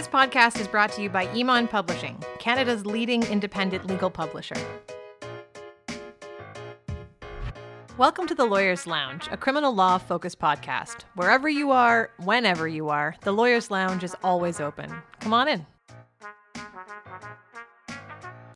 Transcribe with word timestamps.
This 0.00 0.08
podcast 0.08 0.58
is 0.58 0.66
brought 0.66 0.90
to 0.92 1.02
you 1.02 1.10
by 1.10 1.26
Emond 1.26 1.68
Publishing, 1.68 2.24
Canada's 2.38 2.86
leading 2.86 3.22
independent 3.24 3.86
legal 3.86 4.08
publisher. 4.08 4.54
Welcome 7.98 8.26
to 8.28 8.34
the 8.34 8.46
Lawyer's 8.46 8.86
Lounge, 8.86 9.28
a 9.30 9.36
criminal 9.36 9.74
law 9.74 9.98
focused 9.98 10.38
podcast. 10.38 11.02
Wherever 11.16 11.50
you 11.50 11.70
are, 11.70 12.08
whenever 12.20 12.66
you 12.66 12.88
are, 12.88 13.14
the 13.24 13.32
Lawyer's 13.32 13.70
Lounge 13.70 14.02
is 14.02 14.16
always 14.24 14.58
open. 14.58 14.90
Come 15.20 15.34
on 15.34 15.48
in. 15.48 15.66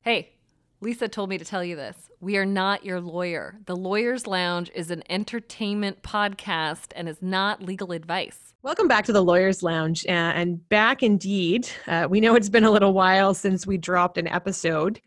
Hey, 0.00 0.32
Lisa 0.80 1.08
told 1.08 1.30
me 1.30 1.38
to 1.38 1.44
tell 1.44 1.64
you 1.64 1.76
this. 1.76 2.10
We 2.20 2.36
are 2.36 2.44
not 2.44 2.84
your 2.84 3.00
lawyer. 3.00 3.56
The 3.66 3.76
Lawyer's 3.76 4.26
Lounge 4.26 4.70
is 4.74 4.90
an 4.90 5.02
entertainment 5.08 6.02
podcast 6.02 6.92
and 6.94 7.08
is 7.08 7.22
not 7.22 7.62
legal 7.62 7.92
advice. 7.92 8.54
Welcome 8.62 8.88
back 8.88 9.04
to 9.06 9.12
the 9.12 9.22
Lawyer's 9.22 9.62
Lounge. 9.62 10.04
Uh, 10.06 10.10
and 10.10 10.68
back 10.68 11.02
indeed. 11.02 11.68
Uh, 11.86 12.06
we 12.10 12.20
know 12.20 12.34
it's 12.34 12.48
been 12.48 12.64
a 12.64 12.70
little 12.70 12.92
while 12.92 13.34
since 13.34 13.66
we 13.66 13.78
dropped 13.78 14.18
an 14.18 14.28
episode. 14.28 15.00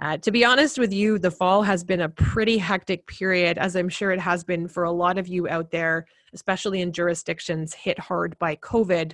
Uh, 0.00 0.16
to 0.18 0.30
be 0.30 0.44
honest 0.44 0.78
with 0.78 0.92
you, 0.92 1.18
the 1.18 1.30
fall 1.30 1.62
has 1.62 1.82
been 1.82 2.00
a 2.00 2.08
pretty 2.08 2.56
hectic 2.56 3.06
period, 3.06 3.58
as 3.58 3.74
I'm 3.74 3.88
sure 3.88 4.12
it 4.12 4.20
has 4.20 4.44
been 4.44 4.68
for 4.68 4.84
a 4.84 4.92
lot 4.92 5.18
of 5.18 5.26
you 5.26 5.48
out 5.48 5.70
there, 5.72 6.06
especially 6.32 6.80
in 6.80 6.92
jurisdictions 6.92 7.74
hit 7.74 7.98
hard 7.98 8.38
by 8.38 8.56
COVID. 8.56 9.12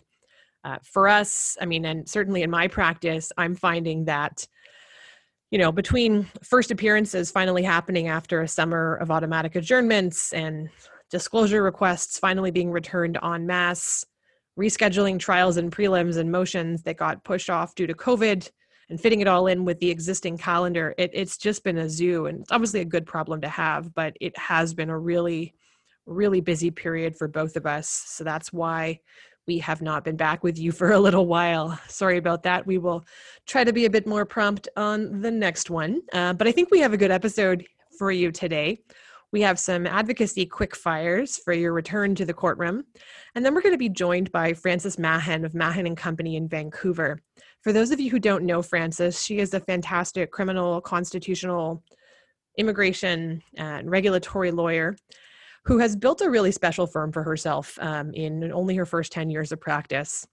Uh, 0.62 0.78
for 0.82 1.08
us, 1.08 1.56
I 1.60 1.66
mean, 1.66 1.84
and 1.86 2.08
certainly 2.08 2.42
in 2.42 2.50
my 2.50 2.68
practice, 2.68 3.32
I'm 3.36 3.54
finding 3.54 4.04
that, 4.04 4.46
you 5.54 5.58
know, 5.58 5.70
between 5.70 6.28
first 6.42 6.72
appearances 6.72 7.30
finally 7.30 7.62
happening 7.62 8.08
after 8.08 8.42
a 8.42 8.48
summer 8.48 8.96
of 8.96 9.12
automatic 9.12 9.54
adjournments 9.54 10.32
and 10.32 10.68
disclosure 11.12 11.62
requests 11.62 12.18
finally 12.18 12.50
being 12.50 12.72
returned 12.72 13.16
en 13.22 13.46
masse, 13.46 14.04
rescheduling 14.58 15.16
trials 15.16 15.56
and 15.56 15.70
prelims 15.70 16.16
and 16.16 16.32
motions 16.32 16.82
that 16.82 16.96
got 16.96 17.22
pushed 17.22 17.50
off 17.50 17.72
due 17.76 17.86
to 17.86 17.94
COVID 17.94 18.50
and 18.90 19.00
fitting 19.00 19.20
it 19.20 19.28
all 19.28 19.46
in 19.46 19.64
with 19.64 19.78
the 19.78 19.90
existing 19.90 20.36
calendar, 20.38 20.92
it, 20.98 21.12
it's 21.14 21.38
just 21.38 21.62
been 21.62 21.78
a 21.78 21.88
zoo. 21.88 22.26
And 22.26 22.40
it's 22.40 22.50
obviously 22.50 22.80
a 22.80 22.84
good 22.84 23.06
problem 23.06 23.40
to 23.42 23.48
have, 23.48 23.94
but 23.94 24.16
it 24.20 24.36
has 24.36 24.74
been 24.74 24.90
a 24.90 24.98
really, 24.98 25.54
really 26.04 26.40
busy 26.40 26.72
period 26.72 27.16
for 27.16 27.28
both 27.28 27.54
of 27.54 27.64
us. 27.64 27.88
So 28.08 28.24
that's 28.24 28.52
why 28.52 28.98
we 29.46 29.58
have 29.58 29.82
not 29.82 30.04
been 30.04 30.16
back 30.16 30.42
with 30.42 30.58
you 30.58 30.72
for 30.72 30.92
a 30.92 30.98
little 30.98 31.26
while. 31.26 31.78
Sorry 31.88 32.16
about 32.16 32.42
that. 32.44 32.66
We 32.66 32.78
will 32.78 33.04
try 33.46 33.64
to 33.64 33.72
be 33.72 33.84
a 33.84 33.90
bit 33.90 34.06
more 34.06 34.24
prompt 34.24 34.68
on 34.76 35.20
the 35.20 35.30
next 35.30 35.70
one. 35.70 36.00
Uh, 36.12 36.32
but 36.32 36.48
I 36.48 36.52
think 36.52 36.70
we 36.70 36.80
have 36.80 36.92
a 36.92 36.98
good 36.98 37.10
episode 37.10 37.64
for 37.98 38.10
you 38.10 38.32
today. 38.32 38.78
We 39.32 39.40
have 39.40 39.58
some 39.58 39.86
advocacy 39.86 40.46
quick 40.46 40.76
fires 40.76 41.38
for 41.38 41.52
your 41.52 41.72
return 41.72 42.14
to 42.14 42.24
the 42.24 42.32
courtroom. 42.32 42.84
And 43.34 43.44
then 43.44 43.52
we're 43.52 43.62
going 43.62 43.74
to 43.74 43.78
be 43.78 43.88
joined 43.88 44.30
by 44.30 44.52
Frances 44.52 44.98
Mahon 44.98 45.44
of 45.44 45.54
Mahon 45.54 45.86
and 45.86 45.96
Company 45.96 46.36
in 46.36 46.48
Vancouver. 46.48 47.20
For 47.62 47.72
those 47.72 47.90
of 47.90 47.98
you 47.98 48.10
who 48.10 48.20
don't 48.20 48.44
know 48.44 48.62
Frances, 48.62 49.24
she 49.24 49.40
is 49.40 49.52
a 49.52 49.58
fantastic 49.58 50.30
criminal, 50.30 50.80
constitutional, 50.80 51.82
immigration, 52.58 53.42
and 53.56 53.90
regulatory 53.90 54.52
lawyer 54.52 54.96
who 55.64 55.78
has 55.78 55.96
built 55.96 56.20
a 56.20 56.30
really 56.30 56.52
special 56.52 56.86
firm 56.86 57.10
for 57.10 57.22
herself 57.22 57.78
um, 57.80 58.12
in 58.12 58.52
only 58.52 58.74
her 58.76 58.86
first 58.86 59.12
10 59.12 59.30
years 59.30 59.50
of 59.50 59.60
practice. 59.60 60.26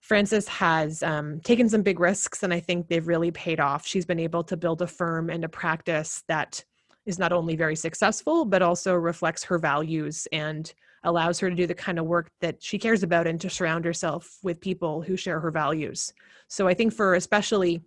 Frances 0.00 0.46
has 0.48 1.02
um, 1.02 1.40
taken 1.40 1.68
some 1.68 1.82
big 1.82 1.98
risks, 1.98 2.42
and 2.42 2.52
I 2.52 2.60
think 2.60 2.88
they've 2.88 3.06
really 3.06 3.30
paid 3.30 3.60
off. 3.60 3.86
She's 3.86 4.04
been 4.04 4.18
able 4.20 4.44
to 4.44 4.56
build 4.56 4.82
a 4.82 4.86
firm 4.86 5.30
and 5.30 5.44
a 5.44 5.48
practice 5.48 6.22
that 6.28 6.62
is 7.06 7.18
not 7.18 7.32
only 7.32 7.56
very 7.56 7.76
successful, 7.76 8.44
but 8.44 8.62
also 8.62 8.94
reflects 8.94 9.44
her 9.44 9.58
values 9.58 10.26
and 10.32 10.72
allows 11.04 11.38
her 11.38 11.50
to 11.50 11.56
do 11.56 11.66
the 11.66 11.74
kind 11.74 11.98
of 11.98 12.06
work 12.06 12.30
that 12.40 12.62
she 12.62 12.78
cares 12.78 13.02
about 13.02 13.26
and 13.26 13.40
to 13.40 13.50
surround 13.50 13.84
herself 13.84 14.38
with 14.42 14.60
people 14.60 15.02
who 15.02 15.16
share 15.16 15.38
her 15.38 15.50
values. 15.50 16.12
So 16.48 16.66
I 16.66 16.74
think 16.74 16.92
for 16.92 17.14
especially 17.14 17.82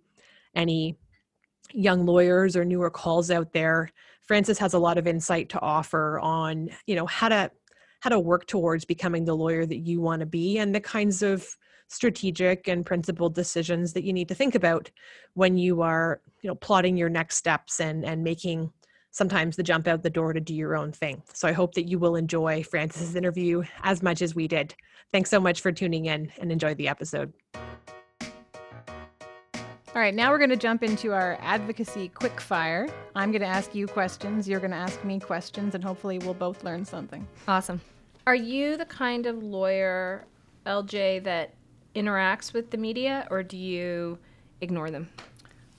any 0.54 0.96
young 1.72 2.06
lawyers 2.06 2.56
or 2.56 2.64
newer 2.64 2.90
calls 2.90 3.30
out 3.30 3.52
there, 3.52 3.90
Frances 4.28 4.58
has 4.58 4.74
a 4.74 4.78
lot 4.78 4.98
of 4.98 5.06
insight 5.06 5.48
to 5.48 5.60
offer 5.60 6.20
on, 6.20 6.68
you 6.86 6.94
know, 6.94 7.06
how 7.06 7.30
to 7.30 7.50
how 8.00 8.10
to 8.10 8.20
work 8.20 8.46
towards 8.46 8.84
becoming 8.84 9.24
the 9.24 9.34
lawyer 9.34 9.66
that 9.66 9.78
you 9.78 10.00
want 10.00 10.20
to 10.20 10.26
be 10.26 10.58
and 10.58 10.72
the 10.72 10.80
kinds 10.80 11.20
of 11.20 11.56
strategic 11.88 12.68
and 12.68 12.86
principled 12.86 13.34
decisions 13.34 13.92
that 13.94 14.04
you 14.04 14.12
need 14.12 14.28
to 14.28 14.34
think 14.34 14.54
about 14.54 14.88
when 15.34 15.58
you 15.58 15.82
are, 15.82 16.20
you 16.42 16.48
know, 16.48 16.54
plotting 16.54 16.96
your 16.96 17.08
next 17.08 17.36
steps 17.36 17.80
and 17.80 18.04
and 18.04 18.22
making 18.22 18.70
sometimes 19.10 19.56
the 19.56 19.62
jump 19.62 19.88
out 19.88 20.02
the 20.02 20.10
door 20.10 20.34
to 20.34 20.40
do 20.40 20.54
your 20.54 20.76
own 20.76 20.92
thing. 20.92 21.22
So 21.32 21.48
I 21.48 21.52
hope 21.52 21.74
that 21.74 21.88
you 21.88 21.98
will 21.98 22.14
enjoy 22.14 22.62
Frances's 22.62 23.16
interview 23.16 23.64
as 23.82 24.02
much 24.02 24.20
as 24.20 24.34
we 24.34 24.46
did. 24.46 24.74
Thanks 25.10 25.30
so 25.30 25.40
much 25.40 25.62
for 25.62 25.72
tuning 25.72 26.04
in 26.04 26.30
and 26.38 26.52
enjoy 26.52 26.74
the 26.74 26.88
episode. 26.88 27.32
All 29.98 30.04
right, 30.04 30.14
now 30.14 30.30
we're 30.30 30.38
going 30.38 30.50
to 30.50 30.56
jump 30.56 30.84
into 30.84 31.12
our 31.12 31.36
advocacy 31.40 32.06
quick 32.10 32.40
fire. 32.40 32.88
I'm 33.16 33.32
going 33.32 33.42
to 33.42 33.48
ask 33.48 33.74
you 33.74 33.88
questions, 33.88 34.48
you're 34.48 34.60
going 34.60 34.70
to 34.70 34.76
ask 34.76 35.02
me 35.02 35.18
questions, 35.18 35.74
and 35.74 35.82
hopefully 35.82 36.20
we'll 36.20 36.34
both 36.34 36.62
learn 36.62 36.84
something. 36.84 37.26
Awesome. 37.48 37.80
Are 38.24 38.36
you 38.36 38.76
the 38.76 38.84
kind 38.84 39.26
of 39.26 39.42
lawyer, 39.42 40.24
LJ, 40.66 41.24
that 41.24 41.52
interacts 41.96 42.52
with 42.52 42.70
the 42.70 42.76
media 42.76 43.26
or 43.28 43.42
do 43.42 43.56
you 43.56 44.16
ignore 44.60 44.92
them? 44.92 45.08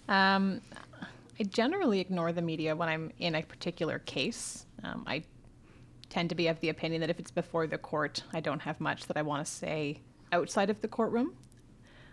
Um, 0.09 0.59
I 1.39 1.43
generally 1.43 2.01
ignore 2.01 2.33
the 2.33 2.41
media 2.41 2.75
when 2.75 2.89
I'm 2.89 3.13
in 3.19 3.35
a 3.35 3.41
particular 3.41 3.99
case. 3.99 4.65
Um, 4.83 5.05
I 5.07 5.23
tend 6.09 6.27
to 6.27 6.35
be 6.35 6.49
of 6.49 6.59
the 6.59 6.67
opinion 6.67 6.99
that 6.99 7.09
if 7.09 7.19
it's 7.19 7.31
before 7.31 7.67
the 7.67 7.77
court, 7.77 8.23
I 8.33 8.41
don't 8.41 8.63
have 8.63 8.81
much 8.81 9.07
that 9.07 9.15
I 9.15 9.21
want 9.21 9.45
to 9.45 9.49
say 9.49 10.01
outside 10.33 10.69
of 10.69 10.81
the 10.81 10.89
courtroom. 10.89 11.35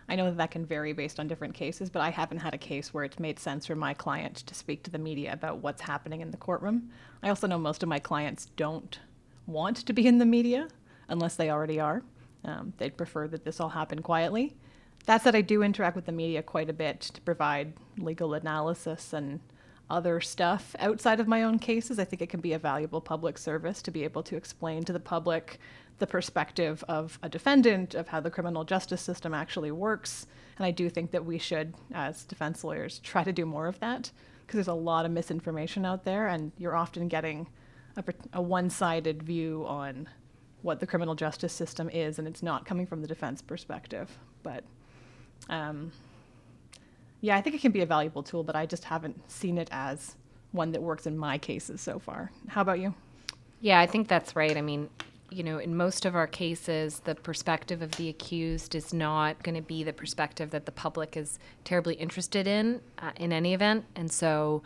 I 0.09 0.15
know 0.15 0.25
that 0.25 0.37
that 0.37 0.51
can 0.51 0.65
vary 0.65 0.93
based 0.93 1.19
on 1.19 1.27
different 1.27 1.53
cases, 1.53 1.89
but 1.89 2.01
I 2.01 2.09
haven't 2.09 2.39
had 2.39 2.53
a 2.53 2.57
case 2.57 2.93
where 2.93 3.03
it's 3.03 3.19
made 3.19 3.39
sense 3.39 3.65
for 3.65 3.75
my 3.75 3.93
client 3.93 4.37
to 4.37 4.55
speak 4.55 4.83
to 4.83 4.91
the 4.91 4.97
media 4.97 5.33
about 5.33 5.57
what's 5.59 5.81
happening 5.81 6.21
in 6.21 6.31
the 6.31 6.37
courtroom. 6.37 6.89
I 7.21 7.29
also 7.29 7.47
know 7.47 7.59
most 7.59 7.83
of 7.83 7.89
my 7.89 7.99
clients 7.99 8.45
don't 8.55 8.99
want 9.47 9.77
to 9.77 9.93
be 9.93 10.07
in 10.07 10.17
the 10.17 10.25
media 10.25 10.69
unless 11.09 11.35
they 11.35 11.49
already 11.49 11.79
are. 11.79 12.03
Um, 12.45 12.73
they'd 12.77 12.95
prefer 12.95 13.27
that 13.27 13.43
this 13.43 13.59
all 13.59 13.69
happen 13.69 14.01
quietly. 14.01 14.55
That 15.05 15.23
said, 15.23 15.35
I 15.35 15.41
do 15.41 15.63
interact 15.63 15.95
with 15.95 16.05
the 16.05 16.11
media 16.11 16.41
quite 16.41 16.69
a 16.69 16.73
bit 16.73 17.01
to 17.01 17.21
provide 17.21 17.73
legal 17.97 18.33
analysis 18.33 19.13
and 19.13 19.39
other 19.89 20.19
stuff 20.19 20.75
outside 20.79 21.19
of 21.19 21.27
my 21.27 21.43
own 21.43 21.59
cases. 21.59 21.99
I 21.99 22.05
think 22.05 22.21
it 22.21 22.29
can 22.29 22.41
be 22.41 22.53
a 22.53 22.59
valuable 22.59 23.01
public 23.01 23.37
service 23.37 23.81
to 23.83 23.91
be 23.91 24.03
able 24.03 24.23
to 24.23 24.35
explain 24.35 24.83
to 24.83 24.93
the 24.93 24.99
public 24.99 25.59
the 25.99 26.07
perspective 26.07 26.83
of 26.87 27.17
a 27.23 27.29
defendant, 27.29 27.95
of 27.95 28.09
how 28.09 28.19
the 28.19 28.29
criminal 28.29 28.63
justice 28.63 29.01
system 29.01 29.33
actually 29.33 29.71
works. 29.71 30.27
And 30.57 30.65
I 30.65 30.71
do 30.71 30.89
think 30.89 31.11
that 31.11 31.25
we 31.25 31.37
should, 31.37 31.73
as 31.93 32.23
defense 32.23 32.63
lawyers, 32.63 32.99
try 32.99 33.23
to 33.23 33.31
do 33.31 33.45
more 33.45 33.67
of 33.67 33.79
that 33.79 34.11
because 34.45 34.57
there's 34.57 34.67
a 34.67 34.73
lot 34.73 35.05
of 35.05 35.11
misinformation 35.11 35.85
out 35.85 36.05
there, 36.05 36.27
and 36.27 36.51
you're 36.57 36.75
often 36.75 37.07
getting 37.07 37.47
a, 37.97 38.03
a 38.33 38.41
one 38.41 38.69
sided 38.69 39.23
view 39.23 39.65
on 39.67 40.07
what 40.61 40.79
the 40.79 40.87
criminal 40.87 41.15
justice 41.15 41.53
system 41.53 41.89
is, 41.89 42.17
and 42.17 42.27
it's 42.27 42.43
not 42.43 42.65
coming 42.65 42.85
from 42.85 43.01
the 43.01 43.07
defense 43.07 43.41
perspective. 43.41 44.09
But 44.43 44.63
um, 45.49 45.91
yeah, 47.27 47.35
I 47.35 47.41
think 47.41 47.57
it 47.57 47.61
can 47.61 47.73
be 47.73 47.81
a 47.81 47.85
valuable 47.85 48.23
tool, 48.23 48.41
but 48.41 48.55
I 48.55 48.65
just 48.65 48.85
haven't 48.85 49.29
seen 49.29 49.57
it 49.57 49.67
as 49.69 50.15
one 50.53 50.71
that 50.71 50.81
works 50.81 51.05
in 51.05 51.17
my 51.17 51.37
cases 51.37 51.81
so 51.81 51.99
far. 51.99 52.31
How 52.47 52.61
about 52.61 52.79
you? 52.79 52.93
Yeah, 53.59 53.81
I 53.81 53.85
think 53.85 54.07
that's 54.07 54.33
right. 54.33 54.55
I 54.55 54.61
mean, 54.61 54.89
you 55.29 55.43
know, 55.43 55.57
in 55.57 55.75
most 55.75 56.05
of 56.05 56.15
our 56.15 56.25
cases, 56.25 57.01
the 57.01 57.15
perspective 57.15 57.81
of 57.81 57.91
the 57.97 58.07
accused 58.07 58.75
is 58.75 58.93
not 58.93 59.43
going 59.43 59.55
to 59.55 59.61
be 59.61 59.83
the 59.83 59.91
perspective 59.91 60.51
that 60.51 60.65
the 60.65 60.71
public 60.71 61.17
is 61.17 61.37
terribly 61.65 61.95
interested 61.95 62.47
in, 62.47 62.79
uh, 62.99 63.11
in 63.17 63.33
any 63.33 63.53
event. 63.53 63.83
And 63.97 64.09
so, 64.09 64.63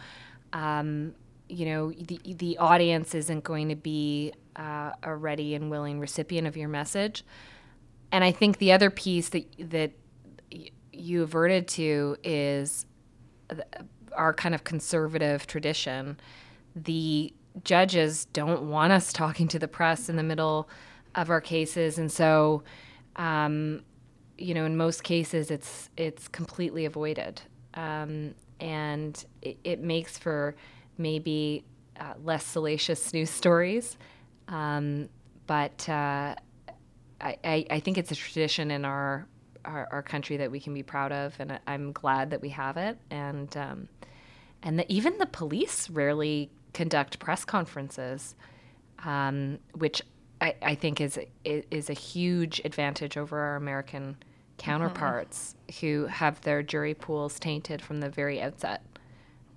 um, 0.53 1.15
you 1.49 1.65
know, 1.65 1.91
the 1.91 2.19
the 2.23 2.59
audience 2.59 3.15
isn't 3.15 3.43
going 3.43 3.69
to 3.69 3.75
be 3.75 4.33
uh, 4.55 4.91
a 5.01 5.15
ready 5.15 5.55
and 5.55 5.71
willing 5.71 5.99
recipient 5.99 6.47
of 6.47 6.55
your 6.55 6.69
message. 6.69 7.25
And 8.11 8.23
I 8.23 8.31
think 8.31 8.59
the 8.59 8.71
other 8.71 8.91
piece 8.91 9.29
that 9.29 9.47
that 9.71 9.93
you 10.93 11.23
averted 11.23 11.67
to 11.67 12.17
is 12.23 12.85
our 14.13 14.33
kind 14.33 14.53
of 14.55 14.63
conservative 14.63 15.47
tradition. 15.47 16.19
The 16.75 17.33
judges 17.63 18.25
don't 18.25 18.69
want 18.69 18.93
us 18.93 19.11
talking 19.13 19.47
to 19.49 19.59
the 19.59 19.67
press 19.67 20.09
in 20.09 20.15
the 20.15 20.23
middle 20.23 20.69
of 21.15 21.29
our 21.29 21.41
cases, 21.41 21.97
and 21.97 22.11
so, 22.11 22.63
um, 23.17 23.83
you 24.37 24.53
know, 24.53 24.65
in 24.65 24.77
most 24.77 25.03
cases, 25.03 25.51
it's 25.51 25.89
it's 25.97 26.27
completely 26.27 26.85
avoided, 26.85 27.41
um, 27.73 28.33
and 28.59 29.25
it, 29.41 29.57
it, 29.63 29.81
makes 29.81 30.17
for 30.17 30.55
maybe 30.97 31.65
uh, 31.99 32.13
less 32.23 32.45
salacious 32.45 33.13
news 33.13 33.29
stories, 33.29 33.97
um, 34.47 35.09
but. 35.47 35.87
Uh, 35.87 36.35
I, 37.23 37.67
I, 37.69 37.79
think 37.81 37.99
it's 37.99 38.09
a 38.09 38.15
tradition 38.15 38.71
in 38.71 38.83
our 38.83 39.27
our, 39.65 39.87
our 39.91 40.01
country 40.01 40.37
that 40.37 40.51
we 40.51 40.59
can 40.59 40.73
be 40.73 40.83
proud 40.83 41.11
of, 41.11 41.35
and 41.39 41.59
I'm 41.67 41.91
glad 41.91 42.31
that 42.31 42.41
we 42.41 42.49
have 42.49 42.77
it. 42.77 42.97
And 43.09 43.55
um, 43.57 43.87
and 44.63 44.79
the, 44.79 44.91
even 44.91 45.17
the 45.17 45.25
police 45.25 45.89
rarely 45.89 46.49
conduct 46.73 47.19
press 47.19 47.43
conferences, 47.45 48.35
um, 49.03 49.59
which 49.73 50.01
I, 50.39 50.55
I, 50.61 50.75
think 50.75 51.01
is 51.01 51.19
is 51.43 51.89
a 51.89 51.93
huge 51.93 52.61
advantage 52.63 53.17
over 53.17 53.39
our 53.39 53.55
American 53.55 54.17
counterparts 54.57 55.55
mm-hmm. 55.67 55.85
who 55.85 56.05
have 56.05 56.41
their 56.41 56.61
jury 56.61 56.93
pools 56.93 57.39
tainted 57.39 57.81
from 57.81 57.99
the 57.99 58.09
very 58.09 58.41
outset 58.41 58.83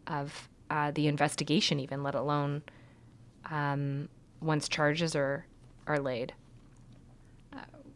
of 0.07 0.49
uh, 0.71 0.91
the 0.91 1.07
investigation, 1.07 1.79
even 1.79 2.03
let 2.03 2.15
alone 2.15 2.63
um, 3.51 4.09
once 4.41 4.69
charges 4.69 5.15
are 5.15 5.47
are 5.87 5.99
laid. 5.99 6.33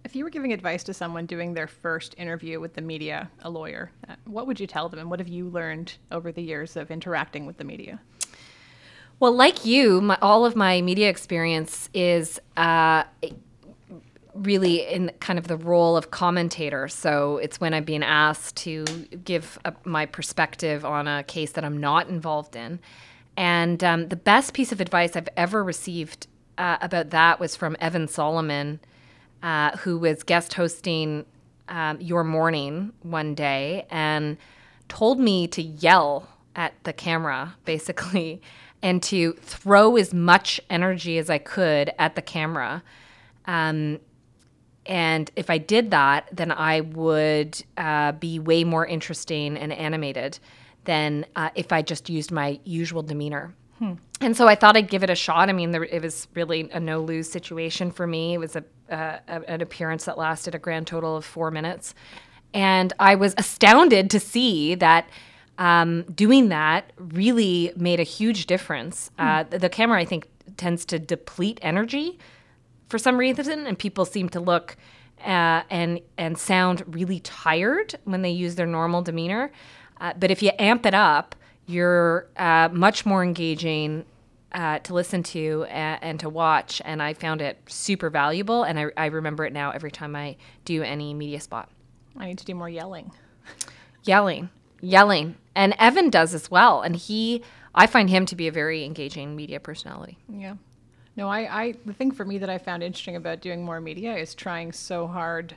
If 0.08 0.16
you 0.16 0.24
were 0.24 0.30
giving 0.30 0.54
advice 0.54 0.84
to 0.84 0.94
someone 0.94 1.26
doing 1.26 1.52
their 1.52 1.66
first 1.66 2.14
interview 2.16 2.60
with 2.60 2.72
the 2.72 2.80
media, 2.80 3.30
a 3.42 3.50
lawyer, 3.50 3.90
uh, 4.08 4.14
what 4.24 4.46
would 4.46 4.58
you 4.58 4.66
tell 4.66 4.88
them, 4.88 5.00
and 5.00 5.10
what 5.10 5.18
have 5.18 5.28
you 5.28 5.50
learned 5.50 5.92
over 6.10 6.32
the 6.32 6.40
years 6.40 6.78
of 6.78 6.90
interacting 6.90 7.44
with 7.44 7.58
the 7.58 7.64
media? 7.64 8.00
Well, 9.20 9.32
like 9.32 9.66
you, 9.66 10.00
my, 10.00 10.16
all 10.22 10.46
of 10.46 10.56
my 10.56 10.80
media 10.80 11.10
experience 11.10 11.90
is 11.92 12.40
uh, 12.56 13.04
really 14.32 14.76
in 14.86 15.12
kind 15.20 15.38
of 15.38 15.46
the 15.46 15.58
role 15.58 15.94
of 15.94 16.10
commentator. 16.10 16.88
So 16.88 17.36
it's 17.36 17.60
when 17.60 17.74
I'm 17.74 17.84
being 17.84 18.02
asked 18.02 18.56
to 18.62 18.86
give 19.26 19.58
a, 19.66 19.74
my 19.84 20.06
perspective 20.06 20.86
on 20.86 21.06
a 21.06 21.22
case 21.22 21.52
that 21.52 21.66
I'm 21.66 21.80
not 21.80 22.08
involved 22.08 22.56
in. 22.56 22.80
And 23.36 23.84
um, 23.84 24.08
the 24.08 24.16
best 24.16 24.54
piece 24.54 24.72
of 24.72 24.80
advice 24.80 25.16
I've 25.16 25.28
ever 25.36 25.62
received 25.62 26.28
uh, 26.56 26.78
about 26.80 27.10
that 27.10 27.38
was 27.38 27.54
from 27.54 27.76
Evan 27.78 28.08
Solomon, 28.08 28.80
uh, 29.42 29.76
who 29.78 29.98
was 29.98 30.22
guest 30.22 30.54
hosting 30.54 31.24
um, 31.68 32.00
Your 32.00 32.24
Morning 32.24 32.92
one 33.02 33.34
day 33.34 33.86
and 33.90 34.36
told 34.88 35.20
me 35.20 35.46
to 35.48 35.62
yell 35.62 36.28
at 36.56 36.74
the 36.84 36.92
camera, 36.92 37.56
basically 37.64 38.42
and 38.82 39.02
to 39.02 39.32
throw 39.34 39.96
as 39.96 40.14
much 40.14 40.60
energy 40.70 41.18
as 41.18 41.28
I 41.28 41.38
could 41.38 41.92
at 41.98 42.14
the 42.14 42.22
camera. 42.22 42.82
Um, 43.46 43.98
and 44.86 45.30
if 45.36 45.50
I 45.50 45.58
did 45.58 45.90
that, 45.90 46.28
then 46.32 46.52
I 46.52 46.80
would 46.80 47.62
uh, 47.76 48.12
be 48.12 48.38
way 48.38 48.64
more 48.64 48.86
interesting 48.86 49.56
and 49.56 49.72
animated 49.72 50.38
than 50.84 51.26
uh, 51.36 51.50
if 51.54 51.72
I 51.72 51.82
just 51.82 52.08
used 52.08 52.30
my 52.30 52.60
usual 52.64 53.02
demeanor. 53.02 53.54
Hmm. 53.78 53.94
And 54.20 54.36
so 54.36 54.48
I 54.48 54.54
thought 54.54 54.76
I'd 54.76 54.90
give 54.90 55.02
it 55.02 55.10
a 55.10 55.14
shot. 55.14 55.48
I 55.48 55.52
mean, 55.52 55.70
there, 55.70 55.84
it 55.84 56.02
was 56.02 56.26
really 56.34 56.68
a 56.72 56.80
no 56.80 57.00
lose 57.00 57.30
situation 57.30 57.90
for 57.90 58.06
me. 58.06 58.34
It 58.34 58.38
was 58.38 58.56
a, 58.56 58.64
uh, 58.90 59.18
an 59.28 59.60
appearance 59.60 60.04
that 60.06 60.18
lasted 60.18 60.54
a 60.54 60.58
grand 60.58 60.86
total 60.86 61.16
of 61.16 61.24
four 61.24 61.50
minutes. 61.50 61.94
And 62.52 62.92
I 62.98 63.14
was 63.14 63.34
astounded 63.38 64.10
to 64.10 64.20
see 64.20 64.74
that 64.76 65.08
um, 65.58 66.02
doing 66.14 66.48
that 66.48 66.92
really 66.96 67.72
made 67.76 68.00
a 68.00 68.04
huge 68.04 68.46
difference. 68.46 69.10
Mm. 69.18 69.24
Uh, 69.24 69.42
the, 69.44 69.58
the, 69.58 69.68
camera, 69.68 70.00
I 70.00 70.04
think, 70.04 70.28
tends 70.56 70.84
to 70.86 70.98
deplete 70.98 71.58
energy 71.62 72.18
for 72.88 72.98
some 72.98 73.18
reason, 73.18 73.66
and 73.66 73.78
people 73.78 74.04
seem 74.04 74.28
to 74.30 74.40
look 74.40 74.76
uh, 75.24 75.62
and 75.68 76.00
and 76.16 76.38
sound 76.38 76.84
really 76.94 77.20
tired 77.20 77.96
when 78.04 78.22
they 78.22 78.30
use 78.30 78.54
their 78.54 78.66
normal 78.66 79.02
demeanor. 79.02 79.50
Uh, 80.00 80.12
but 80.18 80.30
if 80.30 80.42
you 80.42 80.52
amp 80.58 80.86
it 80.86 80.94
up, 80.94 81.34
you're 81.68 82.26
uh, 82.36 82.68
much 82.72 83.06
more 83.06 83.22
engaging 83.22 84.04
uh, 84.52 84.78
to 84.80 84.94
listen 84.94 85.22
to 85.22 85.64
and, 85.68 86.02
and, 86.02 86.20
to 86.20 86.28
watch. 86.28 86.80
And 86.84 87.02
I 87.02 87.14
found 87.14 87.42
it 87.42 87.58
super 87.66 88.10
valuable, 88.10 88.64
and 88.64 88.80
I, 88.80 88.86
I 88.96 89.06
remember 89.06 89.44
it 89.44 89.52
now 89.52 89.70
every 89.70 89.90
time 89.90 90.16
I 90.16 90.36
do 90.64 90.82
any 90.82 91.14
media 91.14 91.40
spot. 91.40 91.70
I 92.16 92.26
need 92.26 92.38
to 92.38 92.44
do 92.44 92.54
more 92.54 92.68
yelling. 92.68 93.12
Yelling 94.04 94.48
yelling. 94.80 95.36
And 95.54 95.74
Evan 95.78 96.10
does 96.10 96.34
as 96.34 96.50
well. 96.50 96.82
And 96.82 96.96
he, 96.96 97.42
I 97.74 97.86
find 97.86 98.10
him 98.10 98.26
to 98.26 98.36
be 98.36 98.48
a 98.48 98.52
very 98.52 98.84
engaging 98.84 99.36
media 99.36 99.60
personality. 99.60 100.18
Yeah. 100.28 100.54
No, 101.16 101.28
I, 101.28 101.62
I, 101.62 101.74
the 101.84 101.92
thing 101.92 102.12
for 102.12 102.24
me 102.24 102.38
that 102.38 102.48
I 102.48 102.58
found 102.58 102.82
interesting 102.82 103.16
about 103.16 103.40
doing 103.40 103.64
more 103.64 103.80
media 103.80 104.16
is 104.16 104.34
trying 104.34 104.72
so 104.72 105.06
hard 105.06 105.56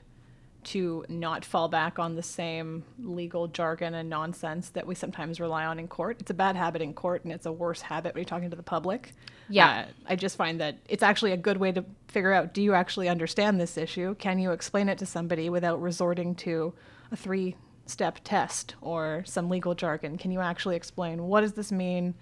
to 0.63 1.05
not 1.09 1.43
fall 1.43 1.67
back 1.67 1.99
on 1.99 2.15
the 2.15 2.23
same 2.23 2.83
legal 2.99 3.47
jargon 3.47 3.93
and 3.93 4.09
nonsense 4.09 4.69
that 4.69 4.85
we 4.85 4.95
sometimes 4.95 5.39
rely 5.39 5.65
on 5.65 5.79
in 5.79 5.87
court. 5.87 6.17
It's 6.19 6.31
a 6.31 6.35
bad 6.35 6.55
habit 6.55 6.81
in 6.81 6.93
court 6.93 7.23
and 7.23 7.33
it's 7.33 7.45
a 7.45 7.51
worse 7.51 7.81
habit 7.81 8.13
when 8.13 8.21
you're 8.21 8.29
talking 8.29 8.49
to 8.49 8.55
the 8.55 8.63
public. 8.63 9.13
Yeah. 9.49 9.85
Uh, 9.87 9.91
I 10.07 10.15
just 10.15 10.37
find 10.37 10.59
that 10.61 10.77
it's 10.87 11.03
actually 11.03 11.31
a 11.31 11.37
good 11.37 11.57
way 11.57 11.71
to 11.71 11.83
figure 12.07 12.33
out 12.33 12.53
do 12.53 12.61
you 12.61 12.73
actually 12.73 13.09
understand 13.09 13.59
this 13.59 13.77
issue? 13.77 14.15
Can 14.15 14.39
you 14.39 14.51
explain 14.51 14.89
it 14.89 14.97
to 14.99 15.05
somebody 15.05 15.49
without 15.49 15.81
resorting 15.81 16.35
to 16.35 16.73
a 17.11 17.15
three 17.15 17.55
step 17.85 18.19
test 18.23 18.75
or 18.81 19.23
some 19.25 19.49
legal 19.49 19.75
jargon. 19.75 20.17
Can 20.17 20.31
you 20.31 20.39
actually 20.39 20.75
explain 20.75 21.23
what 21.23 21.41
does 21.41 21.53
this 21.53 21.71
mean? 21.71 22.15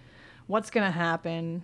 What's 0.48 0.70
going 0.70 0.86
to 0.86 0.92
happen? 0.92 1.64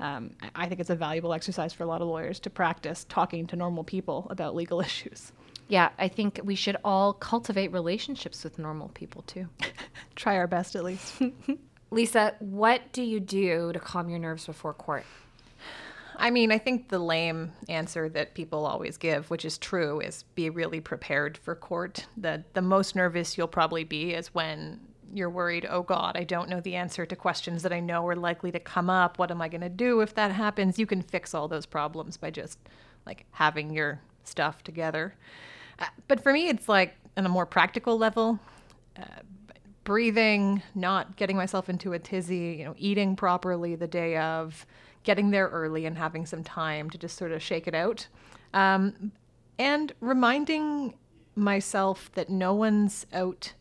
Um, 0.00 0.30
I 0.54 0.68
think 0.68 0.80
it's 0.80 0.90
a 0.90 0.96
valuable 0.96 1.32
exercise 1.32 1.72
for 1.72 1.84
a 1.84 1.86
lot 1.86 2.00
of 2.00 2.08
lawyers 2.08 2.40
to 2.40 2.50
practice 2.50 3.04
talking 3.08 3.46
to 3.48 3.56
normal 3.56 3.84
people 3.84 4.26
about 4.30 4.54
legal 4.54 4.80
issues. 4.88 5.32
Yeah, 5.68 5.90
I 5.98 6.08
think 6.08 6.40
we 6.44 6.54
should 6.54 6.76
all 6.84 7.12
cultivate 7.12 7.72
relationships 7.72 8.44
with 8.44 8.58
normal 8.58 8.88
people 8.88 9.22
too. 9.22 9.48
Try 10.16 10.36
our 10.36 10.46
best 10.46 10.76
at 10.76 10.84
least. 10.84 11.22
Lisa, 11.90 12.34
what 12.40 12.92
do 12.92 13.02
you 13.02 13.20
do 13.20 13.72
to 13.72 13.78
calm 13.78 14.08
your 14.08 14.18
nerves 14.18 14.46
before 14.46 14.74
court? 14.74 15.04
I 16.16 16.30
mean, 16.30 16.52
I 16.52 16.58
think 16.58 16.88
the 16.88 16.98
lame 16.98 17.52
answer 17.68 18.08
that 18.10 18.34
people 18.34 18.66
always 18.66 18.96
give, 18.96 19.30
which 19.30 19.44
is 19.44 19.58
true, 19.58 20.00
is 20.00 20.24
be 20.34 20.50
really 20.50 20.80
prepared 20.80 21.36
for 21.38 21.54
court. 21.54 22.06
The 22.16 22.44
the 22.52 22.62
most 22.62 22.94
nervous 22.94 23.36
you'll 23.36 23.48
probably 23.48 23.84
be 23.84 24.14
is 24.14 24.34
when 24.34 24.80
you're 25.12 25.30
worried, 25.30 25.66
oh 25.68 25.82
God, 25.82 26.16
I 26.16 26.24
don't 26.24 26.48
know 26.48 26.60
the 26.60 26.76
answer 26.76 27.04
to 27.04 27.16
questions 27.16 27.62
that 27.62 27.72
I 27.72 27.80
know 27.80 28.06
are 28.06 28.16
likely 28.16 28.50
to 28.52 28.60
come 28.60 28.88
up. 28.88 29.18
What 29.18 29.30
am 29.30 29.42
I 29.42 29.48
going 29.48 29.60
to 29.60 29.68
do 29.68 30.00
if 30.00 30.14
that 30.14 30.32
happens? 30.32 30.78
You 30.78 30.86
can 30.86 31.02
fix 31.02 31.34
all 31.34 31.48
those 31.48 31.66
problems 31.66 32.16
by 32.16 32.30
just 32.30 32.58
like 33.04 33.26
having 33.32 33.70
your 33.70 34.00
stuff 34.24 34.62
together. 34.62 35.14
But 36.08 36.20
for 36.22 36.32
me, 36.32 36.48
it's 36.48 36.68
like 36.68 36.94
on 37.16 37.26
a 37.26 37.28
more 37.28 37.46
practical 37.46 37.98
level, 37.98 38.38
uh, 38.96 39.04
breathing, 39.84 40.62
not 40.74 41.16
getting 41.16 41.36
myself 41.36 41.68
into 41.68 41.92
a 41.92 41.98
tizzy, 41.98 42.56
you 42.58 42.64
know, 42.64 42.74
eating 42.78 43.16
properly 43.16 43.74
the 43.74 43.86
day 43.86 44.16
of, 44.16 44.66
getting 45.02 45.30
there 45.30 45.48
early 45.48 45.86
and 45.86 45.98
having 45.98 46.26
some 46.26 46.44
time 46.44 46.88
to 46.90 46.98
just 46.98 47.16
sort 47.16 47.32
of 47.32 47.42
shake 47.42 47.66
it 47.66 47.74
out. 47.74 48.06
Um, 48.54 49.12
and 49.58 49.92
reminding 50.00 50.94
myself 51.34 52.10
that 52.14 52.28
no 52.28 52.54
one's 52.54 53.06
out 53.12 53.54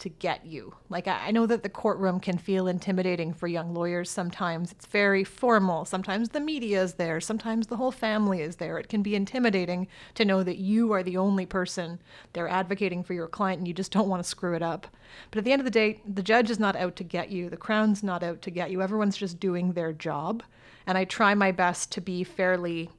to 0.00 0.08
get 0.08 0.44
you. 0.44 0.74
Like, 0.88 1.08
I, 1.08 1.30
know 1.30 1.46
that 1.46 1.62
the 1.62 1.68
courtroom 1.68 2.20
can 2.20 2.38
feel 2.38 2.66
intimidating 2.66 3.32
for 3.32 3.46
young 3.46 3.72
lawyers 3.72 4.10
sometimes. 4.10 4.72
It's 4.72 4.86
very 4.86 5.24
formal. 5.24 5.84
Sometimes 5.84 6.30
the 6.30 6.40
media 6.40 6.82
is 6.82 6.94
there. 6.94 7.20
Sometimes 7.20 7.66
the 7.66 7.76
whole 7.76 7.92
family 7.92 8.40
is 8.40 8.56
there. 8.56 8.78
It 8.78 8.88
can 8.88 9.02
be 9.02 9.14
intimidating 9.14 9.86
to 10.14 10.24
know 10.24 10.42
that 10.42 10.58
you 10.58 10.92
are 10.92 11.02
the 11.02 11.16
only 11.16 11.46
person 11.46 12.00
they're 12.32 12.48
advocating 12.48 13.02
for 13.02 13.14
your 13.14 13.28
client 13.28 13.58
and 13.58 13.68
you 13.68 13.74
just 13.74 13.92
don't 13.92 14.08
want 14.08 14.22
to 14.22 14.28
screw 14.28 14.54
it 14.54 14.62
up. 14.62 14.86
But 15.30 15.38
at 15.38 15.44
the 15.44 15.52
end 15.52 15.60
of 15.60 15.64
the 15.64 15.70
day, 15.70 16.00
the 16.06 16.22
judge 16.22 16.50
is 16.50 16.58
not 16.58 16.76
out 16.76 16.96
to 16.96 17.04
get 17.04 17.30
you. 17.30 17.48
The 17.48 17.56
crown's 17.56 18.02
not 18.02 18.22
out 18.22 18.42
to 18.42 18.50
get 18.50 18.70
you. 18.70 18.82
Everyone's 18.82 19.16
just 19.16 19.40
doing 19.40 19.72
their 19.72 19.92
job 19.92 20.42
and 20.86 20.98
I 20.98 21.04
try 21.04 21.34
my 21.34 21.52
best 21.52 21.92
to 21.92 22.00
be 22.00 22.24
fairly 22.24 22.90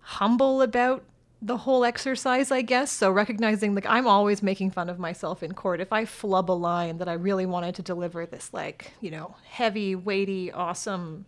humble 0.00 0.62
about 0.62 1.04
the 1.42 1.56
whole 1.56 1.84
exercise, 1.84 2.50
I 2.50 2.62
guess. 2.62 2.92
So 2.92 3.10
recognizing 3.10 3.74
like 3.74 3.86
I'm 3.86 4.06
always 4.06 4.42
making 4.42 4.72
fun 4.72 4.88
of 4.90 4.98
myself 4.98 5.42
in 5.42 5.54
court. 5.54 5.80
If 5.80 5.92
I 5.92 6.04
flub 6.04 6.50
a 6.50 6.52
line 6.52 6.98
that 6.98 7.08
I 7.08 7.14
really 7.14 7.46
wanted 7.46 7.74
to 7.76 7.82
deliver 7.82 8.26
this 8.26 8.52
like, 8.52 8.92
you 9.00 9.10
know, 9.10 9.36
heavy, 9.48 9.94
weighty, 9.94 10.52
awesome 10.52 11.24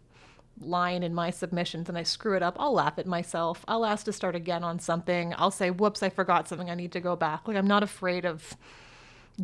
line 0.61 1.02
in 1.02 1.14
my 1.14 1.31
submissions 1.31 1.88
and 1.88 1.97
I 1.97 2.02
screw 2.02 2.37
it 2.37 2.42
up, 2.42 2.57
I'll 2.59 2.75
laugh 2.75 2.99
at 2.99 3.07
myself. 3.07 3.64
I'll 3.66 3.87
ask 3.87 4.04
to 4.04 4.12
start 4.12 4.37
again 4.37 4.62
on 4.62 4.78
something. 4.78 5.35
I'll 5.38 5.50
say, 5.50 5.71
"Whoops, 5.71 6.02
I 6.02 6.11
forgot 6.11 6.47
something. 6.47 6.71
I 6.71 6.75
need 6.75 6.92
to 6.92 7.00
go 7.00 7.16
back." 7.16 7.49
Like 7.49 7.57
I'm 7.57 7.66
not 7.66 7.83
afraid 7.83 8.26
of 8.26 8.57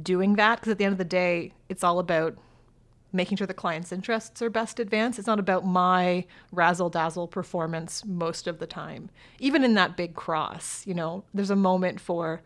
doing 0.01 0.37
that 0.37 0.57
because 0.57 0.73
at 0.73 0.79
the 0.79 0.85
end 0.85 0.93
of 0.93 0.99
the 0.99 1.05
day, 1.05 1.55
it's 1.71 1.83
all 1.83 1.99
about 1.99 2.37
making 3.13 3.39
sure 3.39 3.47
the 3.47 3.55
client's 3.55 3.93
interests 3.93 4.43
are 4.43 4.51
best 4.51 4.79
advanced. 4.79 5.19
It's 5.19 5.27
not 5.27 5.39
about 5.39 5.65
my 5.65 6.27
razzle 6.53 6.91
dazzle 6.91 7.27
performance 7.27 8.05
most 8.05 8.47
of 8.47 8.59
the 8.59 8.67
time. 8.67 9.11
Even 9.39 9.65
in 9.65 9.75
that 9.75 9.97
big 9.97 10.15
cross, 10.15 10.87
you 10.87 10.95
know, 10.95 11.25
there's 11.33 11.51
a 11.51 11.57
moment 11.57 12.01
for 12.01 12.43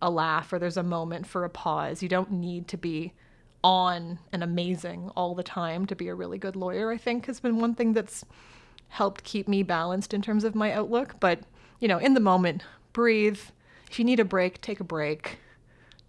a 0.00 0.10
laugh 0.10 0.52
or 0.52 0.58
there's 0.58 0.76
a 0.76 0.82
moment 0.82 1.26
for 1.26 1.44
a 1.44 1.50
pause. 1.50 2.02
You 2.02 2.08
don't 2.08 2.32
need 2.32 2.68
to 2.68 2.76
be 2.76 3.12
on 3.62 4.18
and 4.32 4.42
amazing 4.42 5.10
all 5.14 5.34
the 5.34 5.42
time 5.42 5.86
to 5.86 5.94
be 5.94 6.08
a 6.08 6.14
really 6.14 6.38
good 6.38 6.56
lawyer, 6.56 6.90
I 6.90 6.96
think 6.96 7.26
has 7.26 7.38
been 7.38 7.60
one 7.60 7.74
thing 7.74 7.92
that's 7.92 8.24
helped 8.88 9.24
keep 9.24 9.46
me 9.46 9.62
balanced 9.62 10.12
in 10.12 10.22
terms 10.22 10.44
of 10.44 10.54
my 10.54 10.72
outlook. 10.72 11.16
But, 11.20 11.40
you 11.80 11.86
know, 11.86 11.98
in 11.98 12.14
the 12.14 12.20
moment, 12.20 12.64
breathe. 12.92 13.38
If 13.90 13.98
you 13.98 14.04
need 14.04 14.20
a 14.20 14.24
break, 14.24 14.60
take 14.60 14.80
a 14.80 14.84
break 14.84 15.38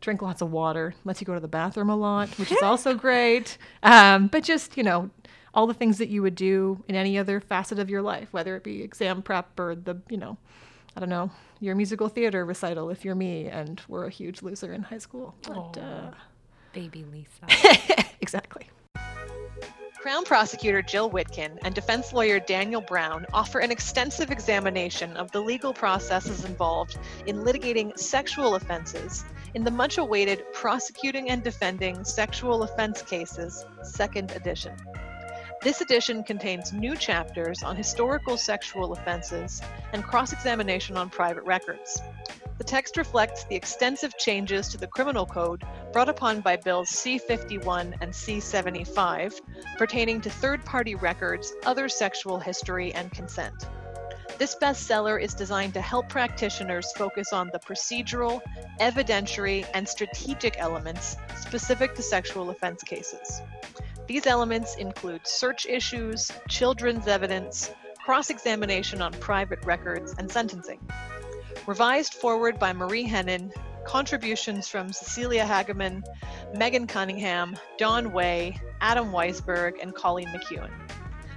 drink 0.03 0.21
lots 0.21 0.41
of 0.41 0.51
water, 0.51 0.93
lets 1.05 1.21
you 1.21 1.25
go 1.25 1.33
to 1.33 1.39
the 1.39 1.47
bathroom 1.47 1.89
a 1.89 1.95
lot, 1.95 2.29
which 2.37 2.51
is 2.51 2.61
also 2.61 2.93
great. 2.93 3.57
Um, 3.81 4.27
but 4.27 4.43
just, 4.43 4.77
you 4.77 4.83
know, 4.83 5.09
all 5.53 5.65
the 5.65 5.73
things 5.73 5.97
that 5.97 6.09
you 6.09 6.21
would 6.21 6.35
do 6.35 6.83
in 6.87 6.95
any 6.95 7.17
other 7.17 7.39
facet 7.39 7.79
of 7.79 7.89
your 7.89 8.01
life, 8.01 8.27
whether 8.31 8.55
it 8.55 8.63
be 8.63 8.83
exam 8.83 9.21
prep 9.21 9.59
or 9.59 9.75
the, 9.75 9.95
you 10.09 10.17
know, 10.17 10.37
I 10.95 10.99
don't 10.99 11.09
know, 11.09 11.31
your 11.59 11.75
musical 11.75 12.09
theater 12.09 12.45
recital 12.45 12.89
if 12.89 13.05
you're 13.05 13.15
me 13.15 13.47
and 13.47 13.81
we're 13.87 14.05
a 14.05 14.09
huge 14.09 14.41
loser 14.43 14.73
in 14.73 14.83
high 14.83 14.97
school. 14.97 15.33
But, 15.43 15.77
uh, 15.77 16.11
baby 16.73 17.05
Lisa. 17.11 18.05
exactly. 18.21 18.67
Crown 20.03 20.25
Prosecutor 20.25 20.81
Jill 20.81 21.09
Witkin 21.09 21.59
and 21.61 21.73
defense 21.73 22.11
lawyer 22.11 22.37
Daniel 22.37 22.81
Brown 22.81 23.25
offer 23.31 23.59
an 23.59 23.71
extensive 23.71 24.31
examination 24.31 25.15
of 25.15 25.31
the 25.31 25.39
legal 25.39 25.73
processes 25.73 26.43
involved 26.43 26.97
in 27.25 27.37
litigating 27.37 27.97
sexual 27.97 28.55
offenses 28.55 29.23
in 29.53 29.63
the 29.63 29.71
much 29.71 29.97
awaited 29.97 30.43
Prosecuting 30.51 31.29
and 31.29 31.41
Defending 31.41 32.03
Sexual 32.03 32.63
Offense 32.63 33.01
Cases, 33.01 33.65
second 33.81 34.31
edition. 34.31 34.75
This 35.61 35.79
edition 35.79 36.25
contains 36.25 36.73
new 36.73 36.97
chapters 36.97 37.63
on 37.63 37.77
historical 37.77 38.35
sexual 38.35 38.91
offenses 38.91 39.61
and 39.93 40.03
cross 40.03 40.33
examination 40.33 40.97
on 40.97 41.09
private 41.09 41.45
records. 41.45 42.01
The 42.63 42.69
text 42.69 42.95
reflects 42.95 43.43
the 43.43 43.57
extensive 43.57 44.17
changes 44.17 44.69
to 44.69 44.77
the 44.77 44.87
criminal 44.87 45.25
code 45.25 45.65
brought 45.91 46.07
upon 46.07 46.39
by 46.39 46.55
Bills 46.55 46.87
C 46.87 47.17
51 47.17 47.95
and 47.99 48.15
C 48.15 48.39
75 48.39 49.37
pertaining 49.77 50.21
to 50.21 50.29
third 50.29 50.63
party 50.63 50.95
records, 50.95 51.53
other 51.65 51.89
sexual 51.89 52.39
history, 52.39 52.93
and 52.93 53.11
consent. 53.11 53.67
This 54.37 54.55
bestseller 54.55 55.21
is 55.21 55.33
designed 55.33 55.73
to 55.73 55.81
help 55.81 56.07
practitioners 56.07 56.89
focus 56.93 57.33
on 57.33 57.49
the 57.51 57.59
procedural, 57.59 58.39
evidentiary, 58.79 59.67
and 59.73 59.85
strategic 59.85 60.57
elements 60.57 61.17
specific 61.35 61.95
to 61.95 62.01
sexual 62.01 62.49
offense 62.49 62.81
cases. 62.81 63.41
These 64.07 64.25
elements 64.25 64.77
include 64.77 65.27
search 65.27 65.65
issues, 65.65 66.31
children's 66.47 67.09
evidence, 67.09 67.71
cross 68.05 68.29
examination 68.29 69.01
on 69.01 69.11
private 69.11 69.59
records, 69.65 70.15
and 70.17 70.31
sentencing. 70.31 70.79
Revised 71.65 72.15
forward 72.15 72.59
by 72.59 72.73
Marie 72.73 73.07
Henein, 73.07 73.49
contributions 73.85 74.67
from 74.67 74.91
Cecilia 74.91 75.45
Hageman, 75.45 76.03
Megan 76.53 76.87
Cunningham, 76.87 77.55
Don 77.77 78.11
Way, 78.11 78.59
Adam 78.81 79.13
Weisberg, 79.13 79.81
and 79.81 79.95
Colleen 79.95 80.27
McEwen. 80.27 80.69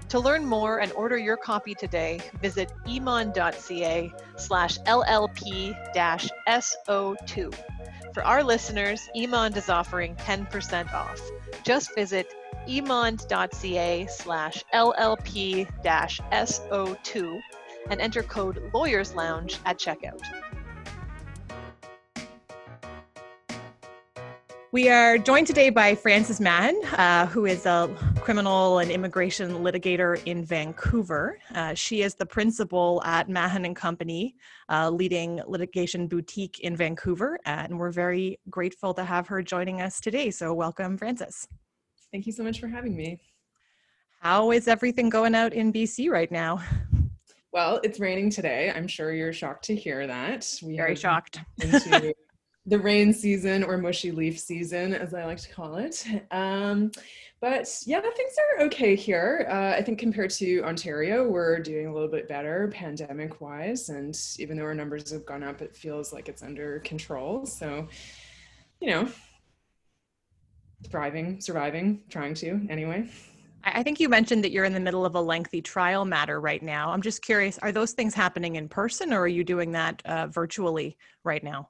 To 0.09 0.19
learn 0.19 0.45
more 0.45 0.81
and 0.81 0.91
order 0.93 1.17
your 1.17 1.37
copy 1.37 1.77
today, 1.77 2.21
visit 2.43 2.73
emond.ca 2.89 4.13
slash 4.37 4.79
LLP-SO2. 4.81 5.75
For 8.13 8.25
our 8.25 8.43
listeners, 8.43 9.09
Emond 9.15 9.57
is 9.57 9.69
offering 9.69 10.17
10% 10.17 10.93
off. 10.93 11.21
Just 11.65 11.95
visit 11.95 12.35
emond.ca 12.69 14.07
slash 14.09 14.65
LLP-SO2 14.75 15.67
and 17.91 18.01
enter 18.01 18.23
code 18.23 18.71
Lawyers 18.73 19.15
Lounge 19.15 19.59
at 19.65 19.79
checkout. 19.79 20.21
We 24.73 24.91
are 24.91 25.17
joined 25.17 25.47
today 25.47 25.71
by 25.71 25.95
Frances 25.95 26.39
Mahon, 26.39 26.75
uh, 26.99 27.27
who 27.29 27.47
is 27.47 27.65
a 27.65 27.89
criminal 28.21 28.81
and 28.81 28.91
immigration 28.91 29.53
litigator 29.53 30.21
in 30.27 30.45
Vancouver. 30.45 31.39
Uh, 31.55 31.73
she 31.73 32.03
is 32.03 32.15
the 32.15 32.27
principal 32.27 33.01
at 33.05 33.31
Mahon 33.31 33.65
and 33.65 33.75
Company, 33.75 34.37
uh, 34.69 34.91
leading 34.91 35.41
litigation 35.47 36.09
boutique 36.09 36.61
in 36.61 36.77
Vancouver, 36.77 37.39
and 37.47 37.79
we're 37.79 37.91
very 37.91 38.39
grateful 38.51 38.93
to 38.93 39.03
have 39.03 39.27
her 39.29 39.41
joining 39.41 39.81
us 39.81 39.99
today. 39.99 40.31
So, 40.31 40.53
welcome, 40.53 40.99
Frances. 40.99 41.49
Thank 42.13 42.27
you 42.27 42.33
so 42.33 42.43
much 42.43 42.61
for 42.61 42.69
having 42.69 42.95
me. 42.95 43.19
How 44.21 44.51
is 44.51 44.69
everything 44.69 45.09
going 45.09 45.35
out 45.35 45.55
in 45.55 45.73
BC 45.73 46.11
right 46.11 46.31
now? 46.31 46.61
Well, 47.57 47.81
it's 47.83 47.99
raining 47.99 48.29
today. 48.29 48.71
I'm 48.71 48.87
sure 48.87 49.15
you're 49.15 49.33
shocked 49.33 49.65
to 49.65 49.75
hear 49.75 50.07
that. 50.07 50.47
We 50.63 50.77
Very 50.77 50.95
shocked. 50.95 51.41
Into 51.63 52.15
the 52.67 52.79
rain 52.79 53.15
season 53.15 53.65
or 53.65 53.79
mushy 53.79 54.11
leaf 54.11 54.39
season, 54.39 54.93
as 54.93 55.15
I 55.15 55.25
like 55.25 55.39
to 55.39 55.49
call 55.49 55.77
it. 55.77 56.05
Um, 56.31 56.91
but 57.41 57.67
yeah, 57.87 58.03
things 58.03 58.35
are 58.59 58.67
okay 58.67 58.95
here. 58.95 59.47
Uh, 59.51 59.75
I 59.75 59.81
think 59.81 59.99
compared 59.99 60.33
to 60.33 60.61
Ontario, 60.65 61.27
we're 61.27 61.59
doing 61.61 61.87
a 61.87 61.95
little 61.95 62.11
bit 62.11 62.29
better 62.29 62.71
pandemic 62.75 63.41
wise. 63.41 63.89
And 63.89 64.15
even 64.39 64.59
though 64.59 64.65
our 64.65 64.75
numbers 64.75 65.11
have 65.11 65.25
gone 65.25 65.43
up, 65.43 65.63
it 65.63 65.75
feels 65.75 66.13
like 66.13 66.29
it's 66.29 66.43
under 66.43 66.81
control. 66.81 67.47
So, 67.47 67.89
you 68.83 68.91
know, 68.91 69.09
thriving, 70.91 71.41
surviving, 71.41 72.03
trying 72.11 72.35
to 72.35 72.67
anyway. 72.69 73.09
I 73.67 73.83
think 73.83 73.99
you 73.99 74.09
mentioned 74.09 74.45
that 74.45 74.53
you're 74.53 74.65
in 74.65 74.75
the 74.75 74.81
middle 74.81 75.05
of 75.05 75.17
a 75.17 75.21
lengthy 75.21 75.61
trial 75.61 76.05
matter 76.05 76.41
right 76.41 76.63
now. 76.63 76.93
I'm 76.93 77.03
just 77.03 77.21
curious, 77.21 77.59
are 77.59 77.73
those 77.73 77.93
things 77.93 78.15
happening 78.15 78.55
in 78.55 78.69
person 78.69 79.13
or 79.13 79.21
are 79.23 79.29
you 79.29 79.43
doing 79.43 79.73
that 79.73 80.01
uh, 80.05 80.29
virtually 80.29 80.97
right 81.25 81.43
now? 81.43 81.69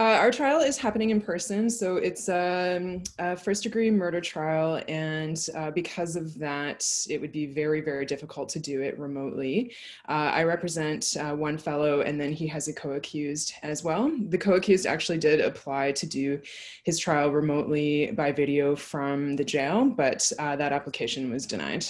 Uh, 0.00 0.16
our 0.16 0.30
trial 0.30 0.60
is 0.60 0.78
happening 0.78 1.10
in 1.10 1.20
person, 1.20 1.68
so 1.68 1.96
it's 1.98 2.30
um, 2.30 3.02
a 3.18 3.36
first 3.36 3.62
degree 3.62 3.90
murder 3.90 4.18
trial, 4.18 4.82
and 4.88 5.46
uh, 5.54 5.70
because 5.72 6.16
of 6.16 6.38
that, 6.38 6.90
it 7.10 7.20
would 7.20 7.32
be 7.32 7.44
very, 7.44 7.82
very 7.82 8.06
difficult 8.06 8.48
to 8.48 8.58
do 8.58 8.80
it 8.80 8.98
remotely. 8.98 9.74
Uh, 10.08 10.32
I 10.32 10.44
represent 10.44 11.18
uh, 11.20 11.34
one 11.34 11.58
fellow, 11.58 12.00
and 12.00 12.18
then 12.18 12.32
he 12.32 12.46
has 12.46 12.66
a 12.66 12.72
co 12.72 12.92
accused 12.92 13.52
as 13.62 13.84
well. 13.84 14.10
The 14.30 14.38
co 14.38 14.54
accused 14.54 14.86
actually 14.86 15.18
did 15.18 15.38
apply 15.38 15.92
to 15.92 16.06
do 16.06 16.40
his 16.84 16.98
trial 16.98 17.30
remotely 17.30 18.10
by 18.12 18.32
video 18.32 18.74
from 18.76 19.36
the 19.36 19.44
jail, 19.44 19.84
but 19.84 20.32
uh, 20.38 20.56
that 20.56 20.72
application 20.72 21.30
was 21.30 21.44
denied. 21.44 21.84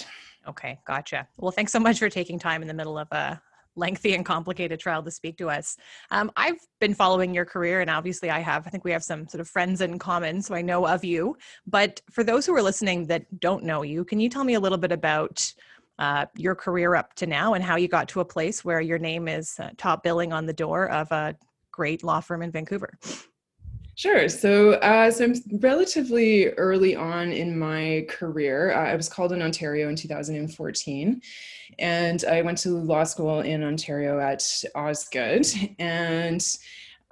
Okay, 0.49 0.77
gotcha. 0.85 1.29
Well, 1.37 1.53
thanks 1.53 1.71
so 1.71 1.79
much 1.79 1.99
for 1.99 2.09
taking 2.09 2.39
time 2.39 2.61
in 2.61 2.67
the 2.67 2.73
middle 2.73 2.97
of 2.97 3.09
a 3.13 3.41
lengthy 3.75 4.13
and 4.13 4.25
complicated 4.25 4.79
trial 4.79 5.03
to 5.03 5.11
speak 5.11 5.37
to 5.37 5.49
us. 5.49 5.77
Um, 6.09 6.31
I've 6.35 6.59
been 6.79 6.93
following 6.93 7.33
your 7.33 7.45
career, 7.45 7.81
and 7.81 7.89
obviously, 7.89 8.29
I 8.29 8.39
have. 8.39 8.67
I 8.67 8.69
think 8.69 8.83
we 8.83 8.91
have 8.91 9.03
some 9.03 9.27
sort 9.27 9.41
of 9.41 9.47
friends 9.47 9.81
in 9.81 9.99
common, 9.99 10.41
so 10.41 10.55
I 10.55 10.61
know 10.61 10.87
of 10.87 11.03
you. 11.03 11.37
But 11.65 12.01
for 12.11 12.23
those 12.23 12.45
who 12.45 12.55
are 12.55 12.61
listening 12.61 13.07
that 13.07 13.39
don't 13.39 13.63
know 13.63 13.81
you, 13.83 14.03
can 14.03 14.19
you 14.19 14.29
tell 14.29 14.43
me 14.43 14.55
a 14.55 14.59
little 14.59 14.77
bit 14.77 14.91
about? 14.91 15.53
Uh, 15.99 16.25
your 16.35 16.55
career 16.55 16.95
up 16.95 17.13
to 17.13 17.27
now 17.27 17.53
and 17.53 17.63
how 17.63 17.75
you 17.75 17.87
got 17.87 18.07
to 18.07 18.21
a 18.21 18.25
place 18.25 18.65
where 18.65 18.81
your 18.81 18.97
name 18.97 19.27
is 19.27 19.59
uh, 19.59 19.69
top 19.77 20.01
billing 20.01 20.33
on 20.33 20.47
the 20.47 20.53
door 20.53 20.89
of 20.89 21.11
a 21.11 21.35
great 21.71 22.03
law 22.03 22.19
firm 22.19 22.41
in 22.41 22.49
Vancouver. 22.49 22.97
Sure. 23.95 24.29
So, 24.29 24.73
uh, 24.73 25.11
so 25.11 25.25
I'm 25.25 25.33
relatively 25.59 26.47
early 26.51 26.95
on 26.95 27.31
in 27.31 27.57
my 27.57 28.05
career. 28.09 28.71
Uh, 28.71 28.89
I 28.91 28.95
was 28.95 29.09
called 29.09 29.31
in 29.33 29.41
Ontario 29.41 29.89
in 29.89 29.95
2014, 29.95 31.21
and 31.77 32.23
I 32.25 32.41
went 32.41 32.57
to 32.59 32.69
law 32.71 33.03
school 33.03 33.41
in 33.41 33.63
Ontario 33.63 34.19
at 34.19 34.43
Osgoode. 34.75 35.47
And 35.77 36.43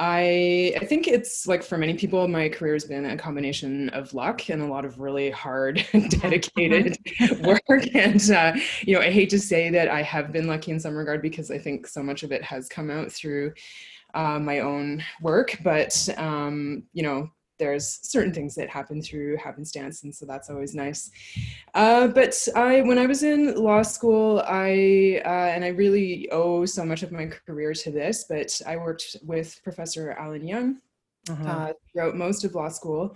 I, 0.02 0.74
I 0.80 0.86
think 0.86 1.10
it's 1.10 1.46
like 1.46 1.62
for 1.62 1.78
many 1.78 1.94
people, 1.96 2.26
my 2.30 2.48
career 2.48 2.74
has 2.74 2.86
been 2.86 3.06
a 3.06 3.18
combination 3.18 3.90
of 3.90 4.14
luck 4.14 4.50
and 4.50 4.62
a 4.62 4.66
lot 4.66 4.86
of 4.86 4.98
really 5.02 5.30
hard, 5.30 5.86
dedicated 6.22 6.98
work. 7.42 7.64
And, 7.94 8.32
uh, 8.32 8.54
you 8.82 8.96
know, 8.96 9.02
I 9.02 9.12
hate 9.12 9.30
to 9.32 9.40
say 9.40 9.70
that 9.72 9.90
I 9.90 10.02
have 10.02 10.32
been 10.32 10.48
lucky 10.48 10.72
in 10.72 10.80
some 10.80 10.96
regard 10.96 11.22
because 11.22 11.52
I 11.52 11.58
think 11.58 11.86
so 11.86 12.02
much 12.02 12.24
of 12.24 12.32
it 12.32 12.42
has 12.44 12.70
come 12.70 12.90
out 12.90 13.12
through 13.12 13.54
uh, 14.14 14.40
my 14.40 14.60
own 14.60 15.04
work, 15.22 15.58
but 15.64 16.10
um, 16.18 16.84
you 16.94 17.04
know, 17.04 17.30
there's 17.60 18.00
certain 18.02 18.34
things 18.34 18.56
that 18.56 18.70
happen 18.70 19.02
through 19.02 19.38
happenstance, 19.38 20.04
and 20.04 20.16
so 20.16 20.26
that's 20.26 20.50
always 20.50 20.74
nice. 20.74 21.12
Uh, 21.74 22.08
but 22.08 22.36
I, 22.56 22.82
when 22.82 22.98
I 22.98 23.06
was 23.06 23.22
in 23.22 23.56
law 23.56 23.82
school, 23.82 24.42
I 24.48 25.22
uh, 25.26 25.52
and 25.54 25.64
I 25.64 25.70
really 25.70 26.30
owe 26.32 26.66
so 26.66 26.86
much 26.86 27.04
of 27.04 27.12
my 27.12 27.28
career 27.46 27.74
to 27.74 27.92
this. 27.92 28.26
But 28.30 28.60
I 28.66 28.78
worked 28.78 29.18
with 29.24 29.60
Professor 29.64 30.12
Alan 30.12 30.48
Young 30.48 30.78
uh-huh. 31.30 31.48
uh, 31.48 31.74
throughout 31.92 32.16
most 32.16 32.46
of 32.46 32.56
law 32.56 32.70
school, 32.70 33.16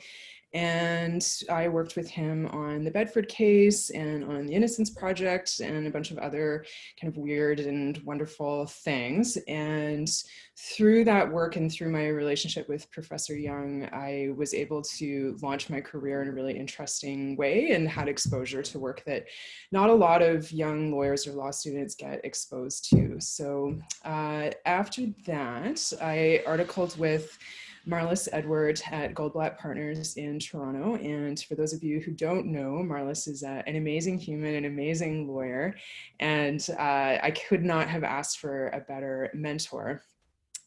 and 0.53 1.27
I 1.49 1.67
worked 1.67 1.95
with 1.95 2.07
him 2.07 2.45
on 2.47 2.83
the 2.83 2.91
Bedford 2.91 3.27
case 3.27 3.89
and 3.89 4.23
on 4.23 4.45
the 4.45 4.53
Innocence 4.53 4.91
Project 4.91 5.59
and 5.59 5.87
a 5.87 5.89
bunch 5.89 6.11
of 6.11 6.19
other 6.19 6.63
kind 7.01 7.11
of 7.11 7.17
weird 7.17 7.59
and 7.59 7.97
wonderful 8.05 8.67
things. 8.67 9.37
And 9.47 10.07
through 10.55 11.05
that 11.05 11.31
work 11.31 11.55
and 11.55 11.71
through 11.71 11.91
my 11.91 12.07
relationship 12.07 12.69
with 12.69 12.89
Professor 12.91 13.35
Young, 13.35 13.89
I 13.91 14.29
was 14.37 14.53
able 14.53 14.83
to 14.97 15.35
launch 15.41 15.71
my 15.71 15.81
career 15.81 16.21
in 16.21 16.27
a 16.27 16.33
really 16.33 16.55
interesting 16.55 17.35
way 17.35 17.71
and 17.71 17.89
had 17.89 18.07
exposure 18.07 18.61
to 18.61 18.79
work 18.79 19.03
that 19.05 19.25
not 19.71 19.89
a 19.89 19.93
lot 19.93 20.21
of 20.21 20.51
young 20.51 20.91
lawyers 20.91 21.25
or 21.25 21.33
law 21.33 21.49
students 21.49 21.95
get 21.95 22.23
exposed 22.23 22.87
to. 22.91 23.19
So 23.19 23.79
uh, 24.05 24.51
after 24.67 25.07
that, 25.25 25.93
I 25.99 26.43
articled 26.45 26.95
with 26.99 27.37
Marlys 27.85 28.29
Edwardh 28.31 28.81
at 28.91 29.13
Goldblatt 29.13 29.57
Partners 29.57 30.15
in 30.15 30.39
Toronto. 30.39 30.95
And 30.95 31.39
for 31.39 31.55
those 31.55 31.73
of 31.73 31.83
you 31.83 31.99
who 31.99 32.11
don't 32.11 32.45
know, 32.45 32.81
Marlis 32.83 33.27
is 33.27 33.43
uh, 33.43 33.61
an 33.67 33.75
amazing 33.75 34.17
human, 34.17 34.55
an 34.55 34.65
amazing 34.65 35.27
lawyer, 35.27 35.75
and 36.19 36.65
uh, 36.79 37.19
I 37.21 37.31
could 37.47 37.63
not 37.63 37.89
have 37.89 38.03
asked 38.03 38.39
for 38.39 38.67
a 38.69 38.79
better 38.79 39.29
mentor. 39.33 40.03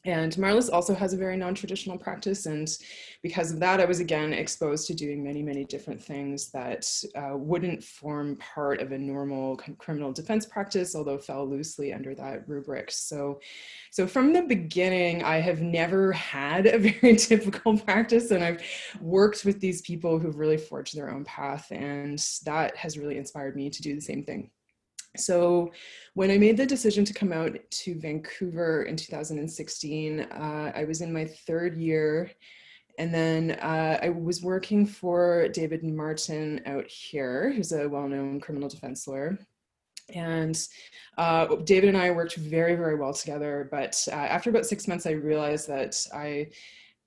And 0.07 0.33
Marlys 0.39 0.73
also 0.73 0.95
has 0.95 1.13
a 1.13 1.17
very 1.17 1.37
non 1.37 1.53
traditional 1.55 1.99
practice. 1.99 2.47
And 2.47 2.69
because 3.25 3.51
of 3.51 3.59
that, 3.59 3.81
I 3.81 3.85
was 3.85 3.99
again 3.99 4.33
exposed 4.33 4.87
to 4.87 4.95
doing 4.95 5.23
many, 5.23 5.43
many 5.43 5.65
different 5.65 6.01
things 6.01 6.49
that 6.53 6.89
uh, 7.17 7.37
wouldn't 7.37 7.83
form 7.83 8.37
part 8.37 8.81
of 8.81 8.93
a 8.93 8.99
normal 8.99 9.57
criminal 9.79 10.13
defense 10.13 10.47
practice, 10.47 10.95
although 10.95 11.19
fell 11.19 11.45
loosely 11.45 11.93
under 11.93 12.15
that 12.15 12.49
rubric. 12.49 12.93
So, 12.93 13.41
so 13.91 14.07
from 14.07 14.33
the 14.33 14.43
beginning, 14.43 15.25
I 15.25 15.41
have 15.41 15.61
never 15.61 16.13
had 16.13 16.67
a 16.67 16.79
very 17.01 17.17
typical 17.17 17.77
practice. 17.77 18.31
And 18.31 18.45
I've 18.45 18.63
worked 19.01 19.45
with 19.45 19.59
these 19.59 19.83
people 19.83 20.21
who've 20.21 20.39
really 20.39 20.59
forged 20.59 20.97
their 20.97 21.11
own 21.11 21.25
path. 21.25 21.67
And 21.73 22.25
that 22.45 22.77
has 22.77 22.97
really 22.97 23.19
inspired 23.19 23.57
me 23.57 23.71
to 23.71 23.83
do 23.83 23.97
the 23.97 24.01
same 24.01 24.23
thing. 24.23 24.51
So 25.19 25.73
when 26.15 26.31
I 26.31 26.39
made 26.39 26.57
the 26.57 26.67
decision 26.67 27.05
to 27.05 27.15
come 27.15 27.33
out 27.33 27.57
to 27.71 27.99
Vancouver 28.01 28.85
in 28.85 28.97
2016, 28.97 30.21
uh, 30.21 30.73
I 30.75 30.85
was 30.85 31.01
in 31.01 31.13
my 31.13 31.25
third 31.47 31.77
year. 31.77 32.31
And 32.99 33.13
then 33.13 33.59
uh, 33.61 33.99
I 34.03 34.09
was 34.09 34.43
working 34.43 34.87
for 34.87 35.49
David 35.49 35.85
Martin 35.85 36.63
out 36.65 36.87
here, 36.87 37.53
who's 37.53 37.73
a 37.73 37.89
well 37.89 38.09
known 38.09 38.41
criminal 38.41 38.69
defense 38.69 39.07
lawyer. 39.07 39.39
And 40.15 40.57
uh, 41.19 41.57
David 41.65 41.89
and 41.89 41.99
I 41.99 42.11
worked 42.11 42.37
very, 42.37 42.77
very 42.77 42.95
well 42.95 43.13
together. 43.13 43.69
But 43.71 44.03
uh, 44.11 44.15
after 44.15 44.51
about 44.51 44.67
six 44.67 44.89
months, 44.89 45.07
I 45.07 45.11
realized 45.11 45.69
that 45.69 45.97
I 46.15 46.49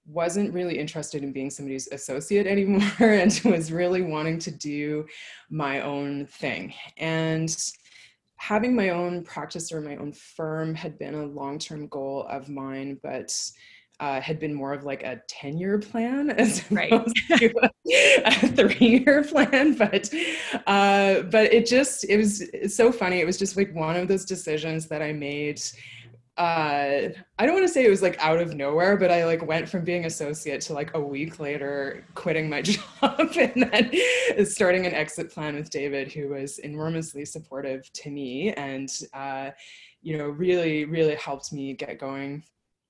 wasn't 0.05 0.53
really 0.53 0.77
interested 0.77 1.23
in 1.23 1.31
being 1.31 1.49
somebody's 1.49 1.87
associate 1.91 2.47
anymore 2.47 2.81
and 2.99 3.39
was 3.45 3.71
really 3.71 4.01
wanting 4.01 4.39
to 4.39 4.51
do 4.51 5.05
my 5.49 5.81
own 5.81 6.25
thing. 6.25 6.73
And 6.97 7.55
having 8.39 8.73
my 8.73 8.89
own 8.89 9.21
practice 9.21 9.69
or 9.69 9.81
my 9.81 9.97
own 9.97 10.13
firm 10.13 10.73
had 10.73 10.97
been 10.97 11.13
a 11.13 11.25
long-term 11.25 11.87
goal 11.87 12.25
of 12.29 12.47
mine, 12.47 12.97
but 13.03 13.31
uh, 13.99 14.21
had 14.21 14.39
been 14.39 14.53
more 14.53 14.71
of 14.71 14.85
like 14.85 15.03
a 15.03 15.21
10 15.27 15.57
year 15.57 15.77
plan 15.77 16.29
as 16.37 16.63
right. 16.71 16.89
to 16.89 17.69
a, 18.25 18.47
three 18.47 19.03
year 19.05 19.23
plan. 19.29 19.75
But, 19.75 20.09
uh, 20.67 21.23
but 21.23 21.53
it 21.53 21.65
just, 21.65 22.05
it 22.05 22.15
was 22.15 22.49
so 22.67 22.93
funny. 22.93 23.19
It 23.19 23.25
was 23.25 23.37
just 23.37 23.57
like 23.57 23.75
one 23.75 23.97
of 23.97 24.07
those 24.07 24.23
decisions 24.23 24.87
that 24.87 25.01
I 25.01 25.11
made 25.11 25.61
uh, 26.39 27.09
I 27.37 27.45
don't 27.45 27.53
want 27.53 27.67
to 27.67 27.73
say 27.73 27.85
it 27.85 27.89
was 27.89 28.01
like 28.01 28.17
out 28.19 28.39
of 28.39 28.55
nowhere, 28.55 28.95
but 28.95 29.11
I 29.11 29.25
like 29.25 29.45
went 29.45 29.67
from 29.67 29.83
being 29.83 30.05
associate 30.05 30.61
to 30.61 30.73
like 30.73 30.93
a 30.93 30.99
week 30.99 31.37
later 31.37 32.05
quitting 32.15 32.49
my 32.49 32.61
job 32.63 33.35
and 33.37 33.69
then 33.69 34.45
starting 34.45 34.85
an 34.85 34.93
exit 34.93 35.31
plan 35.31 35.55
with 35.55 35.69
David, 35.69 36.13
who 36.13 36.29
was 36.29 36.59
enormously 36.59 37.25
supportive 37.25 37.91
to 37.91 38.09
me 38.09 38.53
and 38.53 38.89
uh, 39.13 39.51
you 40.01 40.17
know 40.17 40.29
really 40.29 40.85
really 40.85 41.15
helped 41.15 41.51
me 41.51 41.73
get 41.73 41.99
going. 41.99 42.41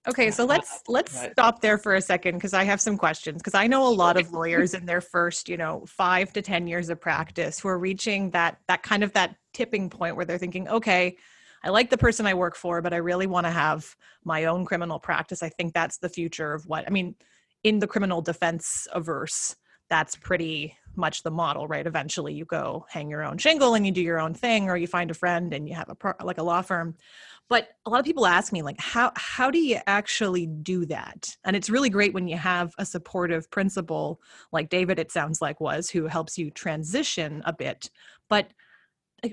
Okay, 0.07 0.29
so 0.29 0.45
let's 0.45 0.83
let's 0.87 1.19
stop 1.31 1.59
there 1.59 1.79
for 1.79 1.95
a 1.95 2.01
second 2.01 2.35
because 2.35 2.53
I 2.53 2.63
have 2.65 2.79
some 2.79 2.97
questions 2.97 3.41
because 3.41 3.55
I 3.55 3.65
know 3.65 3.87
a 3.87 3.89
lot 3.89 4.15
of 4.15 4.31
lawyers 4.31 4.75
in 4.75 4.85
their 4.85 5.01
first, 5.01 5.49
you 5.49 5.57
know, 5.57 5.83
5 5.87 6.33
to 6.33 6.41
10 6.43 6.67
years 6.67 6.89
of 6.89 7.01
practice 7.01 7.59
who 7.59 7.67
are 7.67 7.79
reaching 7.79 8.29
that 8.29 8.59
that 8.67 8.83
kind 8.83 9.03
of 9.03 9.11
that 9.13 9.35
tipping 9.53 9.89
point 9.89 10.15
where 10.15 10.25
they're 10.25 10.37
thinking, 10.37 10.67
okay, 10.67 11.17
I 11.63 11.69
like 11.69 11.89
the 11.89 11.97
person 11.97 12.25
I 12.25 12.33
work 12.33 12.55
for, 12.55 12.81
but 12.81 12.93
I 12.93 12.97
really 12.97 13.27
want 13.27 13.45
to 13.45 13.51
have 13.51 13.95
my 14.23 14.45
own 14.45 14.65
criminal 14.65 14.99
practice. 14.99 15.43
I 15.43 15.49
think 15.49 15.73
that's 15.73 15.97
the 15.97 16.09
future 16.09 16.53
of 16.53 16.65
what 16.65 16.85
I 16.87 16.89
mean 16.89 17.15
in 17.63 17.79
the 17.79 17.87
criminal 17.87 18.21
defense 18.21 18.87
averse. 18.93 19.55
That's 19.89 20.15
pretty 20.15 20.75
much 20.95 21.23
the 21.23 21.31
model, 21.31 21.67
right? 21.67 21.87
Eventually, 21.87 22.33
you 22.33 22.45
go 22.45 22.85
hang 22.89 23.09
your 23.09 23.23
own 23.23 23.39
shingle 23.39 23.73
and 23.73 23.85
you 23.85 23.91
do 23.91 24.01
your 24.01 24.19
own 24.19 24.33
thing, 24.35 24.69
or 24.69 24.77
you 24.77 24.85
find 24.85 25.09
a 25.09 25.15
friend 25.15 25.53
and 25.53 25.67
you 25.67 25.73
have 25.73 25.89
a 25.89 25.95
pro- 25.95 26.13
like 26.23 26.37
a 26.37 26.43
law 26.43 26.61
firm. 26.61 26.95
But 27.47 27.69
a 27.87 27.89
lot 27.89 27.99
of 27.99 28.05
people 28.05 28.27
ask 28.27 28.53
me, 28.53 28.61
like, 28.61 28.79
how 28.79 29.11
how 29.15 29.49
do 29.49 29.57
you 29.57 29.79
actually 29.87 30.45
do 30.45 30.85
that? 30.85 31.35
And 31.43 31.55
it's 31.55 31.69
really 31.69 31.89
great 31.89 32.13
when 32.13 32.27
you 32.27 32.37
have 32.37 32.73
a 32.77 32.85
supportive 32.85 33.49
principal 33.49 34.21
like 34.51 34.69
David. 34.69 34.99
It 34.99 35.11
sounds 35.11 35.41
like 35.41 35.59
was 35.59 35.89
who 35.89 36.05
helps 36.05 36.37
you 36.37 36.51
transition 36.51 37.41
a 37.45 37.53
bit, 37.53 37.89
but 38.29 38.51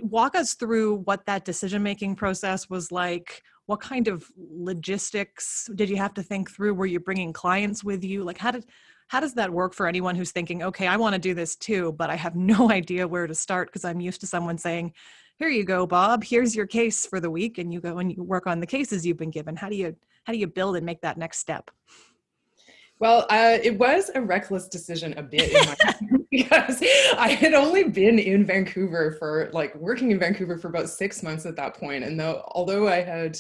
walk 0.02 0.34
us 0.34 0.54
through 0.54 0.96
what 1.04 1.26
that 1.26 1.44
decision 1.44 1.82
making 1.82 2.16
process 2.16 2.68
was 2.70 2.92
like. 2.92 3.42
What 3.66 3.80
kind 3.80 4.06
of 4.06 4.30
logistics 4.36 5.68
did 5.74 5.88
you 5.88 5.96
have 5.96 6.14
to 6.14 6.22
think 6.22 6.50
through? 6.50 6.74
Were 6.74 6.86
you 6.86 7.00
bringing 7.00 7.32
clients 7.32 7.82
with 7.82 8.04
you? 8.04 8.22
Like 8.22 8.38
how 8.38 8.50
did 8.50 8.66
how 9.08 9.20
does 9.20 9.34
that 9.34 9.52
work 9.52 9.72
for 9.72 9.86
anyone 9.86 10.16
who's 10.16 10.32
thinking 10.32 10.64
okay 10.64 10.88
i 10.88 10.96
want 10.96 11.12
to 11.12 11.18
do 11.20 11.32
this 11.32 11.54
too 11.54 11.92
but 11.92 12.10
i 12.10 12.16
have 12.16 12.34
no 12.54 12.72
idea 12.72 13.06
where 13.06 13.28
to 13.28 13.36
start 13.36 13.68
because 13.68 13.84
i'm 13.84 14.00
used 14.00 14.20
to 14.20 14.26
someone 14.26 14.58
saying 14.58 14.92
here 15.38 15.48
you 15.48 15.64
go 15.64 15.86
bob. 15.86 16.24
Here's 16.24 16.56
your 16.56 16.66
case 16.66 17.06
for 17.06 17.20
the 17.20 17.30
week 17.30 17.58
and 17.58 17.72
you 17.72 17.80
go 17.80 17.98
and 17.98 18.12
you 18.12 18.22
work 18.22 18.46
on 18.46 18.60
the 18.60 18.66
cases 18.66 19.04
you've 19.04 19.18
been 19.18 19.30
given. 19.30 19.56
How 19.56 19.68
do 19.68 19.76
you 19.76 19.94
how 20.24 20.32
do 20.32 20.38
you 20.38 20.46
build 20.46 20.76
and 20.76 20.86
make 20.86 21.02
that 21.02 21.18
next 21.18 21.38
step 21.38 21.70
well, 22.98 23.26
uh, 23.30 23.58
it 23.62 23.78
was 23.78 24.10
a 24.14 24.20
reckless 24.20 24.68
decision 24.68 25.14
a 25.18 25.22
bit 25.22 25.52
because 26.30 26.82
I 27.18 27.28
had 27.28 27.54
only 27.54 27.84
been 27.84 28.18
in 28.18 28.44
Vancouver 28.44 29.16
for 29.18 29.50
like 29.52 29.74
working 29.76 30.10
in 30.10 30.18
Vancouver 30.18 30.58
for 30.58 30.68
about 30.68 30.88
six 30.88 31.22
months 31.22 31.46
at 31.46 31.56
that 31.56 31.74
point, 31.74 32.04
and 32.04 32.18
though 32.18 32.42
although 32.54 32.88
I 32.88 33.02
had 33.02 33.38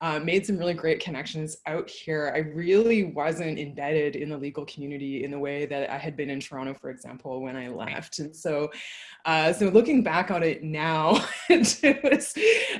uh, 0.00 0.20
made 0.20 0.46
some 0.46 0.56
really 0.56 0.74
great 0.74 1.00
connections 1.00 1.56
out 1.66 1.90
here. 1.90 2.32
I 2.34 2.38
really 2.38 3.04
wasn't 3.04 3.58
embedded 3.58 4.14
in 4.14 4.28
the 4.28 4.38
legal 4.38 4.64
community 4.66 5.24
in 5.24 5.30
the 5.30 5.38
way 5.38 5.66
that 5.66 5.90
I 5.90 5.98
had 5.98 6.16
been 6.16 6.30
in 6.30 6.38
Toronto, 6.38 6.74
for 6.74 6.90
example, 6.90 7.42
when 7.42 7.56
I 7.56 7.68
left. 7.68 8.20
And 8.20 8.34
so, 8.34 8.70
uh, 9.24 9.52
so 9.52 9.68
looking 9.68 10.04
back 10.04 10.30
on 10.30 10.44
it 10.44 10.62
now, 10.62 11.26
it 11.48 12.00
was 12.04 12.34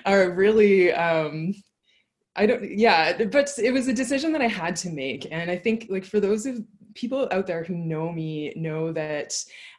a 0.07 0.31
really 0.31 0.93
um, 0.93 1.55
I 2.39 2.47
don't, 2.47 2.79
yeah, 2.79 3.25
but 3.25 3.51
it 3.59 3.73
was 3.73 3.89
a 3.89 3.93
decision 3.93 4.33
that 4.33 4.43
I 4.43 4.47
had 4.49 4.77
to 4.77 4.91
make. 4.91 5.27
And 5.31 5.51
I 5.51 5.57
think, 5.57 5.87
like, 5.91 6.05
for 6.05 6.21
those 6.21 6.47
of 6.47 6.63
people 6.95 7.29
out 7.31 7.47
there 7.47 7.63
who 7.65 7.75
know 7.75 8.11
me, 8.11 8.53
know 8.57 8.93
that 8.93 9.33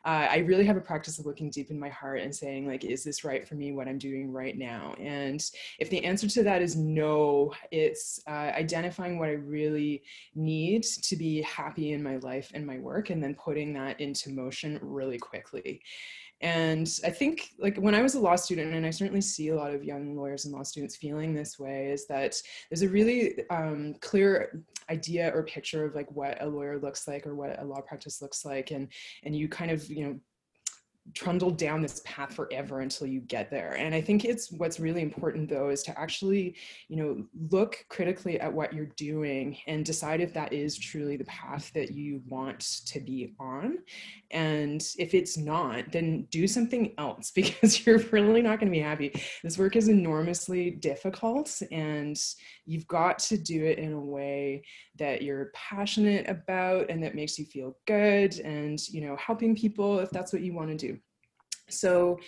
uh, 0.05 0.27
I 0.29 0.37
really 0.39 0.65
have 0.65 0.77
a 0.77 0.81
practice 0.81 1.19
of 1.19 1.25
looking 1.25 1.49
deep 1.49 1.69
in 1.69 1.79
my 1.79 1.89
heart 1.89 2.21
and 2.21 2.33
saying, 2.33 2.67
like, 2.67 2.83
is 2.83 3.03
this 3.03 3.23
right 3.23 3.47
for 3.47 3.55
me, 3.55 3.71
what 3.71 3.87
I'm 3.87 3.97
doing 3.97 4.31
right 4.31 4.57
now? 4.57 4.93
And 4.99 5.41
if 5.79 5.89
the 5.89 6.03
answer 6.05 6.27
to 6.29 6.43
that 6.43 6.61
is 6.61 6.75
no, 6.75 7.53
it's 7.71 8.21
uh, 8.27 8.51
identifying 8.63 9.19
what 9.19 9.29
I 9.29 9.33
really 9.33 10.03
need 10.35 10.83
to 10.83 11.15
be 11.15 11.41
happy 11.41 11.93
in 11.93 12.03
my 12.03 12.17
life 12.17 12.51
and 12.53 12.65
my 12.65 12.77
work, 12.77 13.09
and 13.09 13.21
then 13.23 13.35
putting 13.35 13.73
that 13.73 13.99
into 13.99 14.31
motion 14.31 14.79
really 14.81 15.17
quickly. 15.17 15.81
And 16.41 16.89
I 17.03 17.09
think, 17.09 17.49
like, 17.59 17.77
when 17.77 17.93
I 17.93 18.01
was 18.01 18.15
a 18.15 18.19
law 18.19 18.35
student, 18.37 18.73
and 18.73 18.85
I 18.85 18.91
certainly 18.91 19.21
see 19.21 19.49
a 19.49 19.55
lot 19.55 19.73
of 19.73 19.83
young 19.83 20.15
lawyers 20.15 20.45
and 20.45 20.53
law 20.53 20.63
students 20.63 20.95
feeling 20.95 21.33
this 21.33 21.59
way, 21.59 21.91
is 21.91 22.07
that 22.07 22.41
there's 22.69 22.81
a 22.81 22.89
really 22.89 23.47
um, 23.49 23.95
clear 23.99 24.63
idea 24.89 25.31
or 25.35 25.43
picture 25.43 25.85
of 25.85 25.95
like 25.95 26.09
what 26.11 26.41
a 26.41 26.47
lawyer 26.47 26.79
looks 26.79 27.07
like 27.07 27.27
or 27.27 27.35
what 27.35 27.59
a 27.61 27.65
law 27.65 27.81
practice 27.81 28.21
looks 28.21 28.45
like, 28.45 28.71
and 28.71 28.87
and 29.23 29.35
you 29.35 29.49
kind 29.49 29.71
of 29.71 29.87
you 29.89 30.05
know 30.05 30.19
trundle 31.13 31.51
down 31.51 31.81
this 31.81 32.01
path 32.05 32.33
forever 32.33 32.81
until 32.81 33.07
you 33.07 33.21
get 33.21 33.49
there. 33.49 33.73
And 33.73 33.95
i 33.95 34.01
think 34.01 34.25
it's 34.25 34.51
what's 34.51 34.79
really 34.79 35.01
important 35.01 35.49
though 35.49 35.69
is 35.69 35.83
to 35.83 35.99
actually 35.99 36.55
you 36.87 36.97
know 36.97 37.25
look 37.49 37.85
critically 37.89 38.39
at 38.39 38.53
what 38.53 38.73
you're 38.73 38.91
doing 38.97 39.57
and 39.67 39.85
decide 39.85 40.21
if 40.21 40.33
that 40.33 40.53
is 40.53 40.77
truly 40.77 41.17
the 41.17 41.25
path 41.25 41.71
that 41.73 41.91
you 41.91 42.21
want 42.27 42.59
to 42.85 42.99
be 42.99 43.33
on. 43.39 43.79
And 44.31 44.81
if 44.97 45.13
it's 45.13 45.37
not 45.37 45.91
then 45.91 46.27
do 46.31 46.47
something 46.47 46.93
else 46.97 47.31
because 47.35 47.85
you're 47.85 47.99
really 48.11 48.41
not 48.41 48.59
going 48.59 48.71
to 48.71 48.77
be 48.77 48.83
happy. 48.83 49.21
This 49.43 49.57
work 49.57 49.75
is 49.75 49.87
enormously 49.87 50.71
difficult 50.71 51.61
and 51.71 52.17
you've 52.65 52.87
got 52.87 53.19
to 53.19 53.37
do 53.37 53.65
it 53.65 53.79
in 53.79 53.93
a 53.93 53.99
way 53.99 54.63
that 54.99 55.21
you're 55.21 55.51
passionate 55.53 56.29
about 56.29 56.89
and 56.89 57.01
that 57.03 57.15
makes 57.15 57.39
you 57.39 57.45
feel 57.45 57.75
good 57.87 58.37
and 58.39 58.79
you 58.89 59.01
know 59.01 59.15
helping 59.15 59.55
people 59.55 59.99
if 59.99 60.09
that's 60.11 60.31
what 60.33 60.41
you 60.41 60.53
want 60.53 60.69
to 60.69 60.77
do 60.77 60.98
so 61.69 62.19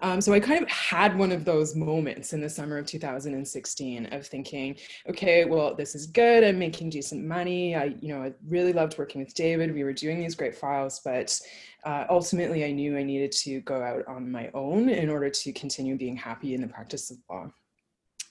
um, 0.00 0.20
so 0.20 0.32
I 0.32 0.38
kind 0.38 0.62
of 0.62 0.68
had 0.68 1.18
one 1.18 1.32
of 1.32 1.44
those 1.44 1.74
moments 1.74 2.32
in 2.32 2.40
the 2.40 2.48
summer 2.48 2.78
of 2.78 2.86
2016 2.86 4.06
of 4.06 4.26
thinking, 4.26 4.76
okay, 5.08 5.44
well, 5.44 5.74
this 5.74 5.96
is 5.96 6.06
good. 6.06 6.44
I'm 6.44 6.58
making 6.58 6.90
decent 6.90 7.24
money. 7.24 7.74
I, 7.74 7.96
you 8.00 8.14
know, 8.14 8.22
I 8.22 8.32
really 8.46 8.72
loved 8.72 8.96
working 8.96 9.20
with 9.20 9.34
David. 9.34 9.74
We 9.74 9.82
were 9.82 9.92
doing 9.92 10.20
these 10.20 10.36
great 10.36 10.54
files, 10.54 11.00
but 11.04 11.38
uh, 11.84 12.04
ultimately 12.10 12.64
I 12.64 12.70
knew 12.70 12.96
I 12.96 13.02
needed 13.02 13.32
to 13.32 13.60
go 13.62 13.82
out 13.82 14.06
on 14.06 14.30
my 14.30 14.50
own 14.54 14.88
in 14.88 15.10
order 15.10 15.30
to 15.30 15.52
continue 15.52 15.96
being 15.96 16.16
happy 16.16 16.54
in 16.54 16.60
the 16.60 16.68
practice 16.68 17.10
of 17.10 17.16
law. 17.28 17.50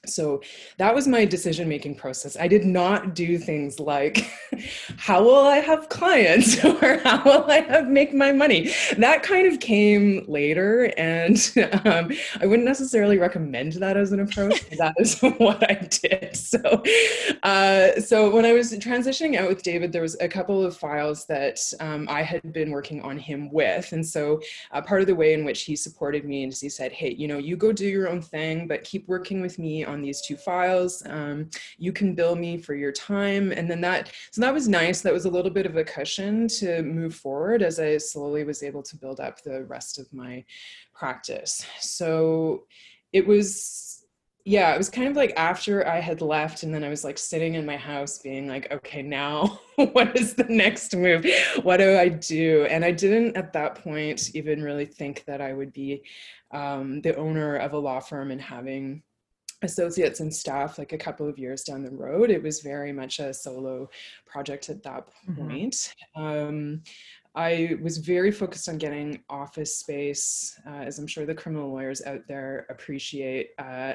So 0.10 0.42
that 0.78 0.94
was 0.94 1.08
my 1.08 1.26
decision 1.26 1.68
making 1.68 1.96
process. 1.96 2.38
I 2.38 2.48
did 2.48 2.66
not 2.66 3.16
do 3.16 3.38
things 3.38 3.80
like, 3.80 4.30
how 4.98 5.24
will 5.24 5.46
I 5.46 5.58
have 5.58 5.90
clients 5.90 6.64
or 6.66 7.00
how 7.00 7.24
will 7.24 7.46
I 7.50 7.60
have 7.62 7.88
make 7.88 8.14
my 8.14 8.32
money? 8.32 8.74
That 8.98 9.24
kind 9.24 9.48
of 9.48 9.60
came 9.60 10.26
later, 10.28 10.94
and 10.98 11.38
um, 11.86 12.12
I 12.40 12.46
wouldn't 12.46 12.68
necessarily 12.68 13.18
recommend 13.18 13.74
that 13.74 13.98
as 13.98 14.12
an 14.12 14.20
approach. 14.20 14.70
that 14.78 14.96
is 14.98 15.20
what 15.20 15.64
I 15.70 15.88
did. 15.90 16.36
So, 16.36 16.84
uh, 17.44 18.00
so 18.00 18.30
when 18.30 18.46
I 18.46 18.54
was 18.54 18.72
transitioning 18.74 19.38
out 19.38 19.50
with 19.50 19.64
David, 19.64 19.92
there 19.92 20.02
was 20.02 20.18
a 20.20 20.28
couple 20.28 20.64
of 20.64 20.76
files 20.76 21.26
that 21.28 21.60
um, 21.80 22.08
I 22.10 22.22
had 22.24 22.54
been 22.54 22.72
working 22.72 23.02
on 23.02 23.18
him 23.18 23.52
with, 23.52 23.92
and 23.92 24.06
so 24.06 24.42
uh, 24.72 24.82
part 24.82 25.02
of 25.02 25.08
the 25.08 25.16
way 25.16 25.34
in 25.34 25.46
which 25.46 25.64
he 25.64 25.76
supported 25.76 26.26
me 26.26 26.46
is 26.46 26.60
he 26.60 26.70
said, 26.70 26.92
"Hey, 26.92 27.14
you 27.14 27.28
know, 27.28 27.38
you 27.38 27.56
go 27.56 27.72
do 27.72 27.88
your 27.88 28.10
own 28.10 28.22
thing, 28.22 28.68
but 28.68 28.84
keep 28.84 29.08
working 29.08 29.42
with 29.42 29.60
me 29.60 29.84
on 29.84 29.97
on 29.98 30.04
these 30.04 30.22
two 30.22 30.38
files. 30.38 31.04
Um, 31.08 31.50
you 31.80 31.92
can 31.92 32.14
bill 32.14 32.36
me 32.36 32.58
for 32.58 32.76
your 32.76 32.92
time. 32.92 33.52
And 33.52 33.70
then 33.70 33.82
that, 33.82 34.12
so 34.32 34.42
that 34.42 34.54
was 34.54 34.68
nice. 34.68 35.02
That 35.02 35.14
was 35.14 35.26
a 35.26 35.30
little 35.30 35.50
bit 35.50 35.66
of 35.66 35.76
a 35.76 35.84
cushion 35.84 36.48
to 36.60 36.84
move 36.84 37.16
forward 37.16 37.64
as 37.64 37.80
I 37.80 37.98
slowly 37.98 38.44
was 38.44 38.62
able 38.62 38.84
to 38.84 38.96
build 38.96 39.20
up 39.20 39.42
the 39.42 39.64
rest 39.64 39.98
of 39.98 40.14
my 40.14 40.46
practice. 40.94 41.66
So 41.80 42.66
it 43.12 43.26
was 43.26 43.98
yeah, 44.50 44.74
it 44.74 44.78
was 44.78 44.90
kind 44.90 45.10
of 45.10 45.18
like 45.18 45.34
after 45.36 45.86
I 45.86 46.00
had 46.00 46.22
left, 46.22 46.64
and 46.64 46.74
then 46.74 46.82
I 46.82 46.88
was 46.88 47.04
like 47.04 47.18
sitting 47.18 47.56
in 47.56 47.66
my 47.66 47.76
house 47.76 48.20
being 48.20 48.48
like, 48.48 48.72
okay, 48.72 49.02
now 49.02 49.60
what 49.76 50.16
is 50.16 50.36
the 50.36 50.46
next 50.46 50.96
move? 50.96 51.26
What 51.64 51.78
do 51.78 51.98
I 51.98 52.08
do? 52.08 52.66
And 52.70 52.86
I 52.86 52.92
didn't 52.92 53.36
at 53.36 53.52
that 53.52 53.84
point 53.84 54.34
even 54.36 54.64
really 54.64 54.86
think 54.86 55.26
that 55.26 55.42
I 55.42 55.52
would 55.52 55.74
be 55.74 56.04
um, 56.52 57.02
the 57.02 57.14
owner 57.18 57.58
of 57.58 57.74
a 57.74 57.78
law 57.78 58.00
firm 58.00 58.32
and 58.32 58.42
having 58.42 59.04
associates 59.64 60.20
and 60.20 60.34
staff 60.34 60.78
like 60.78 60.94
a 60.94 60.98
couple 60.98 61.28
of 61.28 61.40
years 61.40 61.64
down 61.64 61.84
the 61.84 61.92
road. 61.92 62.30
It 62.30 62.44
was 62.44 62.62
very 62.62 62.92
much 62.92 63.20
a 63.20 63.34
solo 63.34 63.90
project 64.26 64.70
at 64.70 64.84
that 64.84 65.08
mm-hmm. 65.30 65.48
point. 65.48 65.94
Mm-hmm. 66.16 66.24
Um, 66.24 66.82
I 67.36 67.78
was 67.84 68.00
very 68.00 68.32
focused 68.32 68.68
on 68.68 68.80
getting 68.80 69.22
office 69.30 69.78
space, 69.78 70.60
uh, 70.68 70.80
as 70.80 70.98
I'm 70.98 71.06
sure 71.06 71.26
the 71.26 71.36
criminal 71.36 71.72
lawyers 71.72 72.02
out 72.02 72.22
there 72.28 72.66
appreciate. 72.70 73.52
Uh, 73.60 73.94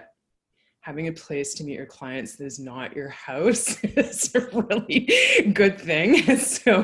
having 0.83 1.07
a 1.07 1.13
place 1.13 1.55
to 1.55 1.63
meet 1.63 1.75
your 1.75 1.87
clients 1.87 2.35
that 2.35 2.45
is 2.45 2.59
not 2.59 2.95
your 2.97 3.09
house 3.09 3.79
is 3.85 4.35
a 4.35 4.41
really 4.53 5.09
good 5.55 5.81
thing. 5.81 6.23
So, 6.43 6.83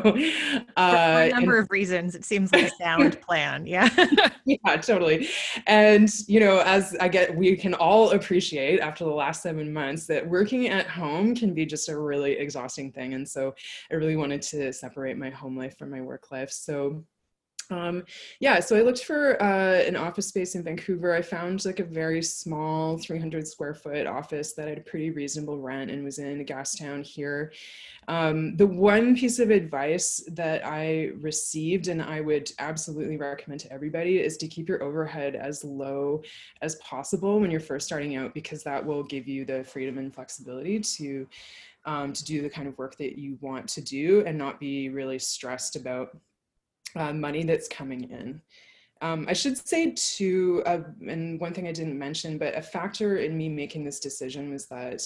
uh, 0.77 1.15
for 1.15 1.23
a 1.23 1.29
number 1.31 1.57
and, 1.57 1.65
of 1.65 1.71
reasons, 1.71 2.15
it 2.15 2.25
seems 2.25 2.53
like 2.53 2.65
a 2.65 2.71
sound 2.77 3.21
plan. 3.27 3.67
Yeah. 3.67 3.89
yeah, 4.45 4.77
totally. 4.77 5.29
And, 5.67 6.09
you 6.27 6.41
know, 6.41 6.61
as 6.61 6.97
I 7.01 7.09
get, 7.09 7.35
we 7.35 7.57
can 7.57 7.75
all 7.75 8.13
appreciate 8.13 8.81
after 8.81 9.05
the 9.05 9.11
last 9.11 9.43
seven 9.43 9.73
months 9.73 10.07
that 10.07 10.27
working 10.29 10.69
at 10.69 10.87
home 10.87 11.35
can 11.35 11.55
be 11.55 11.67
just 11.67 11.89
a 11.89 11.99
really 11.99 12.33
exhausting 12.33 12.93
thing. 12.93 13.15
And 13.15 13.29
so 13.29 13.55
I 13.91 13.95
really 13.95 14.17
wanted 14.17 14.43
to 14.43 14.73
separate 14.73 15.17
my 15.17 15.31
home 15.31 15.57
life 15.57 15.77
from 15.77 15.91
my 15.91 16.01
work 16.01 16.31
life. 16.31 16.51
So, 16.51 17.05
um, 17.71 18.05
yeah, 18.41 18.61
so 18.61 18.77
I 18.77 18.81
looked 18.81 19.05
for 19.05 19.41
uh, 19.43 19.83
an 19.83 19.95
office 19.95 20.29
space 20.29 20.55
in 20.55 20.63
Vancouver. 20.63 21.15
I 21.15 21.21
found 21.21 21.65
like 21.67 21.81
a 21.81 21.85
very 21.85 22.23
small 22.23 22.97
300 22.97 23.47
square 23.47 23.75
foot 23.75 24.07
office 24.07 24.55
that 24.55 24.69
had 24.69 24.79
a 24.79 24.83
pretty 24.83 25.11
reasonable 25.11 25.59
rent 25.59 25.91
and 25.91 26.03
was 26.03 26.19
in 26.19 26.45
Gastown 26.47 27.05
here. 27.05 27.53
Um, 28.09 28.57
the 28.57 28.67
one 28.67 29.15
piece 29.15 29.39
of 29.39 29.51
advice 29.51 30.25
that 30.33 30.67
I 30.67 31.11
received 31.21 31.89
and 31.89 32.03
I 32.03 32.23
would 32.23 32.51
absolutely 32.59 33.19
recommend 33.19 33.61
to 33.61 33.73
everybody 33.73 34.19
is 34.19 34.39
to 34.39 34.49
keep 34.49 34.67
your 34.67 34.83
overhead 34.83 35.37
as 35.37 35.63
low 35.63 36.23
as 36.63 36.77
possible 36.77 37.39
when 37.39 37.51
you're 37.51 37.61
first 37.61 37.87
starting 37.87 38.17
out 38.17 38.33
because 38.33 38.63
that 38.65 38.85
will 38.85 39.03
give 39.03 39.29
you 39.29 39.45
the 39.45 39.63
freedom 39.63 39.99
and 39.99 40.15
flexibility 40.15 40.81
to 40.81 41.27
um, 41.85 42.13
to 42.13 42.25
do 42.25 42.43
the 42.43 42.51
kind 42.51 42.69
of 42.69 42.77
work 42.77 42.97
that 42.99 43.19
you 43.19 43.39
want 43.41 43.67
to 43.69 43.81
do 43.81 44.23
and 44.27 44.37
not 44.37 44.61
be 44.61 44.91
really 44.91 45.19
stressed 45.19 45.77
about 45.77 46.19
uh, 46.97 47.13
money 47.13 47.45
that's 47.45 47.69
coming 47.69 48.11
in. 48.11 48.41
Um, 49.01 49.27
I 49.29 49.33
should 49.33 49.57
say 49.57 49.93
too, 49.93 50.63
uh, 50.67 50.81
and 51.07 51.41
one 51.41 51.55
thing 51.55 51.69
I 51.69 51.73
didn't 51.73 51.99
mention, 51.99 52.37
but 52.37 52.57
a 52.57 52.63
factor 52.63 53.19
in 53.19 53.37
me 53.37 53.49
making 53.49 53.85
this 53.85 54.01
decision 54.01 54.51
was 54.51 54.67
that, 54.67 55.03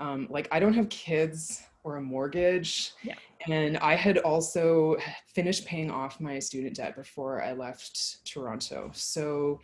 um, 0.00 0.26
like, 0.28 0.48
I 0.50 0.58
don't 0.58 0.74
have 0.74 0.88
kids 0.88 1.62
or 1.84 1.96
a 1.96 2.02
mortgage, 2.02 2.92
yeah. 3.04 3.14
and 3.48 3.78
I 3.78 3.94
had 3.94 4.18
also 4.18 4.96
finished 5.32 5.66
paying 5.66 5.90
off 5.90 6.20
my 6.20 6.40
student 6.40 6.74
debt 6.74 6.96
before 6.96 7.40
I 7.40 7.52
left 7.52 8.24
Toronto. 8.24 8.90
So, 8.92 9.60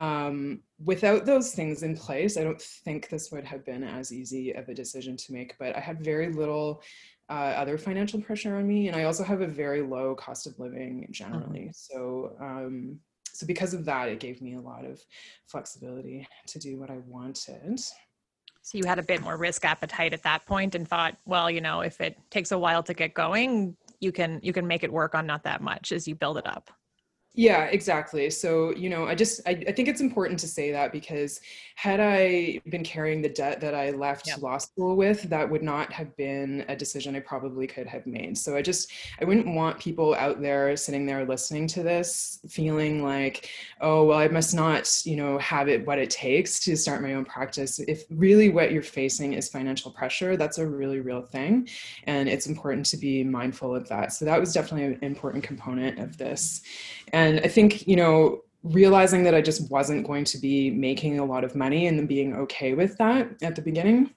um, 0.00 0.60
without 0.82 1.26
those 1.26 1.52
things 1.52 1.82
in 1.82 1.94
place, 1.94 2.38
I 2.38 2.42
don't 2.44 2.60
think 2.60 3.10
this 3.10 3.30
would 3.30 3.44
have 3.44 3.66
been 3.66 3.84
as 3.84 4.12
easy 4.12 4.52
of 4.52 4.68
a 4.70 4.74
decision 4.74 5.16
to 5.18 5.32
make. 5.32 5.58
But 5.58 5.76
I 5.76 5.80
had 5.80 6.02
very 6.02 6.32
little 6.32 6.82
uh, 7.28 7.32
other 7.32 7.78
financial 7.78 8.20
pressure 8.20 8.56
on 8.56 8.66
me, 8.66 8.88
and 8.88 8.96
I 8.96 9.04
also 9.04 9.24
have 9.24 9.40
a 9.40 9.46
very 9.46 9.82
low 9.82 10.14
cost 10.14 10.46
of 10.46 10.58
living 10.58 11.06
generally. 11.10 11.60
Mm-hmm. 11.60 11.70
So, 11.72 12.36
um, 12.40 13.00
so 13.32 13.46
because 13.46 13.74
of 13.74 13.84
that, 13.86 14.08
it 14.08 14.20
gave 14.20 14.42
me 14.42 14.54
a 14.54 14.60
lot 14.60 14.84
of 14.84 15.00
flexibility 15.46 16.26
to 16.48 16.58
do 16.58 16.78
what 16.78 16.90
I 16.90 16.98
wanted. 17.06 17.80
So 18.62 18.78
you 18.78 18.84
had 18.84 18.98
a 18.98 19.02
bit 19.02 19.22
more 19.22 19.36
risk 19.36 19.64
appetite 19.64 20.12
at 20.12 20.22
that 20.22 20.46
point, 20.46 20.74
and 20.74 20.86
thought, 20.86 21.16
well, 21.26 21.50
you 21.50 21.60
know, 21.60 21.80
if 21.80 22.00
it 22.00 22.18
takes 22.30 22.52
a 22.52 22.58
while 22.58 22.82
to 22.82 22.94
get 22.94 23.14
going, 23.14 23.76
you 24.00 24.12
can 24.12 24.40
you 24.42 24.52
can 24.52 24.66
make 24.66 24.84
it 24.84 24.92
work 24.92 25.14
on 25.14 25.26
not 25.26 25.42
that 25.44 25.62
much 25.62 25.92
as 25.92 26.06
you 26.06 26.14
build 26.14 26.38
it 26.38 26.46
up. 26.46 26.70
Yeah, 27.36 27.64
exactly. 27.64 28.30
So, 28.30 28.72
you 28.76 28.88
know, 28.88 29.08
I 29.08 29.16
just, 29.16 29.40
I, 29.44 29.60
I, 29.66 29.72
think 29.72 29.88
it's 29.88 30.00
important 30.00 30.38
to 30.38 30.46
say 30.46 30.70
that 30.70 30.92
because 30.92 31.40
had 31.74 31.98
I 31.98 32.60
been 32.68 32.84
carrying 32.84 33.22
the 33.22 33.28
debt 33.28 33.60
that 33.60 33.74
I 33.74 33.90
left 33.90 34.28
yep. 34.28 34.40
law 34.40 34.56
school 34.58 34.94
with, 34.94 35.24
that 35.24 35.50
would 35.50 35.62
not 35.64 35.92
have 35.92 36.16
been 36.16 36.64
a 36.68 36.76
decision 36.76 37.16
I 37.16 37.20
probably 37.20 37.66
could 37.66 37.88
have 37.88 38.06
made. 38.06 38.38
So 38.38 38.56
I 38.56 38.62
just, 38.62 38.92
I 39.20 39.24
wouldn't 39.24 39.52
want 39.52 39.80
people 39.80 40.14
out 40.14 40.40
there 40.40 40.76
sitting 40.76 41.06
there 41.06 41.26
listening 41.26 41.66
to 41.68 41.82
this 41.82 42.38
feeling 42.48 43.02
like, 43.02 43.50
oh, 43.80 44.04
well, 44.04 44.18
I 44.20 44.28
must 44.28 44.54
not, 44.54 45.02
you 45.04 45.16
know, 45.16 45.36
have 45.38 45.68
it 45.68 45.84
what 45.84 45.98
it 45.98 46.10
takes 46.10 46.60
to 46.60 46.76
start 46.76 47.02
my 47.02 47.14
own 47.14 47.24
practice. 47.24 47.80
If 47.80 48.04
really 48.10 48.50
what 48.50 48.70
you're 48.70 48.80
facing 48.80 49.32
is 49.32 49.48
financial 49.48 49.90
pressure, 49.90 50.36
that's 50.36 50.58
a 50.58 50.66
really 50.66 51.00
real 51.00 51.22
thing. 51.22 51.68
And 52.04 52.28
it's 52.28 52.46
important 52.46 52.86
to 52.86 52.96
be 52.96 53.24
mindful 53.24 53.74
of 53.74 53.88
that. 53.88 54.12
So 54.12 54.24
that 54.24 54.38
was 54.38 54.52
definitely 54.52 54.94
an 54.94 54.98
important 55.02 55.42
component 55.42 55.98
of 55.98 56.16
this. 56.16 56.62
And 57.12 57.23
and 57.24 57.40
I 57.40 57.48
think, 57.48 57.86
you 57.86 57.96
know, 57.96 58.42
realizing 58.62 59.24
that 59.24 59.34
I 59.34 59.42
just 59.42 59.70
wasn't 59.70 60.06
going 60.06 60.24
to 60.24 60.38
be 60.38 60.70
making 60.70 61.18
a 61.18 61.24
lot 61.24 61.44
of 61.44 61.54
money 61.54 61.86
and 61.86 62.08
being 62.08 62.34
okay 62.34 62.74
with 62.74 62.96
that 62.98 63.42
at 63.42 63.56
the 63.56 63.62
beginning 63.62 64.10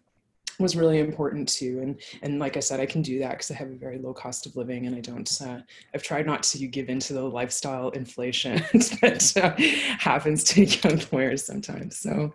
was 0.60 0.76
really 0.76 1.00
important 1.00 1.48
too. 1.48 1.80
And 1.82 2.02
and 2.24 2.40
like 2.40 2.58
I 2.58 2.60
said, 2.62 2.80
I 2.80 2.86
can 2.86 3.02
do 3.02 3.20
that 3.20 3.32
because 3.32 3.52
I 3.52 3.56
have 3.56 3.70
a 3.70 3.76
very 3.76 4.00
low 4.00 4.14
cost 4.14 4.46
of 4.46 4.56
living 4.56 4.88
and 4.88 4.96
I 4.96 5.02
don't. 5.02 5.42
Uh, 5.42 5.60
I've 5.94 6.04
tried 6.04 6.26
not 6.26 6.44
to 6.44 6.68
give 6.68 6.90
into 6.90 7.14
the 7.14 7.22
lifestyle 7.22 7.90
inflation 7.90 8.56
that 9.02 9.34
uh, 9.38 9.54
happens 10.00 10.44
to 10.46 10.66
young 10.66 11.02
lawyers 11.12 11.46
sometimes. 11.46 11.98
So, 11.98 12.34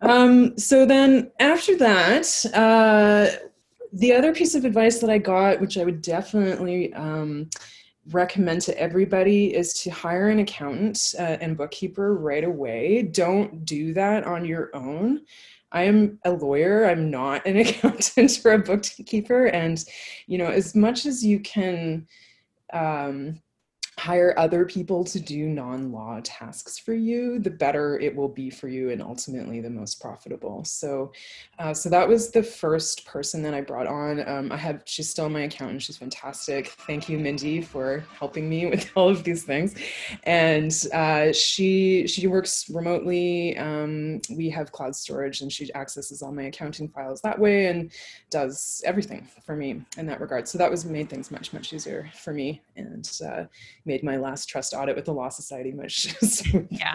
um, 0.00 0.58
so 0.58 0.84
then 0.84 1.30
after 1.40 1.76
that, 1.78 2.44
uh, 2.52 3.28
the 3.92 4.12
other 4.12 4.32
piece 4.32 4.54
of 4.54 4.64
advice 4.64 4.98
that 5.00 5.10
I 5.10 5.18
got, 5.18 5.60
which 5.60 5.78
I 5.78 5.84
would 5.84 6.02
definitely 6.02 6.92
um, 6.94 7.48
recommend 8.10 8.62
to 8.62 8.78
everybody 8.78 9.54
is 9.54 9.74
to 9.74 9.90
hire 9.90 10.28
an 10.28 10.40
accountant 10.40 11.14
uh, 11.18 11.36
and 11.40 11.56
bookkeeper 11.56 12.16
right 12.16 12.44
away. 12.44 13.02
Don't 13.02 13.64
do 13.64 13.94
that 13.94 14.24
on 14.24 14.44
your 14.44 14.74
own. 14.74 15.20
I 15.70 15.84
am 15.84 16.18
a 16.24 16.30
lawyer. 16.32 16.84
I'm 16.84 17.10
not 17.10 17.46
an 17.46 17.56
accountant 17.64 18.40
or 18.44 18.52
a 18.52 18.58
bookkeeper. 18.58 19.46
And, 19.46 19.82
you 20.26 20.38
know, 20.38 20.48
as 20.48 20.74
much 20.74 21.06
as 21.06 21.24
you 21.24 21.40
can 21.40 22.06
um, 22.72 23.40
hire 23.98 24.34
other 24.38 24.64
people 24.64 25.04
to 25.04 25.20
do 25.20 25.48
non-law 25.48 26.20
tasks 26.24 26.78
for 26.78 26.94
you 26.94 27.38
the 27.38 27.50
better 27.50 27.98
it 28.00 28.14
will 28.14 28.28
be 28.28 28.48
for 28.48 28.68
you 28.68 28.90
and 28.90 29.02
ultimately 29.02 29.60
the 29.60 29.70
most 29.70 30.00
profitable. 30.00 30.64
So 30.64 31.12
uh, 31.58 31.74
so 31.74 31.88
that 31.90 32.08
was 32.08 32.30
the 32.30 32.42
first 32.42 33.04
person 33.06 33.42
that 33.42 33.54
i 33.54 33.60
brought 33.60 33.86
on. 33.86 34.26
Um, 34.26 34.50
i 34.50 34.56
have 34.56 34.82
she's 34.86 35.10
still 35.10 35.28
my 35.28 35.42
accountant. 35.42 35.82
She's 35.82 35.98
fantastic. 35.98 36.68
Thank 36.86 37.08
you 37.08 37.18
mindy 37.18 37.60
for 37.60 38.04
helping 38.18 38.48
me 38.48 38.66
with 38.70 38.90
all 38.94 39.08
of 39.08 39.24
these 39.24 39.44
things. 39.44 39.74
And 40.24 40.72
uh, 40.92 41.32
she 41.32 42.06
she 42.06 42.26
works 42.26 42.70
remotely. 42.70 43.56
Um, 43.58 44.20
we 44.34 44.48
have 44.50 44.72
cloud 44.72 44.96
storage 44.96 45.42
and 45.42 45.52
she 45.52 45.72
accesses 45.74 46.22
all 46.22 46.32
my 46.32 46.44
accounting 46.44 46.88
files 46.88 47.20
that 47.22 47.38
way 47.38 47.66
and 47.66 47.92
does 48.30 48.82
everything 48.86 49.28
for 49.44 49.54
me 49.54 49.82
in 49.98 50.06
that 50.06 50.20
regard. 50.20 50.48
So 50.48 50.58
that 50.58 50.70
was 50.70 50.84
made 50.84 51.10
things 51.10 51.30
much 51.30 51.52
much 51.52 51.72
easier 51.72 52.10
for 52.14 52.32
me. 52.32 52.62
And 52.76 53.08
uh, 53.24 53.44
made 53.84 54.02
my 54.02 54.16
last 54.16 54.46
trust 54.46 54.74
audit 54.74 54.96
with 54.96 55.04
the 55.04 55.12
Law 55.12 55.28
Society 55.28 55.72
much. 55.72 56.14
Yeah. 56.70 56.92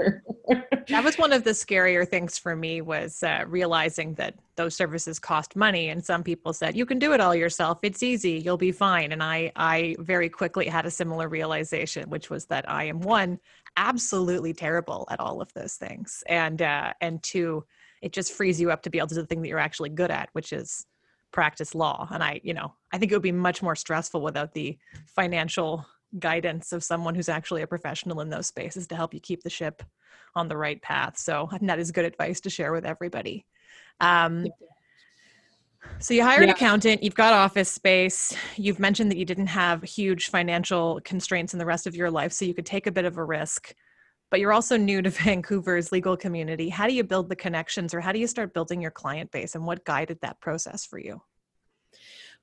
that 0.88 1.04
was 1.04 1.18
one 1.18 1.34
of 1.34 1.44
the 1.44 1.52
scarier 1.52 2.08
things 2.08 2.38
for 2.38 2.56
me 2.56 2.82
was 2.82 3.22
uh, 3.24 3.44
realizing 3.48 4.14
that 4.16 4.36
those 4.56 4.76
services 4.76 5.20
cost 5.20 5.56
money 5.56 5.90
and 5.90 6.04
some 6.04 6.24
people 6.24 6.54
said 6.54 6.76
you 6.76 6.86
can 6.86 7.00
do 7.00 7.14
it 7.14 7.22
all 7.22 7.36
yourself. 7.36 7.80
It's 7.84 8.02
easy. 8.02 8.42
You'll 8.44 8.58
be 8.58 8.72
fine. 8.72 9.12
And 9.12 9.22
i 9.22 9.52
i 9.56 9.96
very 10.00 10.30
quickly 10.30 10.68
had 10.68 10.86
a 10.86 10.92
similar 10.92 11.28
realization 11.30 12.10
which 12.10 12.30
was 12.30 12.46
that 12.46 12.70
i 12.70 12.86
am 12.86 13.00
one 13.02 13.40
absolutely 13.78 14.54
terrible 14.54 15.08
at 15.12 15.20
all 15.20 15.42
of 15.42 15.54
those 15.54 15.76
things. 15.76 16.24
And 16.28 16.62
uh, 16.62 16.94
and 17.02 17.22
two 17.22 17.66
it 18.02 18.12
just 18.12 18.34
frees 18.34 18.60
you 18.62 18.72
up 18.72 18.84
to 18.84 18.90
be 18.90 19.00
able 19.00 19.08
to 19.08 19.16
do 19.16 19.22
the 19.22 19.28
thing 19.28 19.42
that 19.42 19.48
you're 19.48 19.60
actually 19.60 19.90
good 19.90 20.12
at 20.12 20.30
which 20.34 20.54
is 20.54 20.86
practice 21.32 21.76
law. 21.76 22.08
And 22.12 22.24
i 22.24 22.40
you 22.44 22.54
know 22.54 22.74
i 22.92 22.98
think 22.98 23.12
it 23.12 23.16
would 23.16 23.22
be 23.22 23.32
much 23.32 23.62
more 23.62 23.76
stressful 23.76 24.22
without 24.22 24.54
the 24.54 24.78
financial 25.06 25.86
guidance 26.20 26.74
of 26.74 26.84
someone 26.84 27.16
who's 27.16 27.30
actually 27.30 27.62
a 27.62 27.68
professional 27.68 28.22
in 28.22 28.30
those 28.30 28.48
spaces 28.48 28.88
to 28.88 28.96
help 28.96 29.14
you 29.14 29.20
keep 29.20 29.44
the 29.44 29.50
ship 29.50 29.84
on 30.36 30.48
the 30.48 30.58
right 30.58 30.82
path. 30.82 31.18
So 31.18 31.50
that 31.62 31.80
is 31.80 31.92
good 31.92 32.06
advice 32.06 32.42
to 32.42 32.50
share 32.50 32.72
with 32.72 32.86
everybody. 32.86 33.46
Um, 34.00 34.48
so 36.00 36.14
you 36.14 36.24
hired 36.24 36.42
yeah. 36.42 36.50
an 36.50 36.50
accountant, 36.52 37.04
you've 37.04 37.16
got 37.16 37.34
office 37.34 37.72
space. 37.72 38.36
You've 38.56 38.80
mentioned 38.80 39.10
that 39.12 39.18
you 39.18 39.26
didn't 39.26 39.48
have 39.48 39.84
huge 39.84 40.30
financial 40.30 41.00
constraints 41.04 41.54
in 41.54 41.60
the 41.60 41.66
rest 41.66 41.88
of 41.88 41.96
your 41.96 42.12
life, 42.12 42.34
so 42.34 42.46
you 42.46 42.54
could 42.54 42.66
take 42.66 42.88
a 42.88 42.92
bit 42.92 43.06
of 43.06 43.18
a 43.18 43.24
risk. 43.24 43.74
but 44.30 44.42
you're 44.42 44.52
also 44.52 44.76
new 44.76 45.02
to 45.02 45.10
Vancouver's 45.24 45.92
legal 45.92 46.18
community. 46.18 46.70
How 46.70 46.88
do 46.88 46.94
you 46.94 47.04
build 47.04 47.30
the 47.30 47.36
connections 47.36 47.94
or 47.94 48.02
how 48.02 48.12
do 48.12 48.20
you 48.20 48.28
start 48.28 48.54
building 48.54 48.82
your 48.82 48.92
client 48.92 49.32
base 49.32 49.56
and 49.56 49.66
what 49.66 49.86
guided 49.86 50.20
that 50.22 50.42
process 50.42 50.86
for 50.86 51.00
you? 51.00 51.22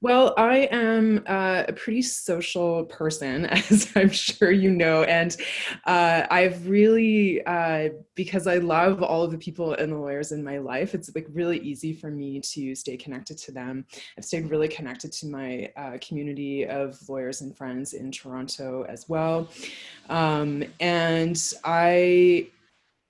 Well, 0.01 0.35
I 0.37 0.69
am 0.71 1.25
uh, 1.27 1.65
a 1.67 1.73
pretty 1.73 2.03
social 2.03 2.85
person, 2.85 3.47
as 3.71 3.91
I'm 3.97 4.11
sure 4.11 4.51
you 4.51 4.71
know. 4.71 5.05
And 5.05 5.35
uh, 5.87 6.27
I've 6.31 6.69
really, 6.69 7.43
uh, 7.47 7.91
because 8.15 8.47
I 8.47 8.59
love 8.59 9.03
all 9.03 9.23
of 9.23 9.31
the 9.31 9.39
people 9.39 9.73
and 9.75 9.93
the 9.93 9.97
lawyers 9.97 10.33
in 10.33 10.45
my 10.45 10.59
life, 10.59 10.95
it's 10.95 11.15
like 11.15 11.27
really 11.33 11.59
easy 11.61 11.95
for 11.95 12.11
me 12.11 12.41
to 12.41 12.75
stay 12.75 12.97
connected 12.97 13.39
to 13.39 13.53
them. 13.53 13.87
I've 14.19 14.25
stayed 14.25 14.51
really 14.51 14.69
connected 14.69 15.11
to 15.13 15.27
my 15.27 15.71
uh, 15.77 15.97
community 16.07 16.67
of 16.67 16.99
lawyers 17.09 17.41
and 17.41 17.57
friends 17.57 17.95
in 17.95 18.11
Toronto 18.11 18.85
as 18.89 19.09
well. 19.09 19.49
Um, 20.11 20.65
and 20.81 21.41
I 21.65 22.49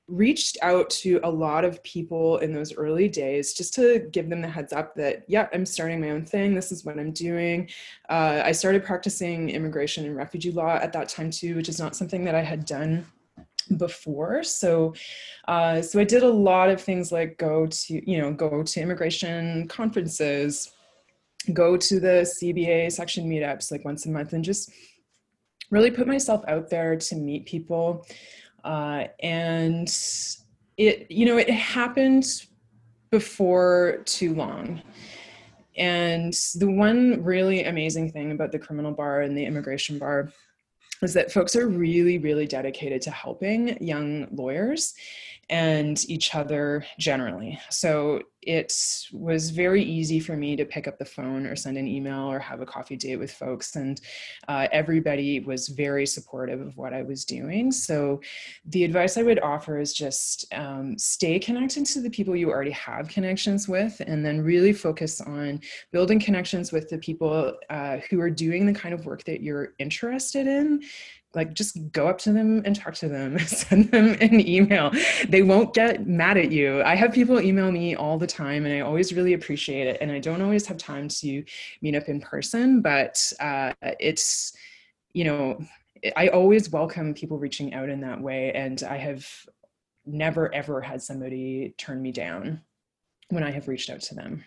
reached 0.07 0.59
out 0.61 0.91
to 0.91 1.19
a 1.25 1.31
lot 1.31 1.65
of 1.65 1.83
people 1.83 2.37
in 2.39 2.53
those 2.53 2.75
early 2.75 3.09
days 3.09 3.55
just 3.55 3.73
to 3.73 4.01
give 4.13 4.29
them 4.29 4.43
the 4.43 4.49
heads 4.49 4.73
up 4.73 4.95
that 4.95 5.25
yeah 5.29 5.49
i'm 5.55 5.65
starting 5.65 6.01
my 6.01 6.11
own 6.11 6.25
thing. 6.25 6.55
This 6.55 6.71
is 6.71 6.85
what 6.85 6.99
i'm 6.99 7.13
doing. 7.13 7.71
Uh, 8.11 8.43
i 8.45 8.53
started 8.53 8.85
practicing 8.85 9.49
immigration 9.51 10.05
and 10.05 10.15
refugee 10.15 10.53
law 10.53 10.75
at 10.75 10.93
that 10.93 11.09
time 11.09 11.31
too 11.31 11.57
which 11.57 11.71
is 11.71 11.79
not 11.79 11.97
something 11.97 12.23
that 12.25 12.35
i 12.35 12.43
had 12.43 12.67
done 12.67 13.07
before. 13.79 14.43
So 14.43 14.95
uh, 15.49 15.81
so 15.81 15.99
i 16.01 16.05
did 16.05 16.23
a 16.23 16.29
lot 16.29 16.69
of 16.69 16.81
things 16.81 17.11
like 17.11 17.39
go 17.39 17.67
to 17.67 18.11
you 18.11 18.19
know 18.19 18.33
go 18.33 18.63
to 18.63 18.81
immigration 18.81 19.67
conferences 19.69 20.73
go 21.53 21.77
to 21.77 22.01
the 22.01 22.27
cba 22.41 22.91
section 22.91 23.29
meetups 23.29 23.71
like 23.71 23.85
once 23.85 24.07
a 24.07 24.09
month 24.09 24.33
and 24.33 24.43
just 24.43 24.71
really 25.71 25.91
put 25.91 26.07
myself 26.07 26.43
out 26.49 26.71
there 26.71 26.97
to 26.97 27.17
meet 27.17 27.45
people 27.45 28.07
uh, 28.65 29.05
and 29.21 29.89
it, 30.77 31.11
you 31.11 31.27
know, 31.27 31.37
it 31.37 31.51
happened 31.51 32.27
before 33.11 34.03
too 34.07 34.35
long. 34.35 34.83
And 35.77 36.33
the 36.57 36.71
one 36.71 37.23
really 37.23 37.65
amazing 37.65 38.13
thing 38.13 38.33
about 38.33 38.53
the 38.53 38.59
criminal 38.59 38.93
bar 38.93 39.23
and 39.23 39.37
the 39.37 39.45
immigration 39.45 39.99
bar 39.99 40.33
is 41.03 41.15
that 41.15 41.33
folks 41.33 41.57
are 41.57 41.69
really, 41.69 42.19
really 42.19 42.47
dedicated 42.47 43.03
to 43.03 43.11
helping 43.11 43.83
young 43.83 44.29
lawyers 44.33 44.95
and 45.51 46.03
each 46.09 46.35
other 46.35 46.87
generally. 46.99 47.59
So 47.71 48.23
it 48.47 48.73
was 49.13 49.51
very 49.51 49.83
easy 49.83 50.21
for 50.21 50.37
me 50.37 50.57
to 50.57 50.65
pick 50.65 50.87
up 50.87 50.99
the 50.99 51.05
phone 51.05 51.47
or 51.47 51.57
send 51.57 51.77
an 51.77 51.87
email 51.87 52.31
or 52.31 52.39
have 52.39 52.61
a 52.61 52.67
coffee 52.67 52.97
date 52.97 53.17
with 53.17 53.33
folks. 53.33 53.77
And 53.77 54.01
uh, 54.49 54.69
everybody 54.73 55.41
was 55.41 55.69
very 55.69 56.07
supportive 56.07 56.61
of 56.61 56.77
what 56.77 56.93
I 56.93 57.03
was 57.03 57.25
doing. 57.25 57.73
So 57.73 58.21
the 58.67 58.85
advice 58.85 59.17
I 59.17 59.23
would 59.23 59.41
offer 59.41 59.79
is 59.79 59.93
just 59.93 60.47
um, 60.53 60.99
stay 60.99 61.39
connected 61.39 61.87
to 61.87 62.01
the 62.01 62.11
people 62.11 62.37
you 62.37 62.51
already 62.51 62.71
have 62.73 63.09
connections 63.09 63.69
with, 63.69 64.01
and 64.07 64.25
then 64.25 64.41
really 64.41 64.73
focus 64.73 65.21
on 65.21 65.61
building 65.93 66.21
connections 66.21 66.73
with 66.73 66.89
the 66.89 66.99
people 66.99 67.55
uh, 67.71 67.99
who 68.11 68.21
are 68.21 68.31
doing 68.31 68.67
the 68.67 68.73
kind 68.73 68.95
of 68.95 69.07
work 69.07 69.25
that 69.25 69.43
you're 69.43 69.75
interested 69.79 70.47
in 70.47 70.83
like 71.35 71.55
just 71.55 71.77
go 71.93 72.09
up 72.09 72.19
to 72.19 72.33
them 72.33 72.63
and 72.65 72.77
talk 72.77 72.95
to 72.95 73.09
them 73.09 73.39
send 73.47 73.91
them 73.91 74.17
an 74.21 74.47
email 74.47 74.91
they 75.29 75.43
won't 75.43 75.75
get 75.75 76.07
mad 76.07 76.37
at 76.37 76.51
you 76.51 76.83
i 76.83 76.95
have 76.95 77.13
people 77.13 77.41
email 77.41 77.71
me 77.71 77.95
all 77.95 78.19
the 78.19 78.27
time 78.35 78.67
and 78.67 78.75
i 78.75 78.81
always 78.81 79.13
really 79.13 79.35
appreciate 79.35 79.87
it 79.87 79.99
and 80.01 80.11
i 80.11 80.19
don't 80.19 80.43
always 80.43 80.67
have 80.67 80.77
time 80.77 81.09
to 81.09 81.45
meet 81.83 81.95
up 81.95 82.09
in 82.09 82.21
person 82.21 82.81
but 82.81 83.33
uh, 83.41 83.73
it's 84.01 84.53
you 85.13 85.25
know 85.25 85.59
i 86.17 86.29
always 86.29 86.71
welcome 86.71 87.15
people 87.15 87.39
reaching 87.39 87.73
out 87.75 87.89
in 87.89 88.01
that 88.01 88.21
way 88.21 88.53
and 88.53 88.83
i 88.83 88.97
have 88.97 89.27
never 90.07 90.55
ever 90.55 90.81
had 90.81 91.01
somebody 91.01 91.75
turn 91.79 92.03
me 92.03 92.13
down 92.13 92.61
when 93.31 93.43
i 93.43 93.51
have 93.51 93.69
reached 93.69 93.91
out 93.91 94.01
to 94.01 94.15
them 94.15 94.45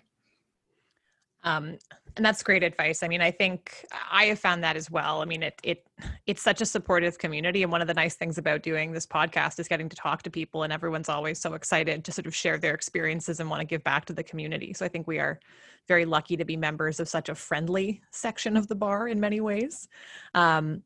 um, 1.43 1.77
and 2.17 2.25
that's 2.25 2.41
great 2.41 2.63
advice. 2.63 3.03
I 3.03 3.07
mean, 3.07 3.21
I 3.21 3.29
think 3.29 3.85
I 4.11 4.25
have 4.25 4.39
found 4.39 4.63
that 4.63 4.75
as 4.75 4.89
well. 4.89 5.21
I 5.21 5.25
mean, 5.25 5.43
it 5.43 5.59
it 5.63 5.87
it's 6.25 6.41
such 6.41 6.61
a 6.61 6.65
supportive 6.65 7.19
community, 7.19 7.63
and 7.63 7.71
one 7.71 7.81
of 7.81 7.87
the 7.87 7.93
nice 7.93 8.15
things 8.15 8.37
about 8.37 8.63
doing 8.63 8.91
this 8.91 9.05
podcast 9.05 9.59
is 9.59 9.67
getting 9.67 9.87
to 9.89 9.95
talk 9.95 10.23
to 10.23 10.31
people, 10.31 10.63
and 10.63 10.73
everyone's 10.73 11.09
always 11.09 11.39
so 11.39 11.53
excited 11.53 12.03
to 12.03 12.11
sort 12.11 12.25
of 12.25 12.35
share 12.35 12.57
their 12.57 12.73
experiences 12.73 13.39
and 13.39 13.49
want 13.49 13.61
to 13.61 13.65
give 13.65 13.83
back 13.83 14.05
to 14.05 14.13
the 14.13 14.23
community. 14.23 14.73
So 14.73 14.83
I 14.83 14.89
think 14.89 15.07
we 15.07 15.19
are 15.19 15.39
very 15.87 16.05
lucky 16.05 16.35
to 16.37 16.43
be 16.43 16.57
members 16.57 16.99
of 16.99 17.07
such 17.07 17.29
a 17.29 17.35
friendly 17.35 18.01
section 18.11 18.57
of 18.57 18.67
the 18.67 18.75
bar 18.75 19.07
in 19.07 19.19
many 19.19 19.39
ways. 19.39 19.87
Um, 20.33 20.83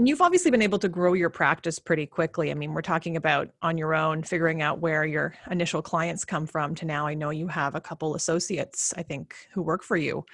and 0.00 0.08
you've 0.08 0.22
obviously 0.22 0.50
been 0.50 0.62
able 0.62 0.78
to 0.78 0.88
grow 0.88 1.12
your 1.12 1.28
practice 1.28 1.78
pretty 1.78 2.06
quickly. 2.06 2.50
I 2.50 2.54
mean, 2.54 2.72
we're 2.72 2.80
talking 2.80 3.16
about 3.16 3.50
on 3.60 3.76
your 3.76 3.94
own, 3.94 4.22
figuring 4.22 4.62
out 4.62 4.78
where 4.78 5.04
your 5.04 5.34
initial 5.50 5.82
clients 5.82 6.24
come 6.24 6.46
from 6.46 6.74
to 6.76 6.86
now 6.86 7.06
I 7.06 7.12
know 7.12 7.28
you 7.28 7.48
have 7.48 7.74
a 7.74 7.82
couple 7.82 8.14
associates, 8.14 8.94
I 8.96 9.02
think, 9.02 9.36
who 9.52 9.60
work 9.60 9.82
for 9.82 9.98
you. 9.98 10.24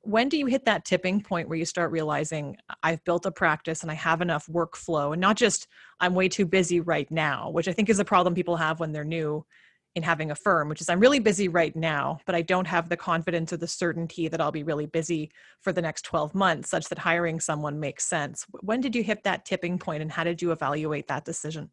When 0.00 0.28
do 0.28 0.36
you 0.36 0.46
hit 0.46 0.64
that 0.64 0.84
tipping 0.84 1.20
point 1.20 1.48
where 1.48 1.56
you 1.56 1.66
start 1.66 1.92
realizing 1.92 2.56
I've 2.82 3.04
built 3.04 3.26
a 3.26 3.30
practice 3.30 3.82
and 3.82 3.92
I 3.92 3.94
have 3.94 4.22
enough 4.22 4.48
workflow 4.48 5.12
and 5.12 5.20
not 5.20 5.36
just 5.36 5.68
I'm 6.00 6.16
way 6.16 6.28
too 6.28 6.44
busy 6.44 6.80
right 6.80 7.08
now, 7.12 7.48
which 7.50 7.68
I 7.68 7.72
think 7.72 7.90
is 7.90 8.00
a 8.00 8.04
problem 8.04 8.34
people 8.34 8.56
have 8.56 8.80
when 8.80 8.90
they're 8.90 9.04
new 9.04 9.46
in 9.94 10.02
having 10.02 10.30
a 10.30 10.34
firm, 10.34 10.68
which 10.68 10.80
is 10.80 10.88
I'm 10.88 11.00
really 11.00 11.18
busy 11.18 11.48
right 11.48 11.74
now, 11.74 12.18
but 12.24 12.34
I 12.34 12.42
don't 12.42 12.66
have 12.66 12.88
the 12.88 12.96
confidence 12.96 13.52
or 13.52 13.56
the 13.56 13.66
certainty 13.66 14.28
that 14.28 14.40
I'll 14.40 14.52
be 14.52 14.62
really 14.62 14.86
busy 14.86 15.30
for 15.60 15.72
the 15.72 15.82
next 15.82 16.02
12 16.02 16.34
months, 16.34 16.70
such 16.70 16.88
that 16.88 16.98
hiring 16.98 17.40
someone 17.40 17.80
makes 17.80 18.04
sense. 18.04 18.46
When 18.60 18.80
did 18.80 18.94
you 18.94 19.02
hit 19.02 19.24
that 19.24 19.44
tipping 19.44 19.78
point 19.78 20.02
and 20.02 20.12
how 20.12 20.24
did 20.24 20.40
you 20.40 20.52
evaluate 20.52 21.08
that 21.08 21.24
decision? 21.24 21.70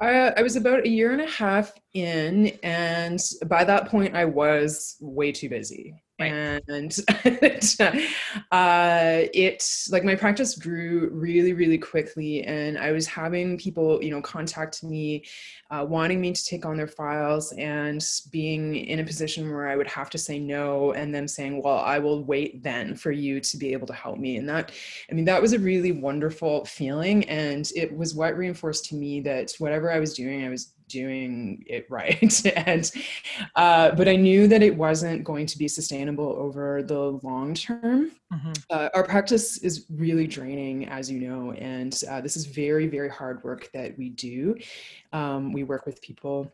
Uh, 0.00 0.32
I 0.36 0.42
was 0.42 0.56
about 0.56 0.84
a 0.84 0.88
year 0.88 1.12
and 1.12 1.22
a 1.22 1.26
half 1.26 1.72
in, 1.94 2.48
and 2.62 3.18
by 3.46 3.64
that 3.64 3.88
point, 3.88 4.14
I 4.14 4.26
was 4.26 4.96
way 5.00 5.32
too 5.32 5.48
busy. 5.48 5.94
Right. 6.18 6.62
And 6.68 6.96
uh, 8.50 9.26
it 9.34 9.70
like 9.90 10.02
my 10.02 10.14
practice 10.14 10.54
grew 10.56 11.10
really, 11.12 11.52
really 11.52 11.76
quickly, 11.76 12.42
and 12.44 12.78
I 12.78 12.92
was 12.92 13.06
having 13.06 13.58
people, 13.58 14.02
you 14.02 14.10
know, 14.10 14.22
contact 14.22 14.82
me, 14.82 15.26
uh, 15.70 15.84
wanting 15.86 16.18
me 16.22 16.32
to 16.32 16.44
take 16.46 16.64
on 16.64 16.78
their 16.78 16.86
files, 16.86 17.52
and 17.58 18.02
being 18.30 18.76
in 18.76 19.00
a 19.00 19.04
position 19.04 19.52
where 19.52 19.68
I 19.68 19.76
would 19.76 19.88
have 19.88 20.08
to 20.08 20.16
say 20.18 20.38
no, 20.38 20.92
and 20.92 21.14
them 21.14 21.28
saying, 21.28 21.62
"Well, 21.62 21.80
I 21.80 21.98
will 21.98 22.24
wait 22.24 22.62
then 22.62 22.94
for 22.94 23.12
you 23.12 23.38
to 23.40 23.56
be 23.58 23.74
able 23.74 23.86
to 23.88 23.92
help 23.92 24.18
me." 24.18 24.38
And 24.38 24.48
that, 24.48 24.72
I 25.10 25.14
mean, 25.14 25.26
that 25.26 25.42
was 25.42 25.52
a 25.52 25.58
really 25.58 25.92
wonderful 25.92 26.64
feeling, 26.64 27.24
and 27.28 27.70
it 27.76 27.94
was 27.94 28.14
what 28.14 28.38
reinforced 28.38 28.86
to 28.86 28.94
me 28.94 29.20
that 29.20 29.52
whatever 29.58 29.92
I 29.92 29.98
was 30.00 30.14
doing, 30.14 30.46
I 30.46 30.48
was 30.48 30.72
doing 30.88 31.64
it 31.66 31.86
right. 31.90 32.46
And 32.56 32.90
uh, 33.54 33.92
but 33.92 34.08
i 34.08 34.16
knew 34.16 34.46
that 34.48 34.62
it 34.62 34.76
wasn't 34.76 35.24
going 35.24 35.46
to 35.46 35.58
be 35.58 35.68
sustainable 35.68 36.36
over 36.38 36.82
the 36.82 37.18
long 37.22 37.54
term. 37.54 38.12
Mm-hmm. 38.32 38.52
uh, 38.70 38.88
our 38.94 39.04
practice 39.04 39.58
is 39.58 39.86
really 39.88 40.26
draining 40.26 40.88
as 40.88 41.10
you 41.10 41.20
know 41.20 41.52
and 41.52 42.02
uh, 42.10 42.20
this 42.20 42.36
is 42.36 42.46
very 42.46 42.88
very 42.88 43.08
hard 43.08 43.42
work 43.44 43.70
that 43.72 43.96
we 43.96 44.10
do. 44.10 44.56
Um, 45.12 45.52
we 45.52 45.64
work 45.64 45.86
with 45.86 46.02
people 46.02 46.52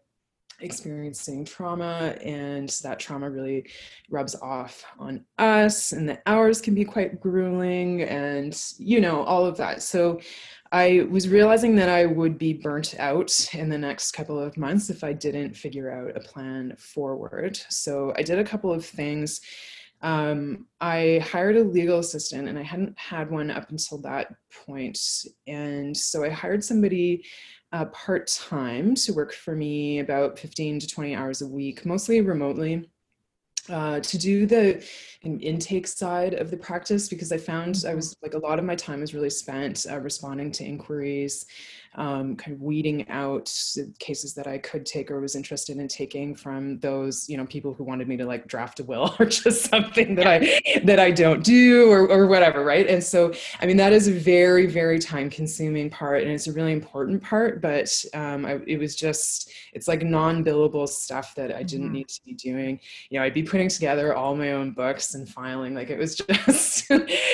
experiencing 0.63 1.45
trauma 1.45 2.17
and 2.23 2.69
that 2.83 2.99
trauma 2.99 3.29
really 3.29 3.67
rubs 4.11 4.35
off 4.37 4.85
on 4.99 5.25
us 5.39 5.93
and 5.93 6.09
the 6.09 6.21
hours 6.27 6.61
can 6.61 6.75
be 6.75 6.85
quite 6.85 7.21
grueling 7.21 8.03
and 8.03 8.61
you 8.79 9.01
know 9.01 9.23
all 9.25 9.45
of 9.45 9.57
that. 9.57 9.83
So 9.83 10.21
I 10.73 11.07
was 11.11 11.29
realizing 11.29 11.77
that 11.77 11.91
I 11.91 12.07
would 12.07 12.39
be 12.39 12.55
burnt 12.55 12.99
out 12.99 13.31
in 13.53 13.69
the 13.69 13.77
next 13.77 14.13
couple 14.13 14.41
of 14.41 14.57
months 14.57 14.89
if 14.89 15.05
I 15.05 15.13
didn't 15.13 15.55
figure 15.55 15.91
out 15.91 16.17
a 16.17 16.21
plan 16.21 16.75
forward. 16.79 17.61
So 17.69 18.15
I 18.17 18.23
did 18.23 18.39
a 18.39 18.45
couple 18.45 18.73
of 18.73 18.85
things. 18.85 19.43
Um, 20.01 20.67
I 20.81 21.23
hired 21.31 21.57
a 21.59 21.63
legal 21.63 21.99
assistant 21.99 22.49
and 22.49 22.59
I 22.59 22.63
hadn't 22.63 22.99
had 22.99 23.31
one 23.31 23.51
up 23.51 23.71
until 23.71 23.99
that 23.99 24.35
point. 24.67 24.99
And 25.47 25.95
so 25.95 26.25
I 26.25 26.31
hired 26.31 26.65
somebody 26.65 27.27
uh, 27.73 27.85
part 27.87 28.29
time 28.29 28.95
to 28.95 29.13
work 29.13 29.35
for 29.35 29.55
me 29.55 29.99
about 29.99 30.39
15 30.39 30.81
to 30.81 30.87
20 30.89 31.15
hours 31.15 31.43
a 31.43 31.47
week, 31.47 31.85
mostly 31.85 32.23
remotely 32.23 32.89
uh, 33.69 34.01
to 34.01 34.19
do 34.19 34.47
the 34.47 34.85
intake 35.23 35.87
side 35.87 36.35
of 36.35 36.51
the 36.51 36.57
practice 36.57 37.09
because 37.09 37.31
I 37.31 37.39
found 37.39 37.83
I 37.85 37.89
mm-hmm. 37.89 37.97
was 37.97 38.17
like 38.23 38.35
a 38.35 38.39
lot 38.39 38.59
of 38.59 38.65
my 38.65 38.75
time 38.75 39.01
was 39.01 39.15
really 39.15 39.31
spent 39.31 39.87
uh, 39.89 40.01
responding 40.01 40.51
to 40.53 40.65
inquiries 40.65 41.47
um, 41.95 42.37
kind 42.37 42.57
of 42.57 42.63
weeding 42.63 43.09
out 43.11 43.53
cases 43.99 44.33
that 44.35 44.47
I 44.47 44.59
could 44.59 44.87
take 44.87 45.11
or 45.11 45.21
was 45.21 45.37
interested 45.37 45.77
in 45.77 45.89
taking 45.89 46.35
from 46.35 46.79
those, 46.79 47.29
you 47.29 47.37
know, 47.37 47.45
people 47.47 47.75
who 47.75 47.85
wanted 47.85 48.09
me 48.09 48.17
to 48.17 48.25
like 48.25 48.47
draft 48.47 48.81
a 48.81 48.85
will 48.85 49.15
or 49.21 49.27
just 49.27 49.67
something 49.67 50.15
that 50.15 50.27
I 50.27 50.61
that 50.85 50.99
I 50.99 51.11
don't 51.11 51.45
do 51.45 51.91
or, 51.91 52.09
or 52.09 52.27
whatever, 52.27 52.65
right? 52.65 52.87
And 52.87 53.03
so, 53.03 53.33
I 53.61 53.67
mean, 53.67 53.77
that 53.77 53.93
is 53.93 54.09
a 54.09 54.13
very, 54.13 54.67
very 54.67 54.99
time 54.99 55.29
consuming 55.29 55.91
part, 55.91 56.23
and 56.23 56.31
it's 56.31 56.47
a 56.47 56.53
really 56.53 56.73
important 56.73 57.23
part. 57.23 57.61
But 57.61 58.05
um, 58.15 58.47
I, 58.47 58.61
it 58.67 58.79
was 58.79 58.97
just, 58.97 59.51
it's 59.75 59.89
like 59.89 60.03
non 60.03 60.45
billable 60.45 60.89
stuff 60.89 61.35
that 61.35 61.55
I 61.55 61.63
didn't 61.63 61.87
mm-hmm. 61.87 61.95
need 61.95 62.09
to 62.09 62.25
be 62.25 62.33
doing. 62.33 62.81
You 63.11 63.19
know, 63.19 63.25
I'd 63.25 63.35
be 63.35 63.43
putting 63.43 63.69
together 63.69 64.15
all 64.15 64.35
my 64.35 64.53
own 64.53 64.71
books 64.71 65.15
and 65.15 65.29
filing, 65.29 65.75
like 65.75 65.91
it 65.91 65.99
was 65.99 66.17
just 66.47 66.89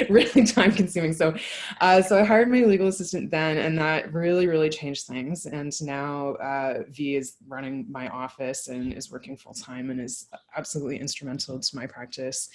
really 0.08 0.44
time 0.44 0.72
consuming. 0.72 1.12
So, 1.12 1.36
uh, 1.80 2.02
so 2.02 2.18
I 2.18 2.24
hired 2.24 2.48
my 2.48 2.64
legal 2.64 2.88
assistant 2.88 3.30
then, 3.30 3.58
and 3.58 3.78
that 3.78 4.12
really, 4.12 4.47
really 4.48 4.68
changed 4.68 5.06
things. 5.06 5.46
And 5.46 5.72
now 5.82 6.34
uh, 6.34 6.82
V 6.88 7.16
is 7.16 7.36
running 7.46 7.86
my 7.90 8.08
office 8.08 8.68
and 8.68 8.92
is 8.92 9.10
working 9.10 9.36
full 9.36 9.54
time 9.54 9.90
and 9.90 10.00
is 10.00 10.28
absolutely 10.56 10.98
instrumental 10.98 11.60
to 11.60 11.76
my 11.76 11.86
practice. 11.86 12.48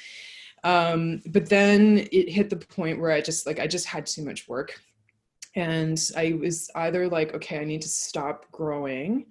Um, 0.63 1.21
but 1.27 1.47
then 1.49 2.07
it 2.11 2.29
hit 2.29 2.49
the 2.49 2.57
point 2.57 2.99
where 2.99 3.11
I 3.11 3.21
just 3.21 3.45
like 3.45 3.59
I 3.59 3.67
just 3.67 3.85
had 3.85 4.05
too 4.05 4.23
much 4.23 4.47
work, 4.47 4.79
and 5.55 5.99
I 6.17 6.33
was 6.33 6.69
either 6.75 7.07
like, 7.07 7.33
okay, 7.35 7.59
I 7.59 7.65
need 7.65 7.81
to 7.81 7.89
stop 7.89 8.51
growing. 8.51 9.25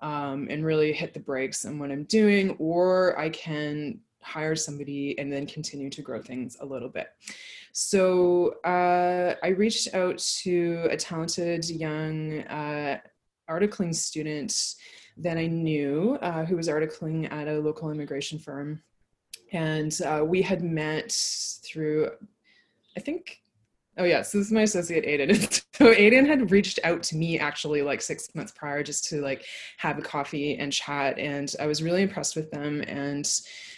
Um, 0.00 0.48
and 0.50 0.64
really 0.64 0.92
hit 0.92 1.14
the 1.14 1.20
brakes 1.20 1.64
on 1.64 1.78
what 1.78 1.92
I'm 1.92 2.02
doing, 2.02 2.56
or 2.58 3.16
I 3.16 3.28
can 3.28 4.00
hire 4.20 4.56
somebody 4.56 5.16
and 5.16 5.32
then 5.32 5.46
continue 5.46 5.90
to 5.90 6.02
grow 6.02 6.20
things 6.20 6.56
a 6.60 6.66
little 6.66 6.88
bit. 6.88 7.10
So 7.72 8.60
uh, 8.64 9.34
I 9.42 9.48
reached 9.48 9.94
out 9.94 10.18
to 10.42 10.86
a 10.90 10.96
talented 10.96 11.68
young 11.68 12.40
uh, 12.42 12.98
articling 13.50 13.94
student 13.94 14.74
that 15.16 15.38
I 15.38 15.46
knew 15.46 16.18
uh, 16.20 16.44
who 16.44 16.56
was 16.56 16.68
articling 16.68 17.30
at 17.32 17.48
a 17.48 17.58
local 17.58 17.90
immigration 17.90 18.38
firm. 18.38 18.82
And 19.52 19.98
uh, 20.02 20.24
we 20.24 20.42
had 20.42 20.62
met 20.62 21.12
through, 21.64 22.10
I 22.96 23.00
think, 23.00 23.41
Oh 23.98 24.04
yeah, 24.04 24.22
so 24.22 24.38
this 24.38 24.46
is 24.46 24.52
my 24.52 24.62
associate 24.62 25.04
Aiden. 25.04 25.52
so 25.74 25.92
Aiden 25.92 26.26
had 26.26 26.50
reached 26.50 26.78
out 26.82 27.02
to 27.04 27.16
me 27.16 27.38
actually 27.38 27.82
like 27.82 28.00
six 28.00 28.34
months 28.34 28.50
prior 28.52 28.82
just 28.82 29.06
to 29.10 29.20
like 29.20 29.44
have 29.76 29.98
a 29.98 30.02
coffee 30.02 30.56
and 30.56 30.72
chat, 30.72 31.18
and 31.18 31.54
I 31.60 31.66
was 31.66 31.82
really 31.82 32.00
impressed 32.00 32.34
with 32.34 32.50
them 32.50 32.80
and 32.86 33.30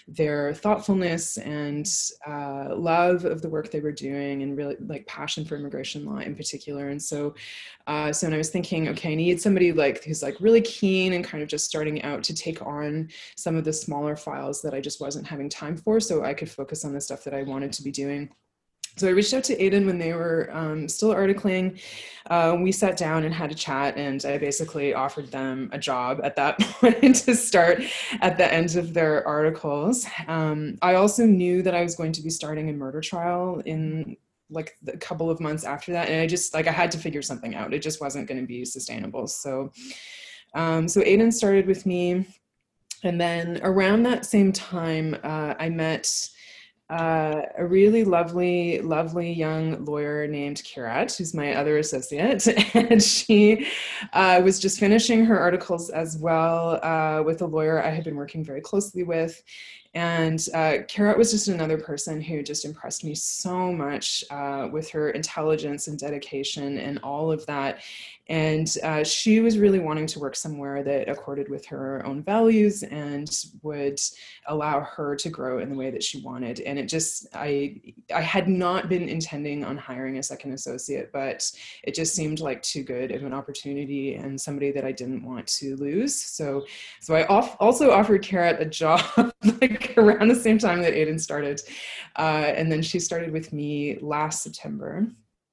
their 0.06 0.54
thoughtfulness 0.54 1.38
and 1.38 1.90
uh, 2.26 2.76
love 2.76 3.24
of 3.24 3.42
the 3.42 3.48
work 3.48 3.72
they 3.72 3.80
were 3.80 3.90
doing, 3.90 4.44
and 4.44 4.56
really 4.56 4.76
like 4.86 5.04
passion 5.08 5.44
for 5.44 5.56
immigration 5.56 6.04
law 6.04 6.18
in 6.18 6.36
particular. 6.36 6.90
And 6.90 7.02
so, 7.02 7.34
uh, 7.88 8.12
so 8.12 8.28
when 8.28 8.34
I 8.34 8.38
was 8.38 8.50
thinking, 8.50 8.88
okay, 8.90 9.12
I 9.12 9.16
need 9.16 9.40
somebody 9.40 9.72
like 9.72 10.04
who's 10.04 10.22
like 10.22 10.36
really 10.38 10.60
keen 10.60 11.14
and 11.14 11.24
kind 11.24 11.42
of 11.42 11.48
just 11.48 11.66
starting 11.66 12.02
out 12.02 12.22
to 12.24 12.34
take 12.34 12.64
on 12.64 13.08
some 13.36 13.56
of 13.56 13.64
the 13.64 13.72
smaller 13.72 14.14
files 14.14 14.62
that 14.62 14.74
I 14.74 14.80
just 14.80 15.00
wasn't 15.00 15.26
having 15.26 15.48
time 15.48 15.76
for, 15.76 15.98
so 15.98 16.22
I 16.22 16.34
could 16.34 16.50
focus 16.50 16.84
on 16.84 16.92
the 16.92 17.00
stuff 17.00 17.24
that 17.24 17.34
I 17.34 17.42
wanted 17.42 17.72
to 17.72 17.82
be 17.82 17.90
doing 17.90 18.30
so 18.96 19.08
I 19.08 19.10
reached 19.10 19.34
out 19.34 19.42
to 19.44 19.56
Aiden 19.56 19.86
when 19.86 19.98
they 19.98 20.12
were 20.12 20.48
um, 20.52 20.88
still 20.88 21.12
articling. 21.12 21.80
Uh, 22.30 22.56
we 22.60 22.70
sat 22.70 22.96
down 22.96 23.24
and 23.24 23.34
had 23.34 23.50
a 23.50 23.54
chat, 23.54 23.96
and 23.96 24.24
I 24.24 24.38
basically 24.38 24.94
offered 24.94 25.30
them 25.32 25.68
a 25.72 25.78
job 25.78 26.20
at 26.22 26.36
that 26.36 26.58
point 26.60 27.16
to 27.16 27.34
start 27.34 27.82
at 28.20 28.38
the 28.38 28.52
end 28.52 28.76
of 28.76 28.94
their 28.94 29.26
articles. 29.26 30.06
Um, 30.28 30.78
I 30.80 30.94
also 30.94 31.26
knew 31.26 31.62
that 31.62 31.74
I 31.74 31.82
was 31.82 31.96
going 31.96 32.12
to 32.12 32.22
be 32.22 32.30
starting 32.30 32.70
a 32.70 32.72
murder 32.72 33.00
trial 33.00 33.60
in 33.64 34.16
like 34.48 34.78
a 34.86 34.96
couple 34.96 35.28
of 35.28 35.40
months 35.40 35.64
after 35.64 35.92
that, 35.92 36.08
and 36.08 36.20
I 36.20 36.26
just 36.28 36.54
like 36.54 36.68
I 36.68 36.72
had 36.72 36.92
to 36.92 36.98
figure 36.98 37.22
something 37.22 37.56
out. 37.56 37.74
It 37.74 37.82
just 37.82 38.00
wasn't 38.00 38.28
going 38.28 38.40
to 38.40 38.46
be 38.46 38.64
sustainable. 38.64 39.26
So, 39.26 39.72
um, 40.54 40.86
so 40.86 41.00
Aiden 41.00 41.32
started 41.32 41.66
with 41.66 41.84
me, 41.84 42.26
and 43.02 43.20
then 43.20 43.60
around 43.64 44.04
that 44.04 44.24
same 44.24 44.52
time, 44.52 45.16
uh, 45.24 45.54
I 45.58 45.68
met 45.68 46.28
uh, 46.90 47.40
a 47.56 47.66
really 47.66 48.04
lovely, 48.04 48.80
lovely 48.80 49.32
young 49.32 49.84
lawyer 49.84 50.26
named 50.26 50.58
Kirat, 50.58 51.16
who's 51.16 51.32
my 51.32 51.54
other 51.54 51.78
associate. 51.78 52.46
And 52.74 53.02
she 53.02 53.66
uh, 54.12 54.40
was 54.44 54.58
just 54.58 54.78
finishing 54.78 55.24
her 55.24 55.38
articles 55.38 55.88
as 55.90 56.18
well 56.18 56.80
uh, 56.84 57.22
with 57.22 57.40
a 57.40 57.46
lawyer 57.46 57.82
I 57.82 57.90
had 57.90 58.04
been 58.04 58.16
working 58.16 58.44
very 58.44 58.60
closely 58.60 59.02
with. 59.02 59.42
And 59.94 60.40
uh, 60.52 60.82
Kirat 60.88 61.16
was 61.16 61.30
just 61.30 61.46
another 61.46 61.78
person 61.78 62.20
who 62.20 62.42
just 62.42 62.64
impressed 62.64 63.04
me 63.04 63.14
so 63.14 63.72
much 63.72 64.24
uh, 64.28 64.68
with 64.72 64.90
her 64.90 65.10
intelligence 65.10 65.86
and 65.86 65.96
dedication 65.96 66.78
and 66.78 66.98
all 67.04 67.30
of 67.30 67.46
that. 67.46 67.80
And 68.28 68.74
uh, 68.82 69.04
she 69.04 69.40
was 69.40 69.58
really 69.58 69.78
wanting 69.78 70.06
to 70.06 70.18
work 70.18 70.34
somewhere 70.34 70.82
that 70.82 71.10
accorded 71.10 71.50
with 71.50 71.66
her 71.66 72.04
own 72.06 72.22
values 72.22 72.82
and 72.82 73.30
would 73.62 74.00
allow 74.46 74.80
her 74.80 75.14
to 75.16 75.28
grow 75.28 75.58
in 75.58 75.68
the 75.68 75.76
way 75.76 75.90
that 75.90 76.02
she 76.02 76.22
wanted. 76.22 76.60
And 76.60 76.78
it 76.78 76.88
just, 76.88 77.26
I, 77.34 77.80
I 78.14 78.22
had 78.22 78.48
not 78.48 78.88
been 78.88 79.10
intending 79.10 79.62
on 79.62 79.76
hiring 79.76 80.18
a 80.18 80.22
second 80.22 80.52
associate, 80.52 81.10
but 81.12 81.50
it 81.82 81.94
just 81.94 82.14
seemed 82.14 82.40
like 82.40 82.62
too 82.62 82.82
good 82.82 83.12
of 83.12 83.24
an 83.24 83.34
opportunity 83.34 84.14
and 84.14 84.40
somebody 84.40 84.72
that 84.72 84.86
I 84.86 84.92
didn't 84.92 85.22
want 85.22 85.46
to 85.58 85.76
lose. 85.76 86.18
So, 86.18 86.64
so 87.00 87.14
I 87.14 87.26
off, 87.26 87.58
also 87.60 87.90
offered 87.90 88.22
Kirat 88.22 88.58
a 88.58 88.64
job 88.74 89.04
like 89.42 89.83
around 89.96 90.28
the 90.28 90.34
same 90.34 90.58
time 90.58 90.82
that 90.82 90.94
Aiden 90.94 91.20
started. 91.20 91.60
Uh, 92.16 92.52
and 92.56 92.70
then 92.70 92.82
she 92.82 92.98
started 92.98 93.32
with 93.32 93.52
me 93.52 93.98
last 94.00 94.42
September. 94.42 95.06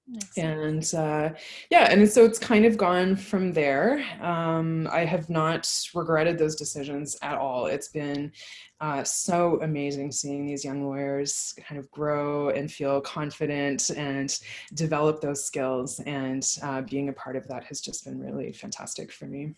Nice. 0.08 0.38
And 0.38 0.94
uh, 0.94 1.30
yeah, 1.70 1.88
and 1.90 2.10
so 2.10 2.26
it's 2.26 2.40
kind 2.40 2.66
of 2.66 2.76
gone 2.76 3.16
from 3.16 3.54
there. 3.54 4.04
Um, 4.20 4.90
I 4.92 5.06
have 5.06 5.30
not 5.30 5.72
regretted 5.96 6.38
those 6.38 6.56
decisions 6.56 7.16
at 7.22 7.38
all. 7.38 7.68
It's 7.68 7.88
been 7.88 8.34
uh, 8.82 9.04
so 9.04 9.60
amazing 9.62 10.12
seeing 10.12 10.46
these 10.46 10.66
young 10.66 10.84
lawyers 10.84 11.54
kind 11.66 11.80
of 11.80 11.90
grow 11.92 12.50
and 12.50 12.70
feel 12.70 13.00
confident 13.00 13.90
and 13.92 14.38
develop 14.74 15.22
those 15.22 15.46
skills. 15.46 16.02
And 16.02 16.46
uh, 16.62 16.82
being 16.82 17.08
a 17.08 17.14
part 17.14 17.38
of 17.38 17.48
that 17.48 17.64
has 17.66 17.80
just 17.80 18.04
been 18.04 18.20
really 18.20 18.52
fantastic 18.52 19.14
for 19.14 19.28
me. 19.28 19.54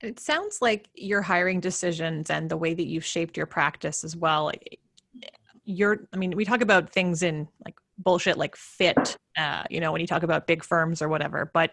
It 0.00 0.20
sounds 0.20 0.62
like 0.62 0.88
your 0.94 1.22
hiring 1.22 1.60
decisions 1.60 2.30
and 2.30 2.48
the 2.48 2.56
way 2.56 2.74
that 2.74 2.86
you've 2.86 3.04
shaped 3.04 3.36
your 3.36 3.46
practice 3.46 4.04
as 4.04 4.16
well. 4.16 4.52
You're, 5.64 6.06
I 6.12 6.16
mean, 6.16 6.36
we 6.36 6.44
talk 6.44 6.60
about 6.60 6.90
things 6.90 7.22
in 7.22 7.48
like 7.64 7.76
bullshit 7.98 8.38
like 8.38 8.54
fit, 8.54 9.16
uh, 9.36 9.64
you 9.70 9.80
know, 9.80 9.90
when 9.90 10.00
you 10.00 10.06
talk 10.06 10.22
about 10.22 10.46
big 10.46 10.62
firms 10.62 11.02
or 11.02 11.08
whatever. 11.08 11.50
But 11.52 11.72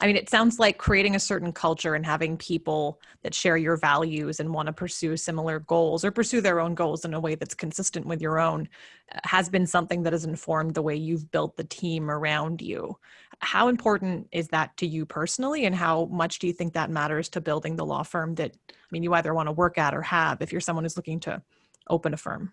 I 0.00 0.06
mean, 0.06 0.16
it 0.16 0.28
sounds 0.28 0.58
like 0.58 0.76
creating 0.76 1.14
a 1.14 1.20
certain 1.20 1.52
culture 1.52 1.94
and 1.94 2.04
having 2.04 2.36
people 2.36 3.00
that 3.22 3.34
share 3.34 3.56
your 3.56 3.76
values 3.76 4.40
and 4.40 4.52
want 4.52 4.66
to 4.66 4.72
pursue 4.72 5.16
similar 5.16 5.60
goals 5.60 6.04
or 6.04 6.10
pursue 6.10 6.40
their 6.40 6.60
own 6.60 6.74
goals 6.74 7.04
in 7.04 7.14
a 7.14 7.20
way 7.20 7.34
that's 7.34 7.54
consistent 7.54 8.04
with 8.04 8.20
your 8.20 8.38
own 8.38 8.68
uh, 9.14 9.20
has 9.24 9.48
been 9.48 9.66
something 9.66 10.02
that 10.02 10.12
has 10.12 10.24
informed 10.24 10.74
the 10.74 10.82
way 10.82 10.96
you've 10.96 11.30
built 11.30 11.56
the 11.56 11.64
team 11.64 12.10
around 12.10 12.60
you. 12.60 12.96
How 13.38 13.68
important 13.68 14.28
is 14.32 14.48
that 14.48 14.76
to 14.78 14.86
you 14.86 15.06
personally, 15.06 15.64
and 15.64 15.74
how 15.74 16.06
much 16.06 16.38
do 16.38 16.46
you 16.46 16.52
think 16.52 16.72
that 16.74 16.90
matters 16.90 17.28
to 17.30 17.40
building 17.40 17.76
the 17.76 17.86
law 17.86 18.02
firm 18.02 18.34
that, 18.36 18.52
I 18.70 18.74
mean, 18.90 19.02
you 19.02 19.14
either 19.14 19.34
want 19.34 19.48
to 19.48 19.52
work 19.52 19.78
at 19.78 19.94
or 19.94 20.02
have 20.02 20.42
if 20.42 20.52
you're 20.52 20.60
someone 20.60 20.84
who's 20.84 20.96
looking 20.96 21.20
to 21.20 21.42
open 21.88 22.14
a 22.14 22.16
firm? 22.16 22.52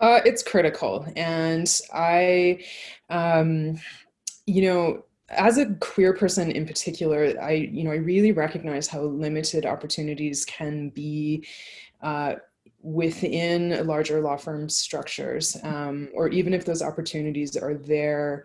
Uh, 0.00 0.20
it's 0.24 0.42
critical. 0.42 1.06
And 1.16 1.80
I, 1.94 2.64
um, 3.08 3.78
you 4.46 4.62
know, 4.62 5.04
as 5.32 5.58
a 5.58 5.74
queer 5.76 6.12
person 6.14 6.50
in 6.50 6.66
particular, 6.66 7.34
I, 7.40 7.52
you 7.52 7.84
know, 7.84 7.90
I 7.90 7.96
really 7.96 8.32
recognize 8.32 8.86
how 8.86 9.02
limited 9.02 9.66
opportunities 9.66 10.44
can 10.44 10.90
be 10.90 11.46
uh, 12.02 12.34
within 12.82 13.86
larger 13.86 14.20
law 14.20 14.36
firm 14.36 14.68
structures, 14.68 15.56
um, 15.62 16.08
or 16.14 16.28
even 16.28 16.52
if 16.52 16.64
those 16.64 16.82
opportunities 16.82 17.56
are 17.56 17.74
there, 17.74 18.44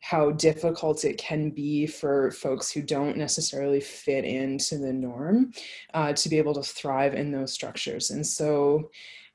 how 0.00 0.30
difficult 0.30 1.04
it 1.04 1.18
can 1.18 1.50
be 1.50 1.86
for 1.86 2.30
folks 2.30 2.70
who 2.70 2.82
don't 2.82 3.16
necessarily 3.16 3.80
fit 3.80 4.24
into 4.24 4.78
the 4.78 4.92
norm 4.92 5.52
uh, 5.94 6.12
to 6.12 6.28
be 6.28 6.38
able 6.38 6.54
to 6.54 6.62
thrive 6.62 7.14
in 7.14 7.30
those 7.30 7.52
structures. 7.52 8.10
And 8.10 8.26
so, 8.26 8.90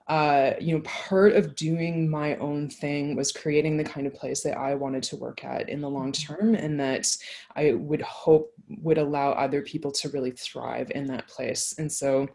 uh, 0.08 0.52
you 0.62 0.76
know, 0.76 0.82
part 0.82 1.34
of 1.34 1.56
doing 1.56 2.08
my 2.08 2.36
own 2.36 2.70
thing 2.70 3.16
was 3.16 3.32
creating 3.32 3.76
the 3.76 3.84
kind 3.84 4.06
of 4.06 4.14
place 4.14 4.42
that 4.44 4.58
I 4.58 4.76
wanted 4.76 5.02
to 5.04 5.16
work 5.16 5.44
at 5.44 5.68
in 5.68 5.82
the 5.82 5.90
long 5.90 6.12
mm-hmm. 6.12 6.34
term, 6.34 6.56
and 6.56 6.80
that 6.80 7.16
I 7.56 7.74
would 7.74 8.02
hope 8.02 8.54
would 8.82 8.98
allow 8.98 9.32
other 9.32 9.62
people 9.62 9.92
to 9.92 10.10
really 10.10 10.32
thrive 10.32 10.92
in 10.94 11.08
that 11.08 11.28
place. 11.28 11.76
And 11.78 11.92
so, 11.92 12.28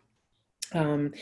um, 0.73 1.13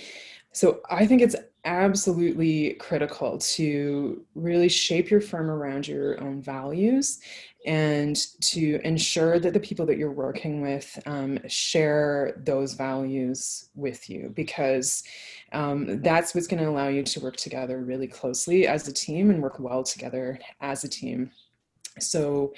so 0.52 0.80
I 0.90 1.06
think 1.06 1.22
it's 1.22 1.36
absolutely 1.68 2.72
critical 2.74 3.36
to 3.36 4.24
really 4.34 4.70
shape 4.70 5.10
your 5.10 5.20
firm 5.20 5.50
around 5.50 5.86
your 5.86 6.18
own 6.22 6.40
values 6.40 7.20
and 7.66 8.16
to 8.40 8.80
ensure 8.84 9.38
that 9.38 9.52
the 9.52 9.60
people 9.60 9.84
that 9.84 9.98
you're 9.98 10.10
working 10.10 10.62
with 10.62 10.98
um, 11.04 11.38
share 11.46 12.40
those 12.44 12.72
values 12.72 13.68
with 13.74 14.08
you 14.08 14.32
because 14.34 15.04
um, 15.52 16.00
that's 16.00 16.34
what's 16.34 16.46
going 16.46 16.62
to 16.62 16.70
allow 16.70 16.88
you 16.88 17.02
to 17.02 17.20
work 17.20 17.36
together 17.36 17.80
really 17.80 18.06
closely 18.06 18.66
as 18.66 18.88
a 18.88 18.92
team 18.92 19.28
and 19.28 19.42
work 19.42 19.60
well 19.60 19.82
together 19.82 20.40
as 20.62 20.84
a 20.84 20.88
team 20.88 21.30
so 22.02 22.52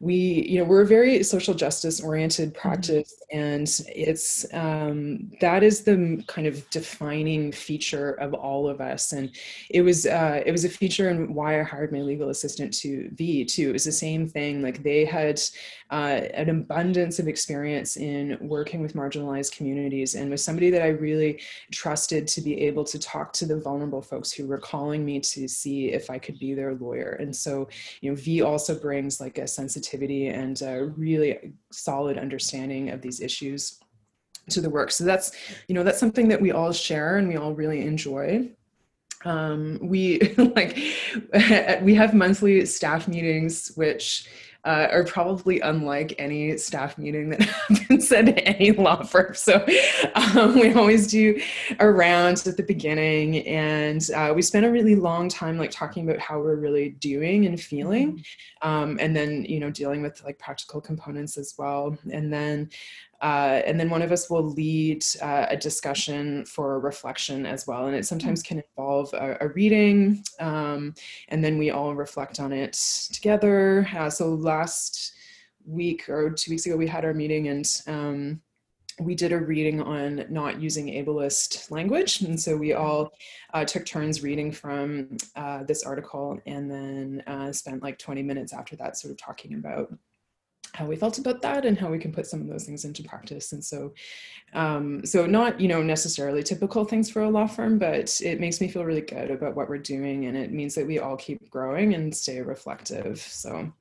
we 0.00 0.14
you 0.48 0.58
know 0.58 0.64
we're 0.64 0.80
a 0.80 0.86
very 0.86 1.22
social 1.22 1.52
justice 1.52 2.00
oriented 2.00 2.54
mm-hmm. 2.54 2.60
practice 2.60 3.22
mm-hmm. 3.32 3.38
and 3.38 3.80
it's 3.94 4.46
um, 4.54 5.30
that 5.40 5.62
is 5.62 5.82
the 5.82 6.22
kind 6.26 6.46
of 6.46 6.68
defining 6.70 7.52
feature 7.52 8.12
of 8.12 8.32
all 8.32 8.68
of 8.68 8.80
us 8.80 9.12
and 9.12 9.30
it 9.68 9.82
was 9.82 10.06
uh, 10.06 10.42
it 10.44 10.52
was 10.52 10.64
a 10.64 10.68
feature 10.68 11.10
in 11.10 11.34
why 11.34 11.60
i 11.60 11.62
hired 11.62 11.92
my 11.92 12.00
legal 12.00 12.30
assistant 12.30 12.72
to 12.72 13.10
V 13.12 13.44
too 13.44 13.70
it 13.70 13.72
was 13.72 13.84
the 13.84 13.92
same 13.92 14.26
thing 14.26 14.62
like 14.62 14.82
they 14.82 15.04
had 15.04 15.40
uh, 15.90 16.22
an 16.34 16.48
abundance 16.48 17.18
of 17.18 17.28
experience 17.28 17.96
in 17.96 18.38
working 18.40 18.80
with 18.80 18.94
marginalized 18.94 19.54
communities 19.56 20.14
and 20.14 20.30
was 20.30 20.42
somebody 20.42 20.70
that 20.70 20.82
i 20.82 20.88
really 20.88 21.40
trusted 21.72 22.26
to 22.26 22.40
be 22.40 22.58
able 22.62 22.84
to 22.84 22.98
talk 22.98 23.32
to 23.34 23.44
the 23.44 23.60
vulnerable 23.60 24.00
folks 24.00 24.32
who 24.32 24.46
were 24.46 24.58
calling 24.58 25.04
me 25.04 25.20
to 25.20 25.46
see 25.46 25.88
if 25.88 26.08
i 26.08 26.18
could 26.18 26.38
be 26.38 26.54
their 26.54 26.74
lawyer 26.74 27.16
and 27.20 27.34
so 27.34 27.68
you 28.00 28.10
know 28.10 28.16
V 28.16 28.42
also 28.42 28.78
brings 28.80 29.20
like 29.20 29.38
a 29.38 29.46
sensitivity 29.46 30.28
and 30.28 30.60
a 30.62 30.86
really 30.96 31.52
solid 31.70 32.18
understanding 32.18 32.90
of 32.90 33.00
these 33.02 33.20
issues 33.20 33.80
to 34.48 34.60
the 34.60 34.70
work. 34.70 34.90
So 34.90 35.04
that's, 35.04 35.32
you 35.68 35.74
know, 35.74 35.84
that's 35.84 36.00
something 36.00 36.28
that 36.28 36.40
we 36.40 36.52
all 36.52 36.72
share 36.72 37.16
and 37.16 37.28
we 37.28 37.36
all 37.36 37.54
really 37.54 37.82
enjoy 37.82 38.50
um, 39.24 39.78
we 39.82 40.20
like 40.56 40.78
we 41.82 41.94
have 41.94 42.14
monthly 42.14 42.64
staff 42.66 43.08
meetings 43.08 43.72
which 43.74 44.28
uh, 44.64 44.88
are 44.90 45.04
probably 45.04 45.60
unlike 45.60 46.14
any 46.18 46.56
staff 46.58 46.98
meeting 46.98 47.30
that 47.30 47.42
happens 47.68 48.12
at 48.12 48.46
any 48.46 48.72
law 48.72 49.02
firm. 49.02 49.34
So 49.34 49.64
um, 50.14 50.58
we 50.58 50.72
always 50.74 51.06
do 51.06 51.40
a 51.78 51.90
round 51.90 52.42
at 52.46 52.56
the 52.56 52.62
beginning, 52.62 53.46
and 53.46 54.06
uh, 54.14 54.32
we 54.34 54.42
spend 54.42 54.66
a 54.66 54.70
really 54.70 54.94
long 54.94 55.28
time 55.28 55.58
like 55.58 55.70
talking 55.70 56.08
about 56.08 56.20
how 56.20 56.38
we're 56.40 56.56
really 56.56 56.90
doing 56.90 57.46
and 57.46 57.60
feeling, 57.60 58.18
mm-hmm. 58.18 58.68
um, 58.68 58.98
and 59.00 59.16
then 59.16 59.44
you 59.44 59.60
know 59.60 59.70
dealing 59.70 60.02
with 60.02 60.22
like 60.24 60.38
practical 60.38 60.80
components 60.80 61.38
as 61.38 61.54
well, 61.58 61.96
and 62.12 62.32
then 62.32 62.68
uh, 63.20 63.60
and 63.66 63.78
then 63.78 63.90
one 63.90 64.02
of 64.02 64.12
us 64.12 64.30
will 64.30 64.50
lead 64.50 65.04
uh, 65.20 65.46
a 65.50 65.56
discussion 65.56 66.44
for 66.46 66.80
reflection 66.80 67.44
as 67.44 67.66
well. 67.66 67.86
And 67.86 67.94
it 67.94 68.06
sometimes 68.06 68.42
can 68.42 68.62
involve 68.76 69.12
a, 69.12 69.36
a 69.40 69.48
reading, 69.48 70.24
um, 70.38 70.94
and 71.28 71.44
then 71.44 71.58
we 71.58 71.70
all 71.70 71.94
reflect 71.94 72.40
on 72.40 72.52
it 72.52 72.72
together. 73.12 73.88
Uh, 73.96 74.08
so 74.08 74.34
last 74.34 75.14
week 75.66 76.08
or 76.08 76.30
two 76.30 76.52
weeks 76.52 76.66
ago, 76.66 76.76
we 76.76 76.86
had 76.86 77.04
our 77.04 77.14
meeting 77.14 77.48
and 77.48 77.82
um, 77.86 78.40
we 79.00 79.14
did 79.14 79.32
a 79.32 79.38
reading 79.38 79.80
on 79.80 80.26
not 80.28 80.60
using 80.60 80.86
ableist 80.88 81.70
language. 81.70 82.20
And 82.20 82.38
so 82.38 82.56
we 82.56 82.74
all 82.74 83.12
uh, 83.54 83.64
took 83.64 83.86
turns 83.86 84.22
reading 84.22 84.52
from 84.52 85.16
uh, 85.36 85.64
this 85.64 85.84
article 85.84 86.38
and 86.46 86.70
then 86.70 87.22
uh, 87.26 87.52
spent 87.52 87.82
like 87.82 87.98
20 87.98 88.22
minutes 88.22 88.52
after 88.52 88.76
that 88.76 88.96
sort 88.96 89.12
of 89.12 89.18
talking 89.18 89.54
about 89.54 89.92
how 90.74 90.86
we 90.86 90.96
felt 90.96 91.18
about 91.18 91.42
that 91.42 91.64
and 91.64 91.78
how 91.78 91.88
we 91.88 91.98
can 91.98 92.12
put 92.12 92.26
some 92.26 92.40
of 92.40 92.48
those 92.48 92.64
things 92.64 92.84
into 92.84 93.02
practice. 93.02 93.52
And 93.52 93.64
so 93.64 93.92
um, 94.52 95.04
so 95.04 95.26
not 95.26 95.60
you 95.60 95.68
know 95.68 95.82
necessarily 95.82 96.42
typical 96.42 96.84
things 96.84 97.08
for 97.08 97.22
a 97.22 97.30
law 97.30 97.46
firm 97.46 97.78
but 97.78 98.20
it 98.20 98.40
makes 98.40 98.60
me 98.60 98.68
feel 98.68 98.84
really 98.84 99.00
good 99.00 99.30
about 99.30 99.54
what 99.54 99.68
we're 99.68 99.78
doing 99.78 100.26
and 100.26 100.36
it 100.36 100.52
means 100.52 100.74
that 100.74 100.86
we 100.86 100.98
all 100.98 101.16
keep 101.16 101.48
growing 101.50 101.94
and 101.94 102.14
stay 102.14 102.40
reflective. 102.40 103.20
So 103.20 103.72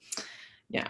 yeah. 0.69 0.87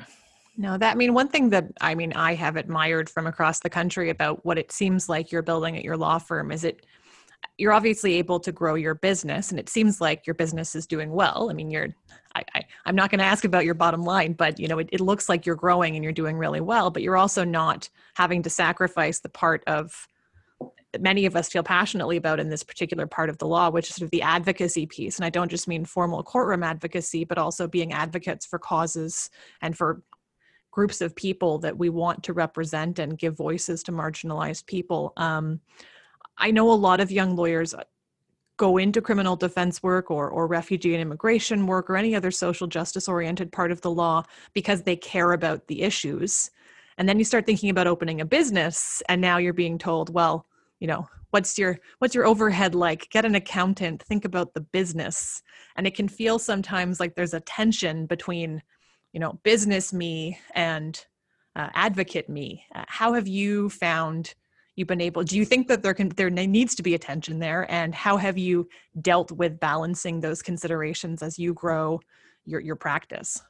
No, 0.57 0.77
that 0.77 0.91
I 0.91 0.95
mean 0.95 1.13
one 1.13 1.29
thing 1.29 1.49
that 1.51 1.71
I 1.79 1.95
mean 1.95 2.11
I 2.13 2.35
have 2.35 2.57
admired 2.57 3.09
from 3.09 3.27
across 3.27 3.59
the 3.59 3.69
country 3.69 4.09
about 4.09 4.45
what 4.45 4.57
it 4.57 4.71
seems 4.73 5.07
like 5.07 5.31
you're 5.31 5.41
building 5.41 5.77
at 5.77 5.85
your 5.85 5.95
law 5.95 6.17
firm 6.17 6.51
is 6.51 6.65
it 6.65 6.85
you're 7.57 7.73
obviously 7.73 8.13
able 8.15 8.39
to 8.39 8.51
grow 8.51 8.75
your 8.75 8.95
business 8.95 9.51
and 9.51 9.59
it 9.59 9.69
seems 9.69 9.99
like 9.99 10.25
your 10.25 10.33
business 10.33 10.75
is 10.75 10.87
doing 10.87 11.11
well. 11.11 11.49
I 11.49 11.53
mean, 11.53 11.69
you're 11.69 11.89
I, 12.35 12.43
I 12.55 12.65
am 12.85 12.95
not 12.95 13.09
going 13.09 13.19
to 13.19 13.25
ask 13.25 13.43
about 13.43 13.65
your 13.65 13.73
bottom 13.73 14.03
line, 14.03 14.33
but 14.33 14.59
you 14.59 14.67
know, 14.67 14.79
it, 14.79 14.89
it 14.91 15.01
looks 15.01 15.27
like 15.27 15.45
you're 15.45 15.55
growing 15.55 15.95
and 15.95 16.03
you're 16.03 16.13
doing 16.13 16.37
really 16.37 16.61
well, 16.61 16.89
but 16.89 17.01
you're 17.01 17.17
also 17.17 17.43
not 17.43 17.89
having 18.15 18.43
to 18.43 18.49
sacrifice 18.49 19.19
the 19.19 19.29
part 19.29 19.63
of 19.67 20.07
many 20.99 21.25
of 21.25 21.35
us 21.35 21.49
feel 21.49 21.63
passionately 21.63 22.17
about 22.17 22.39
in 22.39 22.49
this 22.49 22.63
particular 22.63 23.05
part 23.05 23.29
of 23.29 23.37
the 23.37 23.47
law, 23.47 23.69
which 23.69 23.89
is 23.89 23.95
sort 23.95 24.05
of 24.05 24.11
the 24.11 24.21
advocacy 24.21 24.85
piece. 24.85 25.17
And 25.17 25.25
I 25.25 25.29
don't 25.29 25.51
just 25.51 25.67
mean 25.67 25.85
formal 25.85 26.23
courtroom 26.23 26.63
advocacy, 26.63 27.25
but 27.25 27.37
also 27.37 27.67
being 27.67 27.93
advocates 27.93 28.45
for 28.45 28.57
causes 28.57 29.29
and 29.61 29.77
for 29.77 30.01
groups 30.71 31.01
of 31.01 31.15
people 31.15 31.59
that 31.59 31.77
we 31.77 31.89
want 31.89 32.23
to 32.23 32.33
represent 32.33 32.99
and 32.99 33.17
give 33.17 33.35
voices 33.35 33.83
to 33.83 33.91
marginalized 33.91 34.65
people. 34.65 35.13
Um, 35.17 35.59
I 36.39 36.51
know 36.51 36.71
a 36.71 36.73
lot 36.73 36.99
of 36.99 37.11
young 37.11 37.35
lawyers 37.35 37.75
go 38.57 38.77
into 38.77 39.01
criminal 39.01 39.35
defense 39.35 39.81
work 39.81 40.11
or, 40.11 40.29
or 40.29 40.45
refugee 40.45 40.93
and 40.93 41.01
immigration 41.01 41.65
work 41.65 41.89
or 41.89 41.95
any 41.95 42.13
other 42.13 42.31
social 42.31 42.67
justice 42.67 43.07
oriented 43.07 43.51
part 43.51 43.71
of 43.71 43.81
the 43.81 43.91
law 43.91 44.23
because 44.53 44.83
they 44.83 44.95
care 44.95 45.31
about 45.31 45.67
the 45.67 45.81
issues. 45.81 46.51
And 46.97 47.07
then 47.07 47.17
you 47.17 47.23
start 47.23 47.45
thinking 47.45 47.69
about 47.69 47.87
opening 47.87 48.19
a 48.19 48.25
business 48.25 49.01
and 49.07 49.21
now 49.21 49.37
you're 49.37 49.53
being 49.53 49.77
told, 49.77 50.13
well, 50.13 50.45
you 50.81 50.87
know, 50.87 51.07
what's 51.31 51.57
your 51.57 51.79
what's 51.99 52.13
your 52.13 52.25
overhead 52.25 52.75
like? 52.75 53.09
Get 53.09 53.23
an 53.23 53.35
accountant, 53.35 54.03
think 54.03 54.25
about 54.25 54.53
the 54.53 54.61
business. 54.61 55.41
And 55.77 55.87
it 55.87 55.95
can 55.95 56.09
feel 56.09 56.37
sometimes 56.37 56.99
like 56.99 57.15
there's 57.15 57.33
a 57.33 57.39
tension 57.41 58.05
between, 58.05 58.61
you 59.13 59.21
know, 59.21 59.39
business 59.43 59.93
me 59.93 60.37
and 60.53 61.05
uh, 61.55 61.69
advocate 61.73 62.29
me. 62.29 62.65
Uh, 62.75 62.83
how 62.87 63.13
have 63.13 63.27
you 63.27 63.69
found 63.69 64.35
you've 64.79 64.87
been 64.87 65.01
able 65.01 65.23
do 65.23 65.37
you 65.37 65.45
think 65.45 65.67
that 65.67 65.83
there 65.83 65.93
can 65.93 66.09
there 66.09 66.29
needs 66.29 66.73
to 66.73 66.81
be 66.81 66.95
attention 66.95 67.37
there 67.37 67.69
and 67.69 67.93
how 67.93 68.15
have 68.15 68.37
you 68.37 68.67
dealt 69.01 69.31
with 69.33 69.59
balancing 69.59 70.21
those 70.21 70.41
considerations 70.41 71.21
as 71.21 71.37
you 71.37 71.53
grow 71.53 71.99
your 72.45 72.61
your 72.61 72.75
practice 72.75 73.43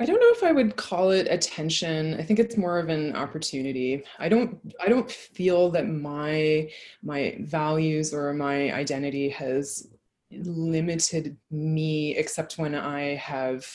I 0.00 0.04
don't 0.04 0.20
know 0.20 0.30
if 0.30 0.44
I 0.44 0.52
would 0.52 0.76
call 0.76 1.10
it 1.10 1.26
attention. 1.28 2.14
I 2.20 2.22
think 2.22 2.38
it's 2.38 2.56
more 2.56 2.78
of 2.78 2.88
an 2.88 3.16
opportunity. 3.16 4.04
I 4.20 4.28
don't 4.28 4.56
I 4.80 4.88
don't 4.88 5.10
feel 5.10 5.70
that 5.70 5.88
my 5.88 6.70
my 7.02 7.36
values 7.40 8.14
or 8.14 8.32
my 8.32 8.72
identity 8.72 9.28
has 9.30 9.88
limited 10.30 11.36
me 11.50 12.16
except 12.16 12.58
when 12.58 12.76
I 12.76 13.16
have 13.16 13.66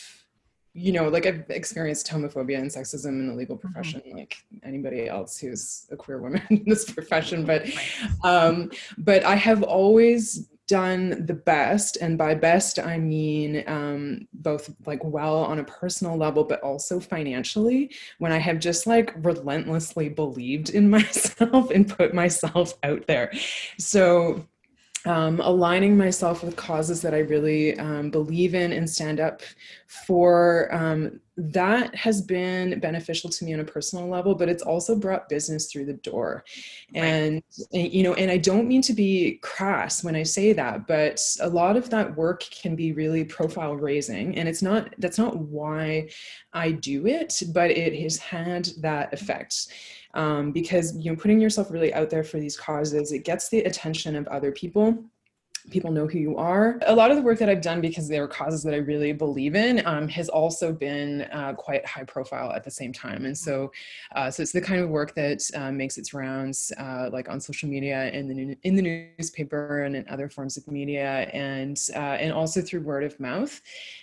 you 0.73 0.91
know, 0.91 1.07
like 1.07 1.25
I've 1.25 1.45
experienced 1.49 2.07
homophobia 2.07 2.57
and 2.57 2.69
sexism 2.69 3.09
in 3.09 3.27
the 3.27 3.33
legal 3.33 3.57
mm-hmm. 3.57 3.71
profession, 3.71 4.01
mm-hmm. 4.01 4.17
like 4.17 4.37
anybody 4.63 5.07
else 5.07 5.37
who's 5.37 5.87
a 5.91 5.95
queer 5.95 6.19
woman 6.19 6.41
in 6.49 6.63
this 6.65 6.89
profession. 6.89 7.45
But, 7.45 7.69
um, 8.23 8.71
but 8.97 9.23
I 9.23 9.35
have 9.35 9.63
always 9.63 10.49
done 10.67 11.25
the 11.25 11.33
best, 11.33 11.97
and 11.97 12.17
by 12.17 12.33
best 12.33 12.79
I 12.79 12.97
mean 12.97 13.63
um, 13.67 14.27
both 14.33 14.73
like 14.85 15.03
well 15.03 15.43
on 15.43 15.59
a 15.59 15.63
personal 15.63 16.17
level, 16.17 16.43
but 16.43 16.61
also 16.61 16.99
financially. 16.99 17.91
When 18.17 18.31
I 18.31 18.39
have 18.39 18.59
just 18.59 18.87
like 18.87 19.13
relentlessly 19.17 20.09
believed 20.09 20.69
in 20.69 20.89
myself 20.97 21.69
and 21.69 21.87
put 21.87 22.13
myself 22.13 22.73
out 22.83 23.05
there, 23.07 23.31
so 23.77 24.47
um, 25.05 25.39
aligning 25.41 25.97
myself 25.97 26.43
with 26.43 26.55
causes 26.55 27.01
that 27.01 27.13
I 27.13 27.19
really 27.19 27.77
um, 27.79 28.09
believe 28.09 28.55
in 28.55 28.71
and 28.71 28.89
stand 28.89 29.19
up 29.19 29.41
for, 29.87 30.73
um, 30.73 31.19
that 31.35 31.95
has 31.95 32.21
been 32.21 32.79
beneficial 32.79 33.29
to 33.29 33.45
me 33.45 33.53
on 33.53 33.59
a 33.59 33.65
personal 33.65 34.07
level, 34.07 34.35
but 34.35 34.49
it's 34.49 34.61
also 34.61 34.95
brought 34.95 35.29
business 35.29 35.71
through 35.71 35.85
the 35.85 35.93
door. 35.93 36.43
And, 36.93 37.41
and, 37.73 37.91
you 37.91 38.03
know, 38.03 38.13
and 38.13 38.29
I 38.29 38.37
don't 38.37 38.67
mean 38.67 38.81
to 38.83 38.93
be 38.93 39.39
crass 39.41 40.03
when 40.03 40.15
I 40.15 40.23
say 40.23 40.53
that, 40.53 40.85
but 40.85 41.19
a 41.41 41.49
lot 41.49 41.75
of 41.75 41.89
that 41.89 42.15
work 42.15 42.43
can 42.51 42.75
be 42.75 42.93
really 42.93 43.23
profile 43.23 43.75
raising. 43.75 44.37
And 44.37 44.47
it's 44.47 44.61
not, 44.61 44.93
that's 44.99 45.17
not 45.17 45.37
why 45.37 46.09
I 46.53 46.71
do 46.71 47.07
it, 47.07 47.41
but 47.51 47.71
it 47.71 47.99
has 48.01 48.17
had 48.17 48.69
that 48.81 49.13
effect 49.13 49.67
um, 50.13 50.51
because 50.51 50.95
you 50.97 51.11
know 51.11 51.17
putting 51.17 51.39
yourself 51.39 51.71
really 51.71 51.93
out 51.93 52.09
there 52.09 52.23
for 52.23 52.39
these 52.39 52.55
causes 52.55 53.11
it 53.11 53.25
gets 53.25 53.49
the 53.49 53.61
attention 53.63 54.15
of 54.15 54.27
other 54.27 54.51
people 54.51 55.03
people 55.69 55.91
know 55.91 56.07
who 56.07 56.19
you 56.19 56.37
are. 56.37 56.79
A 56.85 56.95
lot 56.95 57.09
of 57.09 57.17
the 57.17 57.23
work 57.23 57.39
that 57.39 57.49
I've 57.49 57.61
done 57.61 57.79
because 57.79 58.07
there 58.07 58.23
are 58.23 58.27
causes 58.27 58.63
that 58.63 58.73
I 58.73 58.77
really 58.77 59.13
believe 59.13 59.55
in 59.55 59.85
um, 59.85 60.07
has 60.09 60.27
also 60.27 60.73
been 60.73 61.21
uh, 61.31 61.53
quite 61.53 61.85
high 61.85 62.03
profile 62.03 62.51
at 62.51 62.63
the 62.63 62.71
same 62.71 62.91
time. 62.91 63.25
And 63.25 63.37
so, 63.37 63.71
uh, 64.15 64.29
so 64.29 64.43
it's 64.43 64.51
the 64.51 64.61
kind 64.61 64.81
of 64.81 64.89
work 64.89 65.15
that 65.15 65.41
uh, 65.55 65.71
makes 65.71 65.97
its 65.97 66.13
rounds 66.13 66.71
uh, 66.77 67.09
like 67.11 67.29
on 67.29 67.39
social 67.39 67.69
media 67.69 68.11
and 68.13 68.31
in, 68.31 68.57
in 68.63 68.75
the 68.75 68.81
newspaper 69.17 69.83
and 69.83 69.95
in 69.95 70.07
other 70.09 70.29
forms 70.29 70.57
of 70.57 70.67
media 70.67 71.29
and 71.33 71.79
uh, 71.95 71.99
and 71.99 72.33
also 72.33 72.61
through 72.61 72.81
word 72.81 73.03
of 73.03 73.17
mouth. 73.19 73.61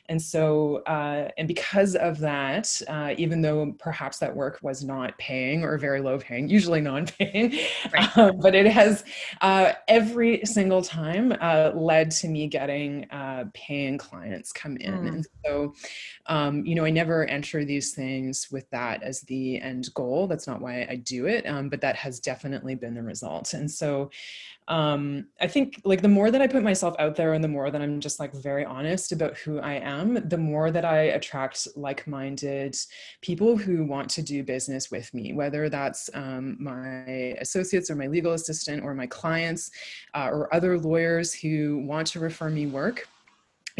And 0.08 0.20
so, 0.20 0.78
uh, 0.86 1.28
and 1.38 1.46
because 1.46 1.94
of 1.94 2.18
that, 2.20 2.80
even 3.16 3.42
though 3.42 3.74
perhaps 3.78 4.18
that 4.18 4.34
work 4.34 4.58
was 4.62 4.82
not 4.82 5.16
paying 5.18 5.62
or 5.62 5.78
very 5.78 6.00
low 6.00 6.18
paying, 6.18 6.48
usually 6.48 6.80
non-paying, 6.80 7.58
right. 7.92 8.32
but 8.40 8.54
it 8.54 8.66
has 8.66 9.04
every 9.88 10.44
single 10.44 10.82
time 10.82 11.32
uh, 11.50 11.72
led 11.74 12.10
to 12.10 12.28
me 12.28 12.46
getting 12.46 13.10
uh, 13.10 13.44
paying 13.54 13.98
clients 13.98 14.52
come 14.52 14.76
in. 14.76 14.94
Mm. 14.94 15.08
And 15.08 15.26
so, 15.44 15.74
um, 16.26 16.64
you 16.64 16.74
know, 16.74 16.84
I 16.84 16.90
never 16.90 17.24
enter 17.26 17.64
these 17.64 17.92
things 17.92 18.48
with 18.52 18.68
that 18.70 19.02
as 19.02 19.22
the 19.22 19.60
end 19.60 19.88
goal. 19.94 20.28
That's 20.28 20.46
not 20.46 20.60
why 20.60 20.86
I 20.88 20.96
do 20.96 21.26
it, 21.26 21.46
um, 21.46 21.68
but 21.68 21.80
that 21.80 21.96
has 21.96 22.20
definitely 22.20 22.74
been 22.76 22.94
the 22.94 23.02
result. 23.02 23.54
And 23.54 23.70
so, 23.70 24.10
um, 24.70 25.26
I 25.40 25.48
think 25.48 25.80
like 25.84 26.00
the 26.00 26.08
more 26.08 26.30
that 26.30 26.40
I 26.40 26.46
put 26.46 26.62
myself 26.62 26.94
out 27.00 27.16
there 27.16 27.34
and 27.34 27.42
the 27.42 27.48
more 27.48 27.72
that 27.72 27.82
I'm 27.82 27.98
just 27.98 28.20
like 28.20 28.32
very 28.32 28.64
honest 28.64 29.10
about 29.10 29.36
who 29.36 29.58
I 29.58 29.74
am, 29.74 30.28
the 30.28 30.38
more 30.38 30.70
that 30.70 30.84
I 30.84 30.98
attract 31.18 31.66
like 31.74 32.06
minded 32.06 32.76
people 33.20 33.56
who 33.56 33.84
want 33.84 34.08
to 34.10 34.22
do 34.22 34.44
business 34.44 34.88
with 34.88 35.12
me, 35.12 35.32
whether 35.32 35.68
that's 35.68 36.08
um, 36.14 36.56
my 36.60 37.34
associates 37.40 37.90
or 37.90 37.96
my 37.96 38.06
legal 38.06 38.34
assistant 38.34 38.84
or 38.84 38.94
my 38.94 39.08
clients 39.08 39.72
uh, 40.14 40.28
or 40.30 40.54
other 40.54 40.78
lawyers 40.78 41.34
who 41.34 41.78
want 41.84 42.06
to 42.08 42.20
refer 42.20 42.48
me 42.48 42.66
work 42.66 43.08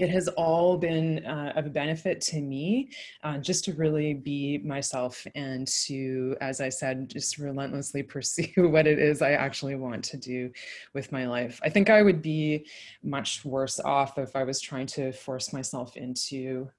it 0.00 0.10
has 0.10 0.28
all 0.28 0.78
been 0.78 1.24
uh, 1.26 1.52
of 1.56 1.66
a 1.66 1.70
benefit 1.70 2.20
to 2.22 2.40
me 2.40 2.90
uh, 3.22 3.38
just 3.38 3.64
to 3.66 3.74
really 3.74 4.14
be 4.14 4.58
myself 4.58 5.26
and 5.34 5.68
to, 5.68 6.36
as 6.40 6.60
I 6.60 6.70
said, 6.70 7.10
just 7.10 7.38
relentlessly 7.38 8.02
pursue 8.16 8.68
what 8.68 8.86
it 8.86 8.98
is 8.98 9.20
I 9.20 9.32
actually 9.32 9.74
want 9.74 10.02
to 10.04 10.16
do 10.16 10.50
with 10.94 11.12
my 11.12 11.26
life. 11.26 11.60
I 11.62 11.68
think 11.68 11.90
I 11.90 12.02
would 12.02 12.22
be 12.22 12.66
much 13.02 13.44
worse 13.44 13.78
off 13.80 14.16
if 14.18 14.34
I 14.34 14.42
was 14.42 14.60
trying 14.60 14.86
to 14.86 15.12
force 15.12 15.52
myself 15.52 15.96
into 15.96 16.70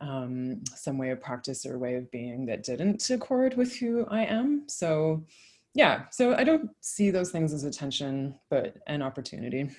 um, 0.00 0.62
some 0.74 0.98
way 0.98 1.10
of 1.10 1.20
practice 1.20 1.66
or 1.66 1.78
way 1.78 1.94
of 1.94 2.10
being 2.10 2.46
that 2.46 2.64
didn't 2.64 3.08
accord 3.10 3.56
with 3.56 3.76
who 3.76 4.06
I 4.06 4.24
am. 4.24 4.64
So, 4.66 5.24
yeah, 5.74 6.04
so 6.10 6.34
I 6.34 6.44
don't 6.44 6.70
see 6.80 7.10
those 7.10 7.30
things 7.30 7.52
as 7.52 7.64
a 7.64 7.70
tension, 7.70 8.34
but 8.50 8.76
an 8.86 9.02
opportunity. 9.02 9.70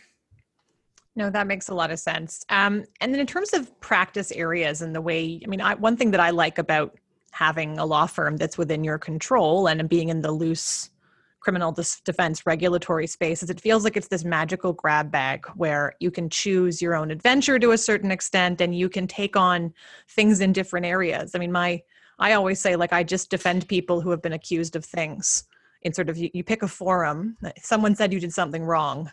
No, 1.16 1.30
that 1.30 1.46
makes 1.48 1.70
a 1.70 1.76
lot 1.76 1.92
of 1.92 2.00
sense. 2.00 2.44
Um, 2.50 2.86
and 3.00 3.14
then 3.14 3.22
in 3.22 3.28
terms 3.28 3.54
of 3.54 3.80
practice 3.82 4.32
areas 4.32 4.82
and 4.82 4.96
the 4.96 5.02
way, 5.02 5.40
I 5.44 5.48
mean, 5.48 5.62
I, 5.62 5.76
one 5.76 5.96
thing 5.96 6.12
that 6.12 6.20
I 6.20 6.32
like 6.32 6.58
about 6.58 6.98
having 7.32 7.78
a 7.78 7.86
law 7.86 8.08
firm 8.08 8.38
that's 8.38 8.58
within 8.58 8.84
your 8.84 8.98
control 8.98 9.68
and 9.68 9.88
being 9.90 10.10
in 10.10 10.22
the 10.22 10.32
loose 10.32 10.90
criminal 11.40 11.74
defense 12.06 12.46
regulatory 12.46 13.06
space 13.06 13.44
is 13.44 13.50
it 13.50 13.60
feels 13.60 13.84
like 13.84 13.98
it's 13.98 14.08
this 14.08 14.24
magical 14.24 14.72
grab 14.72 15.12
bag 15.12 15.46
where 15.56 15.94
you 16.00 16.10
can 16.10 16.30
choose 16.30 16.82
your 16.82 16.96
own 16.96 17.12
adventure 17.12 17.60
to 17.60 17.72
a 17.72 17.78
certain 17.78 18.12
extent 18.12 18.62
and 18.62 18.78
you 18.78 18.88
can 18.88 19.06
take 19.08 19.36
on 19.36 19.74
things 20.08 20.40
in 20.40 20.54
different 20.54 20.86
areas. 20.86 21.36
I 21.36 21.40
mean, 21.40 21.52
my 21.52 21.82
I 22.18 22.34
always 22.34 22.62
say 22.62 22.76
like 22.76 22.94
I 22.94 23.04
just 23.04 23.30
defend 23.30 23.68
people 23.68 24.00
who 24.00 24.10
have 24.12 24.22
been 24.22 24.34
accused 24.34 24.76
of 24.76 24.86
things 24.86 25.44
in 25.82 25.94
sort 25.94 26.10
of 26.10 26.18
you, 26.18 26.30
you 26.34 26.44
pick 26.44 26.64
a 26.64 26.68
forum. 26.68 27.36
Someone 27.62 27.96
said 27.96 28.14
you 28.14 28.22
did 28.22 28.32
something 28.32 28.64
wrong 28.64 29.12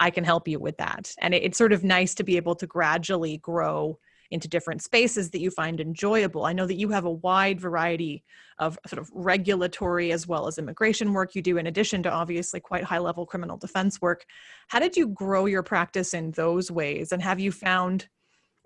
I 0.00 0.10
can 0.10 0.24
help 0.24 0.48
you 0.48 0.58
with 0.58 0.76
that. 0.78 1.14
And 1.18 1.34
it, 1.34 1.42
it's 1.42 1.58
sort 1.58 1.72
of 1.72 1.84
nice 1.84 2.14
to 2.14 2.24
be 2.24 2.36
able 2.36 2.54
to 2.56 2.66
gradually 2.66 3.38
grow 3.38 3.98
into 4.30 4.48
different 4.48 4.82
spaces 4.82 5.30
that 5.30 5.40
you 5.40 5.50
find 5.50 5.80
enjoyable. 5.80 6.44
I 6.44 6.52
know 6.52 6.66
that 6.66 6.78
you 6.78 6.90
have 6.90 7.06
a 7.06 7.10
wide 7.10 7.60
variety 7.60 8.24
of 8.58 8.78
sort 8.86 9.00
of 9.00 9.10
regulatory 9.14 10.12
as 10.12 10.26
well 10.26 10.46
as 10.46 10.58
immigration 10.58 11.12
work 11.12 11.34
you 11.34 11.42
do, 11.42 11.56
in 11.56 11.66
addition 11.66 12.02
to 12.02 12.12
obviously 12.12 12.60
quite 12.60 12.84
high 12.84 12.98
level 12.98 13.24
criminal 13.24 13.56
defense 13.56 14.00
work. 14.02 14.26
How 14.68 14.80
did 14.80 14.96
you 14.96 15.08
grow 15.08 15.46
your 15.46 15.62
practice 15.62 16.12
in 16.12 16.32
those 16.32 16.70
ways? 16.70 17.12
And 17.12 17.22
have 17.22 17.40
you 17.40 17.52
found 17.52 18.08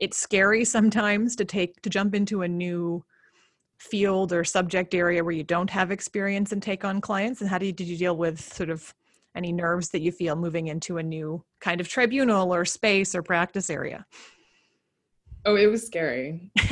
it 0.01 0.15
scary 0.15 0.65
sometimes 0.65 1.37
to 1.37 1.45
take 1.45 1.81
to 1.83 1.91
jump 1.91 2.15
into 2.15 2.43
a 2.43 2.49
new 2.49 3.05
field 3.79 4.33
or 4.33 4.43
subject 4.43 4.95
area 4.95 5.23
where 5.23 5.35
you 5.35 5.45
don't 5.45 5.71
have 5.71 5.93
experience 5.93 6.51
and 6.51 6.61
take 6.61 6.85
on 6.85 7.01
clients? 7.01 7.41
And 7.41 7.49
how 7.49 7.59
did 7.59 7.67
you, 7.67 7.73
did 7.73 7.87
you 7.87 7.97
deal 7.97 8.17
with 8.17 8.41
sort 8.41 8.71
of 8.71 8.93
any 9.35 9.53
nerves 9.53 9.91
that 9.91 10.03
you 10.03 10.13
feel 10.13 10.37
moving 10.37 10.69
into 10.69 10.99
a 10.99 11.03
new 11.03 11.45
kind 11.61 11.81
of 11.81 11.89
tribunal 11.89 12.55
or 12.55 12.65
space 12.65 13.15
or 13.15 13.23
practice 13.23 13.71
area? 13.71 14.07
Oh, 15.45 15.57
it 15.57 15.67
was 15.67 15.85
scary. 15.85 16.51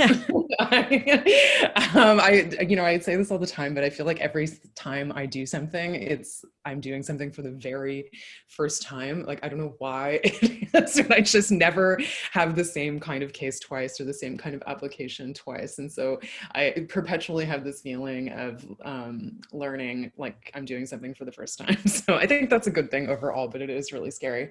um, 0.60 2.20
I, 2.20 2.48
you 2.68 2.76
know, 2.76 2.84
I 2.84 2.98
say 2.98 3.16
this 3.16 3.30
all 3.30 3.38
the 3.38 3.46
time, 3.46 3.74
but 3.74 3.82
I 3.82 3.90
feel 3.90 4.06
like 4.06 4.20
every 4.20 4.48
time 4.76 5.12
I 5.14 5.26
do 5.26 5.44
something, 5.44 5.94
it's 5.96 6.44
I'm 6.64 6.80
doing 6.80 7.02
something 7.02 7.32
for 7.32 7.42
the 7.42 7.50
very 7.50 8.10
first 8.46 8.82
time. 8.82 9.24
Like 9.24 9.40
I 9.42 9.48
don't 9.48 9.58
know 9.58 9.74
why 9.78 10.20
but 10.72 11.10
I 11.10 11.20
just 11.20 11.50
never 11.50 11.98
have 12.32 12.54
the 12.54 12.64
same 12.64 13.00
kind 13.00 13.22
of 13.22 13.32
case 13.32 13.58
twice 13.58 14.00
or 14.00 14.04
the 14.04 14.14
same 14.14 14.36
kind 14.36 14.54
of 14.54 14.62
application 14.66 15.34
twice, 15.34 15.78
and 15.78 15.90
so 15.90 16.20
I 16.54 16.86
perpetually 16.88 17.46
have 17.46 17.64
this 17.64 17.80
feeling 17.80 18.30
of 18.30 18.64
um, 18.84 19.40
learning 19.52 20.12
like 20.16 20.50
I'm 20.54 20.64
doing 20.64 20.86
something 20.86 21.14
for 21.14 21.24
the 21.24 21.32
first 21.32 21.58
time. 21.58 21.78
So 21.86 22.14
I 22.14 22.26
think 22.26 22.50
that's 22.50 22.66
a 22.66 22.70
good 22.70 22.90
thing 22.90 23.08
overall, 23.08 23.48
but 23.48 23.62
it 23.62 23.70
is 23.70 23.92
really 23.92 24.10
scary. 24.10 24.50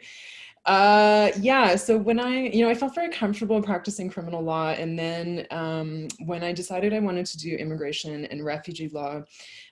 Uh, 0.65 1.31
yeah. 1.39 1.75
So 1.75 1.97
when 1.97 2.19
I, 2.19 2.49
you 2.49 2.63
know, 2.63 2.69
I 2.69 2.75
felt 2.75 2.93
very 2.93 3.09
comfortable 3.09 3.61
practicing 3.61 4.09
criminal 4.09 4.41
law, 4.41 4.69
and 4.69 4.99
then 4.99 5.47
um, 5.51 6.07
when 6.25 6.43
I 6.43 6.51
decided 6.51 6.93
I 6.93 6.99
wanted 6.99 7.25
to 7.27 7.37
do 7.37 7.55
immigration 7.55 8.25
and 8.25 8.45
refugee 8.45 8.89
law, 8.89 9.21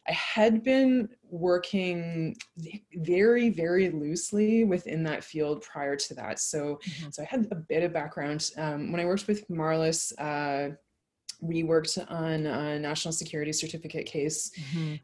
I 0.07 0.11
had 0.11 0.63
been 0.63 1.09
working 1.29 2.35
very, 2.95 3.49
very 3.49 3.89
loosely 3.89 4.63
within 4.63 5.03
that 5.03 5.23
field 5.23 5.61
prior 5.61 5.95
to 5.95 6.13
that. 6.15 6.39
So, 6.39 6.79
mm-hmm. 6.83 7.09
so 7.11 7.21
I 7.21 7.25
had 7.25 7.47
a 7.51 7.55
bit 7.55 7.83
of 7.83 7.93
background 7.93 8.51
um, 8.57 8.91
when 8.91 9.01
I 9.01 9.05
worked 9.05 9.27
with 9.27 9.47
Marlys. 9.49 10.13
Uh, 10.17 10.75
we 11.41 11.63
worked 11.63 11.99
on 12.07 12.47
a 12.47 12.79
national 12.79 13.11
security 13.11 13.53
certificate 13.53 14.07
case 14.07 14.49
mm-hmm 14.57 14.95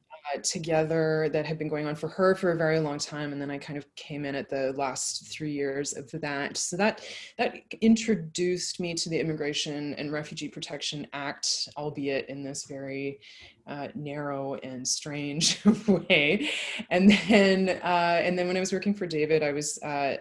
together 0.43 1.30
that 1.32 1.45
had 1.45 1.59
been 1.59 1.67
going 1.67 1.86
on 1.86 1.95
for 1.95 2.07
her 2.07 2.34
for 2.36 2.51
a 2.51 2.55
very 2.55 2.80
long 2.80 2.97
time 2.97 3.34
and 3.34 3.41
then 3.41 3.51
i 3.51 3.57
kind 3.57 3.78
of 3.78 3.86
came 3.95 4.26
in 4.26 4.36
at 4.36 4.49
the 4.49 4.74
last 4.74 5.28
three 5.28 5.51
years 5.51 5.93
of 5.93 6.09
that. 6.21 6.57
So 6.57 6.78
that 6.78 7.01
that 7.38 7.55
introduced 7.82 8.80
me 8.80 8.93
to 8.95 9.09
the 9.09 9.19
immigration 9.19 9.93
and 9.95 10.11
refugee 10.11 10.47
protection 10.49 11.07
act 11.13 11.69
albeit 11.78 12.30
in 12.30 12.43
this 12.43 12.65
very 12.65 13.19
uh, 13.67 13.88
narrow 13.95 14.55
and 14.55 14.86
strange 14.88 15.63
way. 15.88 16.49
And 16.89 17.11
then 17.28 17.69
uh, 17.84 18.21
and 18.24 18.38
then 18.38 18.47
when 18.47 18.57
i 18.57 18.59
was 18.59 18.74
working 18.74 18.93
for 18.93 19.05
david 19.05 19.43
i 19.43 19.51
was 19.51 19.82
uh, 19.84 20.17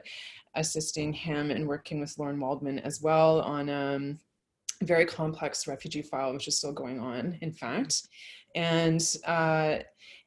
assisting 0.54 1.12
him 1.12 1.50
and 1.50 1.66
working 1.66 2.00
with 2.00 2.16
Lorne 2.18 2.38
Waldman 2.38 2.78
as 2.80 3.00
well 3.00 3.40
on 3.40 3.70
um, 3.70 4.18
a 4.80 4.84
very 4.84 5.06
complex 5.06 5.66
refugee 5.66 6.02
file 6.02 6.32
which 6.32 6.48
is 6.48 6.58
still 6.58 6.72
going 6.72 7.00
on 7.00 7.38
in 7.40 7.52
fact 7.52 8.08
and 8.54 9.02
uh, 9.26 9.78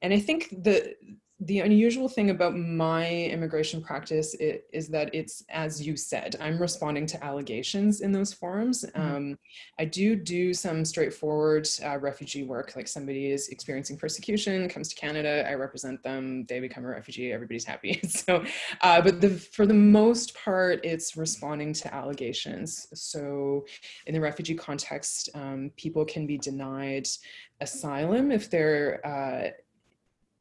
and 0.01 0.13
I 0.13 0.19
think 0.19 0.49
the 0.49 0.95
the 1.41 1.59
unusual 1.59 2.07
thing 2.07 2.29
about 2.29 2.55
my 2.55 3.11
immigration 3.25 3.81
practice 3.81 4.35
is, 4.35 4.87
that 4.87 5.13
it's 5.13 5.43
as 5.49 5.85
you 5.85 5.97
said 5.97 6.35
i'm 6.39 6.59
responding 6.59 7.05
to 7.05 7.21
allegations 7.23 8.01
in 8.01 8.11
those 8.11 8.31
forums. 8.31 8.85
Mm-hmm. 8.95 9.15
um, 9.15 9.37
i 9.79 9.85
do 9.85 10.15
do 10.15 10.53
some 10.53 10.85
straightforward 10.85 11.67
uh, 11.83 11.97
refugee 11.97 12.43
work 12.43 12.75
like 12.75 12.87
somebody 12.87 13.31
is 13.31 13.49
experiencing 13.49 13.97
persecution 13.97 14.69
comes 14.69 14.89
to 14.89 14.95
canada 14.95 15.45
i 15.49 15.53
represent 15.53 16.01
them 16.03 16.45
they 16.47 16.59
become 16.59 16.85
a 16.85 16.87
refugee 16.87 17.31
everybody's 17.31 17.65
happy. 17.65 17.99
So 18.15 18.43
uh, 18.81 19.01
but 19.01 19.21
the, 19.21 19.29
for 19.29 19.65
the 19.65 19.73
most 19.73 20.35
part 20.35 20.83
it's 20.83 21.17
responding 21.17 21.73
to 21.73 21.93
allegations. 21.93 22.87
So 22.93 23.65
in 24.07 24.13
the 24.13 24.21
refugee 24.21 24.55
context 24.55 25.29
um, 25.35 25.71
people 25.75 26.05
can 26.05 26.25
be 26.25 26.37
denied 26.37 27.07
asylum 27.61 28.31
if 28.31 28.49
they're 28.49 29.05
uh, 29.05 29.51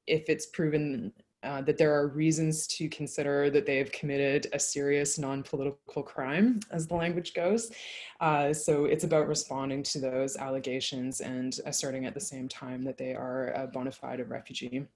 if 0.07 0.29
it's 0.29 0.47
proven 0.47 1.13
uh, 1.45 1.61
that 1.61 1.77
there 1.77 1.95
are 1.95 2.09
reasons 2.09 2.67
to 2.67 2.89
consider 2.89 3.51
that 3.51 3.67
they 3.67 3.77
have 3.77 3.93
committed 3.93 4.47
a 4.55 4.59
serious 4.59 5.19
non-political 5.19 6.03
crime, 6.03 6.59
as 6.71 6.87
the 6.87 6.95
language 6.95 7.35
goes. 7.35 7.71
Uh, 8.21 8.53
so 8.53 8.87
it's 8.87 9.05
about 9.05 9.29
responding 9.29 9.83
to 9.83 9.99
those 9.99 10.37
allegations 10.37 11.21
and 11.21 11.61
asserting 11.67 12.07
at 12.07 12.15
the 12.15 12.21
same 12.21 12.49
time 12.49 12.83
that 12.83 12.97
they 12.97 13.13
are 13.15 13.49
a 13.49 13.67
bona 13.67 13.93
fide 13.93 14.27
refugee. 14.29 14.87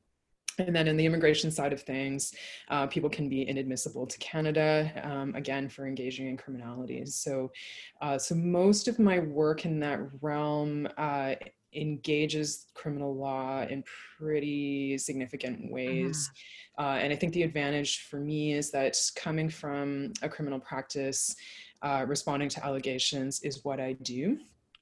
And 0.59 0.75
then 0.75 0.89
in 0.89 0.97
the 0.97 1.07
immigration 1.07 1.51
side 1.51 1.73
of 1.73 1.83
things, 1.83 2.35
uh, 2.69 2.87
people 2.87 3.09
can 3.09 3.29
be 3.29 3.49
inadmissible 3.49 4.07
to 4.07 4.19
Canada, 4.19 4.91
um, 5.05 5.35
again, 5.37 5.69
for 5.69 5.87
engaging 5.87 6.27
in 6.29 6.37
criminality. 6.37 7.05
So, 7.07 7.53
uh, 8.01 8.19
so 8.19 8.35
most 8.35 8.89
of 8.89 8.99
my 8.99 9.21
work 9.21 9.65
in 9.65 9.79
that 9.81 10.01
realm 10.21 10.89
uh, 10.97 11.35
engages 11.75 12.67
criminal 12.75 13.15
law 13.17 13.63
in 13.63 13.85
pretty 14.19 14.99
significant 14.99 15.71
ways. 15.71 16.31
Mm. 16.79 16.85
Uh, 16.85 16.99
and 16.99 17.13
I 17.13 17.17
think 17.17 17.33
the 17.33 17.43
advantage 17.43 18.07
for 18.09 18.21
me 18.21 18.53
is 18.53 18.71
that 18.71 18.97
coming 19.17 19.49
from 19.49 20.13
a 20.23 20.29
criminal 20.29 20.61
practice, 20.61 21.35
uh, 21.83 22.05
responding 22.07 22.49
to 22.51 22.65
allegations 22.65 23.41
is 23.43 23.65
what 23.65 23.81
I 23.81 23.95
do. 23.95 24.39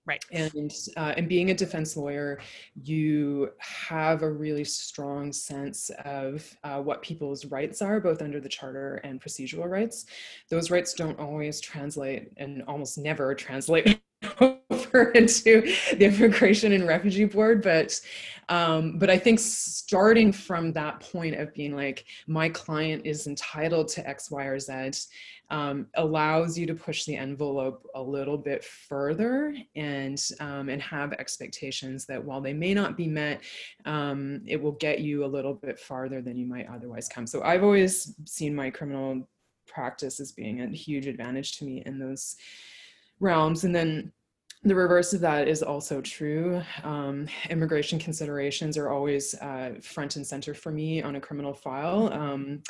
Right. 0.06 0.24
And 0.30 0.72
uh, 0.96 1.14
and 1.16 1.28
being 1.28 1.50
a 1.50 1.54
defense 1.54 1.96
lawyer, 1.96 2.38
you 2.80 3.50
have 3.58 4.22
a 4.22 4.30
really 4.30 4.62
strong 4.62 5.32
sense 5.32 5.90
of 6.04 6.48
uh, 6.62 6.80
what 6.80 7.02
people's 7.02 7.46
rights 7.46 7.82
are, 7.82 7.98
both 7.98 8.22
under 8.22 8.40
the 8.40 8.48
charter 8.48 9.00
and 9.02 9.20
procedural 9.20 9.68
rights. 9.68 10.06
Those 10.48 10.70
rights 10.70 10.94
don't 10.94 11.18
always 11.18 11.60
translate, 11.60 12.30
and 12.36 12.62
almost 12.68 12.98
never 12.98 13.34
translate 13.34 14.00
over 14.86 15.10
into 15.14 15.62
the 15.96 16.06
Immigration 16.06 16.72
and 16.72 16.86
Refugee 16.86 17.24
Board, 17.24 17.62
but 17.62 18.00
um, 18.48 18.98
but 18.98 19.10
I 19.10 19.18
think 19.18 19.40
starting 19.40 20.30
from 20.30 20.72
that 20.74 21.00
point 21.00 21.34
of 21.34 21.52
being 21.52 21.74
like, 21.74 22.04
my 22.28 22.48
client 22.48 23.02
is 23.04 23.26
entitled 23.26 23.88
to 23.88 24.08
X, 24.08 24.30
Y, 24.30 24.44
or 24.44 24.60
Z, 24.60 24.92
um, 25.50 25.86
allows 25.94 26.56
you 26.56 26.66
to 26.66 26.74
push 26.74 27.04
the 27.04 27.16
envelope 27.16 27.86
a 27.94 28.02
little 28.02 28.38
bit 28.38 28.64
further 28.64 29.56
and 29.74 30.22
um, 30.40 30.68
and 30.68 30.80
have 30.80 31.12
expectations 31.14 32.06
that 32.06 32.24
while 32.24 32.40
they 32.40 32.52
may 32.52 32.72
not 32.72 32.96
be 32.96 33.08
met, 33.08 33.42
um, 33.84 34.42
it 34.46 34.60
will 34.60 34.72
get 34.72 35.00
you 35.00 35.24
a 35.24 35.26
little 35.26 35.54
bit 35.54 35.78
farther 35.78 36.22
than 36.22 36.36
you 36.36 36.46
might 36.46 36.68
otherwise 36.68 37.08
come. 37.08 37.26
So 37.26 37.42
I've 37.42 37.64
always 37.64 38.14
seen 38.26 38.54
my 38.54 38.70
criminal 38.70 39.28
practice 39.66 40.20
as 40.20 40.32
being 40.32 40.60
a 40.60 40.68
huge 40.68 41.06
advantage 41.06 41.58
to 41.58 41.64
me 41.64 41.82
in 41.84 41.98
those 41.98 42.36
realms, 43.18 43.64
and 43.64 43.74
then 43.74 44.12
the 44.62 44.74
reverse 44.74 45.12
of 45.12 45.20
that 45.20 45.46
is 45.46 45.62
also 45.62 46.00
true. 46.00 46.60
Um, 46.82 47.28
immigration 47.50 47.98
considerations 47.98 48.76
are 48.76 48.90
always 48.90 49.34
uh, 49.36 49.74
front 49.80 50.16
and 50.16 50.26
center 50.26 50.54
for 50.54 50.72
me 50.72 51.02
on 51.02 51.16
a 51.16 51.20
criminal 51.20 51.54
file. 51.54 52.12
Um, 52.12 52.62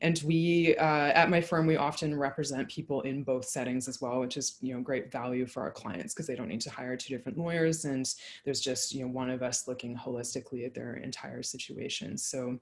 and 0.00 0.20
we, 0.24 0.74
uh, 0.76 1.12
at 1.12 1.30
my 1.30 1.40
firm, 1.40 1.66
we 1.66 1.76
often 1.76 2.18
represent 2.18 2.68
people 2.68 3.02
in 3.02 3.22
both 3.22 3.44
settings 3.44 3.88
as 3.88 4.00
well, 4.00 4.20
which 4.20 4.36
is, 4.36 4.56
you 4.62 4.74
know, 4.74 4.80
great 4.80 5.12
value 5.12 5.46
for 5.46 5.62
our 5.62 5.70
clients 5.70 6.12
because 6.12 6.26
they 6.26 6.34
don't 6.34 6.48
need 6.48 6.62
to 6.62 6.70
hire 6.70 6.96
two 6.96 7.14
different 7.14 7.38
lawyers. 7.38 7.84
And 7.84 8.12
there's 8.44 8.60
just, 8.60 8.94
you 8.94 9.02
know, 9.02 9.10
one 9.10 9.30
of 9.30 9.42
us 9.42 9.68
looking 9.68 9.96
holistically 9.96 10.66
at 10.66 10.74
their 10.74 10.96
entire 10.96 11.42
situation. 11.42 12.18
So 12.18 12.58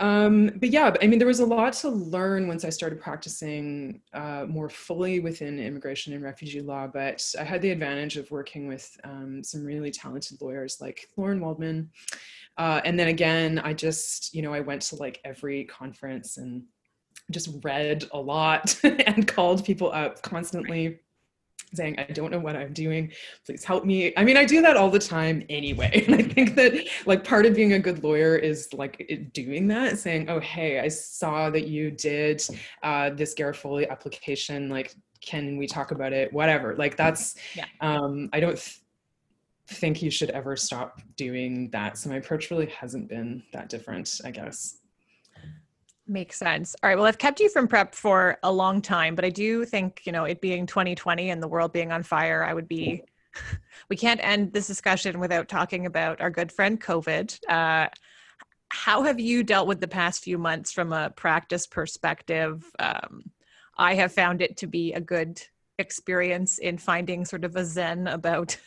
um, 0.00 0.50
but 0.56 0.70
yeah, 0.70 0.94
I 1.02 1.06
mean, 1.06 1.18
there 1.18 1.28
was 1.28 1.40
a 1.40 1.46
lot 1.46 1.74
to 1.74 1.90
learn 1.90 2.48
once 2.48 2.64
I 2.64 2.70
started 2.70 3.00
practicing 3.00 4.00
uh, 4.14 4.46
more 4.48 4.70
fully 4.70 5.20
within 5.20 5.58
immigration 5.58 6.14
and 6.14 6.24
refugee 6.24 6.62
law. 6.62 6.86
But 6.86 7.22
I 7.38 7.44
had 7.44 7.60
the 7.60 7.70
advantage 7.70 8.16
of 8.16 8.30
working 8.30 8.66
with 8.66 8.90
um, 9.04 9.44
some 9.44 9.62
really 9.62 9.90
talented 9.90 10.40
lawyers 10.40 10.78
like 10.80 11.06
Lorne 11.18 11.40
Waldman. 11.40 11.90
Uh, 12.56 12.80
and 12.86 12.98
then 12.98 13.08
again, 13.08 13.58
I 13.58 13.74
just, 13.74 14.34
you 14.34 14.40
know, 14.40 14.54
I 14.54 14.60
went 14.60 14.80
to 14.82 14.96
like 14.96 15.20
every 15.22 15.64
conference 15.64 16.38
and 16.38 16.62
just 17.30 17.50
read 17.62 18.04
a 18.12 18.18
lot 18.18 18.80
and 18.84 19.28
called 19.28 19.66
people 19.66 19.92
up 19.92 20.22
constantly 20.22 21.00
saying 21.74 21.98
i 21.98 22.04
don't 22.04 22.30
know 22.30 22.38
what 22.38 22.56
i'm 22.56 22.72
doing. 22.72 23.12
Please 23.44 23.64
help 23.64 23.84
me. 23.84 24.12
I 24.16 24.24
mean 24.24 24.36
i 24.36 24.44
do 24.44 24.62
that 24.62 24.76
all 24.76 24.90
the 24.90 24.98
time 24.98 25.44
anyway. 25.48 26.04
And 26.10 26.14
i 26.14 26.22
think 26.22 26.54
that 26.56 26.86
like 27.06 27.24
part 27.24 27.46
of 27.46 27.54
being 27.54 27.74
a 27.74 27.78
good 27.78 28.02
lawyer 28.02 28.36
is 28.36 28.72
like 28.72 29.30
doing 29.32 29.68
that 29.68 29.98
saying 29.98 30.28
oh 30.28 30.40
hey 30.40 30.80
i 30.80 30.88
saw 30.88 31.50
that 31.50 31.66
you 31.66 31.90
did 31.90 32.42
uh, 32.82 33.10
this 33.10 33.34
garofoli 33.34 33.88
application. 33.88 34.68
Like 34.68 34.94
can 35.20 35.58
we 35.58 35.66
talk 35.66 35.90
about 35.90 36.12
it? 36.12 36.32
Whatever. 36.32 36.74
Like 36.76 36.96
that's 36.96 37.36
yeah. 37.54 37.66
um 37.80 38.28
i 38.32 38.40
don't 38.40 38.56
th- 38.56 38.80
think 39.68 40.02
you 40.02 40.10
should 40.10 40.30
ever 40.30 40.56
stop 40.56 41.00
doing 41.16 41.70
that. 41.70 41.96
So 41.96 42.10
my 42.10 42.16
approach 42.16 42.50
really 42.50 42.66
hasn't 42.66 43.08
been 43.08 43.42
that 43.52 43.68
different 43.68 44.20
i 44.24 44.30
guess 44.30 44.79
Makes 46.10 46.40
sense. 46.40 46.74
All 46.82 46.90
right. 46.90 46.96
Well, 46.96 47.06
I've 47.06 47.18
kept 47.18 47.38
you 47.38 47.48
from 47.48 47.68
prep 47.68 47.94
for 47.94 48.36
a 48.42 48.50
long 48.50 48.82
time, 48.82 49.14
but 49.14 49.24
I 49.24 49.30
do 49.30 49.64
think, 49.64 50.02
you 50.04 50.10
know, 50.10 50.24
it 50.24 50.40
being 50.40 50.66
2020 50.66 51.30
and 51.30 51.40
the 51.40 51.46
world 51.46 51.72
being 51.72 51.92
on 51.92 52.02
fire, 52.02 52.42
I 52.42 52.52
would 52.52 52.66
be, 52.66 53.04
we 53.88 53.94
can't 53.94 54.18
end 54.20 54.52
this 54.52 54.66
discussion 54.66 55.20
without 55.20 55.48
talking 55.48 55.86
about 55.86 56.20
our 56.20 56.28
good 56.28 56.50
friend 56.50 56.80
COVID. 56.80 57.38
Uh, 57.48 57.90
how 58.70 59.04
have 59.04 59.20
you 59.20 59.44
dealt 59.44 59.68
with 59.68 59.80
the 59.80 59.86
past 59.86 60.24
few 60.24 60.36
months 60.36 60.72
from 60.72 60.92
a 60.92 61.10
practice 61.10 61.68
perspective? 61.68 62.64
Um, 62.80 63.30
I 63.78 63.94
have 63.94 64.12
found 64.12 64.42
it 64.42 64.56
to 64.56 64.66
be 64.66 64.92
a 64.92 65.00
good 65.00 65.40
experience 65.78 66.58
in 66.58 66.76
finding 66.76 67.24
sort 67.24 67.44
of 67.44 67.54
a 67.54 67.64
zen 67.64 68.08
about 68.08 68.58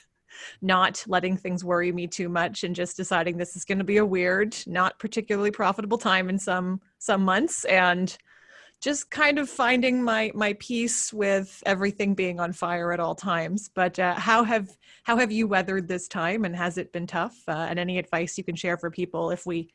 not 0.62 1.04
letting 1.08 1.38
things 1.38 1.64
worry 1.64 1.92
me 1.92 2.08
too 2.08 2.30
much 2.30 2.64
and 2.64 2.76
just 2.76 2.98
deciding 2.98 3.38
this 3.38 3.56
is 3.56 3.66
going 3.66 3.78
to 3.78 3.84
be 3.84 3.98
a 3.98 4.06
weird 4.06 4.56
not 4.66 4.98
particularly 5.00 5.52
profitable 5.52 5.98
time 5.98 6.30
in 6.30 6.40
some 6.40 6.82
some 7.00 7.24
months 7.24 7.66
and 7.66 8.18
just 8.84 9.10
kind 9.10 9.40
of 9.40 9.50
finding 9.50 10.04
my 10.04 10.30
my 10.36 10.54
peace 10.60 11.14
with 11.14 11.64
everything 11.66 12.14
being 12.14 12.42
on 12.42 12.52
fire 12.52 12.92
at 12.92 13.00
all 13.00 13.16
times. 13.16 13.70
But 13.74 13.98
uh, 13.98 14.16
how 14.16 14.44
have 14.44 14.68
how 15.04 15.16
have 15.18 15.32
you 15.32 15.48
weathered 15.48 15.88
this 15.88 16.10
time 16.10 16.44
and 16.44 16.54
has 16.54 16.78
it 16.78 16.92
been 16.92 17.08
tough? 17.08 17.36
Uh, 17.48 17.52
and 17.70 17.80
any 17.80 17.98
advice 17.98 18.38
you 18.38 18.44
can 18.44 18.58
share 18.58 18.78
for 18.78 18.92
people 18.92 19.32
if 19.32 19.46
we 19.46 19.70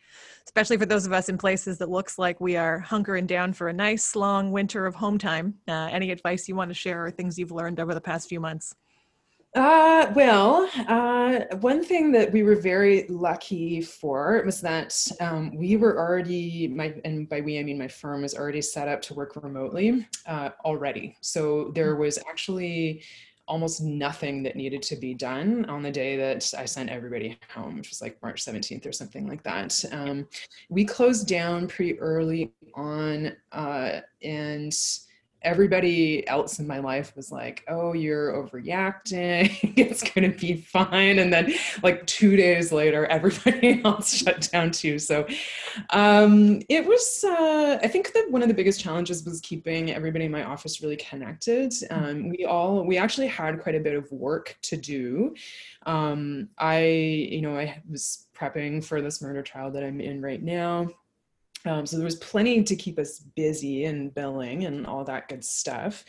especially 0.45 0.77
for 0.77 0.85
those 0.85 1.07
of 1.07 1.13
us 1.15 1.31
in 1.31 1.39
places 1.39 1.79
that 1.79 1.89
looks 1.89 2.19
like 2.19 2.39
we 2.39 2.57
are 2.57 2.85
hunkering 2.87 3.27
down 3.27 3.55
for 3.55 3.69
a 3.69 3.73
nice 3.73 4.15
long 4.15 4.53
winter 4.53 4.85
of 4.85 4.95
home 4.95 5.17
time 5.19 5.55
uh, 5.69 5.89
any 5.91 6.11
advice 6.11 6.49
you 6.49 6.55
want 6.55 6.71
to 6.71 6.75
share 6.75 7.05
or 7.05 7.11
things 7.11 7.39
you've 7.39 7.51
learned 7.51 7.81
over 7.81 7.95
the 7.95 8.01
past 8.01 8.29
few 8.29 8.41
months 8.41 8.75
uh, 9.55 10.12
well, 10.14 10.68
uh, 10.88 11.40
one 11.61 11.82
thing 11.82 12.12
that 12.12 12.30
we 12.32 12.42
were 12.42 12.55
very 12.55 13.07
lucky 13.09 13.80
for 13.80 14.42
was 14.44 14.61
that 14.61 14.94
um, 15.20 15.57
we 15.57 15.76
were 15.76 15.99
already, 15.99 16.68
my, 16.68 16.94
and 17.05 17.28
by 17.28 17.40
we 17.40 17.59
I 17.59 17.62
mean 17.62 17.78
my 17.78 17.88
firm 17.88 18.22
was 18.22 18.34
already 18.34 18.61
set 18.61 18.88
up 18.88 19.01
to 19.03 19.14
work 19.14 19.36
remotely 19.42 20.07
uh, 20.26 20.51
already. 20.64 21.16
So 21.22 21.72
there 21.74 21.96
was 21.96 22.18
actually 22.28 23.03
almost 23.49 23.82
nothing 23.82 24.42
that 24.42 24.57
needed 24.57 24.82
to 24.82 24.96
be 24.96 25.14
done 25.14 25.64
on 25.64 25.82
the 25.82 25.90
day 25.90 26.16
that 26.16 26.53
I 26.57 26.66
sent 26.66 26.90
everybody 26.90 27.38
home, 27.53 27.78
which 27.78 27.88
was 27.88 28.03
like 28.03 28.22
March 28.22 28.44
17th 28.44 28.86
or 28.86 28.92
something 28.92 29.26
like 29.26 29.42
that. 29.42 29.82
Um, 29.90 30.28
we 30.68 30.84
closed 30.84 31.26
down 31.26 31.66
pretty 31.66 31.99
early 31.99 32.53
on 32.74 33.34
uh, 33.53 34.01
and 34.22 34.76
everybody 35.43 36.26
else 36.26 36.59
in 36.59 36.66
my 36.66 36.78
life 36.78 37.14
was 37.14 37.30
like, 37.30 37.64
oh, 37.68 37.93
you're 37.93 38.32
overreacting. 38.32 39.57
it's 39.76 40.03
going 40.03 40.30
to 40.30 40.39
be 40.39 40.57
fine. 40.57 41.18
And 41.18 41.32
then, 41.32 41.55
like, 41.82 42.07
two 42.07 42.36
days 42.36 42.72
later, 42.72 43.07
everybody 43.18 43.82
else 43.84 44.12
shut 44.12 44.49
down 44.53 44.70
too. 44.70 44.99
So 44.99 45.26
um, 45.91 46.61
it 46.68 46.84
was, 46.84 47.24
uh, 47.24 47.78
I 47.82 47.89
think 47.89 48.12
that 48.12 48.30
one 48.30 48.43
of 48.43 48.49
the 48.49 48.55
biggest 48.55 48.80
challenges 48.80 49.24
was 49.24 49.41
keeping 49.41 49.93
everybody 49.93 50.24
in 50.24 50.32
my 50.32 50.45
office 50.45 50.82
really 50.82 50.97
connected. 50.97 51.72
Um, 51.91 52.28
we 52.30 52.45
all, 52.45 52.84
we 52.84 52.99
actually 52.99 53.28
had 53.28 53.61
quite 53.61 53.74
a 53.74 53.80
bit 53.80 53.95
of 53.95 54.11
work 54.11 54.57
to 54.62 54.76
do. 54.76 55.34
Um, 55.86 56.49
I, 56.59 56.84
you 56.84 57.41
know, 57.41 57.57
I 57.57 57.80
was 57.89 58.26
prepping 58.36 58.84
for 58.84 59.01
this 59.01 59.22
murder 59.22 59.43
trial 59.43 59.70
that 59.72 59.84
I'm 59.84 60.01
in 60.01 60.20
right 60.20 60.43
now. 60.43 60.89
Um, 61.67 61.87
so 61.87 61.97
there 61.97 62.05
was 62.05 62.17
plenty 62.17 62.63
to 62.63 62.77
keep 62.77 62.99
us 62.99 63.19
busy 63.19 63.85
and 63.85 64.15
billing 64.15 64.65
and 64.65 64.87
all 64.87 65.05
that 65.05 65.29
good 65.29 65.45
stuff. 65.45 66.05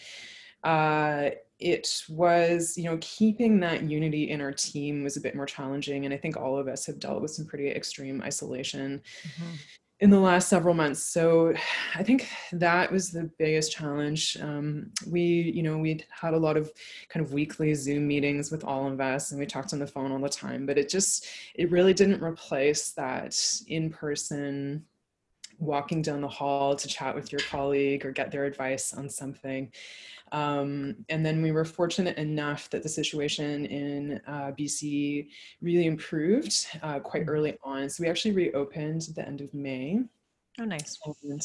Uh, 0.64 1.30
it 1.60 2.04
was, 2.10 2.78
you 2.78 2.86
know, 2.86 2.98
keeping 3.02 3.60
that 3.60 3.84
unity 3.84 4.30
in 4.30 4.42
our 4.42 4.54
team 4.54 5.04
was 5.04 5.18
a 5.18 5.22
bit 5.22 5.36
more 5.36 5.46
challenging. 5.46 6.06
And 6.06 6.14
I 6.14 6.18
think 6.18 6.38
all 6.38 6.58
of 6.58 6.68
us 6.68 6.86
have 6.86 7.00
dealt 7.00 7.22
with 7.22 7.32
some 7.32 7.46
pretty 7.46 7.70
extreme 7.70 8.22
isolation 8.22 9.02
mm-hmm. 9.24 9.52
in 10.00 10.10
the 10.10 10.20
last 10.20 10.48
several 10.48 10.74
months. 10.74 11.04
So 11.04 11.54
I 11.96 12.04
think 12.04 12.30
that 12.54 12.90
was 12.90 13.12
the 13.12 13.30
biggest 13.38 13.74
challenge. 13.74 14.38
Um, 14.42 14.92
we, 15.06 15.22
you 15.22 15.62
know, 15.62 15.78
we 15.78 16.02
had 16.12 16.34
a 16.34 16.40
lot 16.40 16.56
of 16.56 16.72
kind 17.10 17.26
of 17.26 17.34
weekly 17.34 17.74
Zoom 17.74 18.08
meetings 18.08 18.52
with 18.52 18.64
all 18.64 18.90
of 18.90 19.02
us 19.02 19.32
and 19.32 19.40
we 19.40 19.46
talked 19.46 19.74
on 19.74 19.80
the 19.80 19.88
phone 19.88 20.14
all 20.14 20.20
the 20.20 20.30
time, 20.30 20.66
but 20.66 20.78
it 20.78 20.88
just, 20.88 21.28
it 21.56 21.72
really 21.72 21.94
didn't 21.94 22.24
replace 22.24 22.92
that 22.92 23.38
in 23.68 23.90
person 23.90 24.86
walking 25.60 26.02
down 26.02 26.22
the 26.22 26.28
hall 26.28 26.76
to 26.76 26.88
chat 26.88 27.14
with 27.14 27.32
your 27.32 27.42
colleague 27.42 28.06
or 28.06 28.12
get 28.12 28.32
their 28.32 28.46
advice 28.46 28.94
on 28.94 29.10
something. 29.10 29.72
Um, 30.32 30.96
and 31.10 31.26
then 31.26 31.42
we 31.42 31.52
were 31.52 31.66
fortunate 31.66 32.18
enough 32.18 32.70
that 32.70 32.84
the 32.84 32.90
situation 32.90 33.66
in 33.66 34.22
uh, 34.28 34.52
BC 34.58 35.28
really 35.62 35.86
improved 35.86 36.68
uh, 36.82 37.00
quite 37.00 37.24
mm-hmm. 37.24 37.32
early 37.32 37.58
on. 37.64 37.90
So 37.90 38.04
we 38.04 38.10
actually 38.10 38.34
reopened 38.34 39.06
at 39.10 39.16
the 39.16 39.28
end 39.28 39.42
of 39.42 39.54
May. 39.54 40.02
Oh, 40.60 40.66
nice. 40.66 40.98
And, 41.24 41.42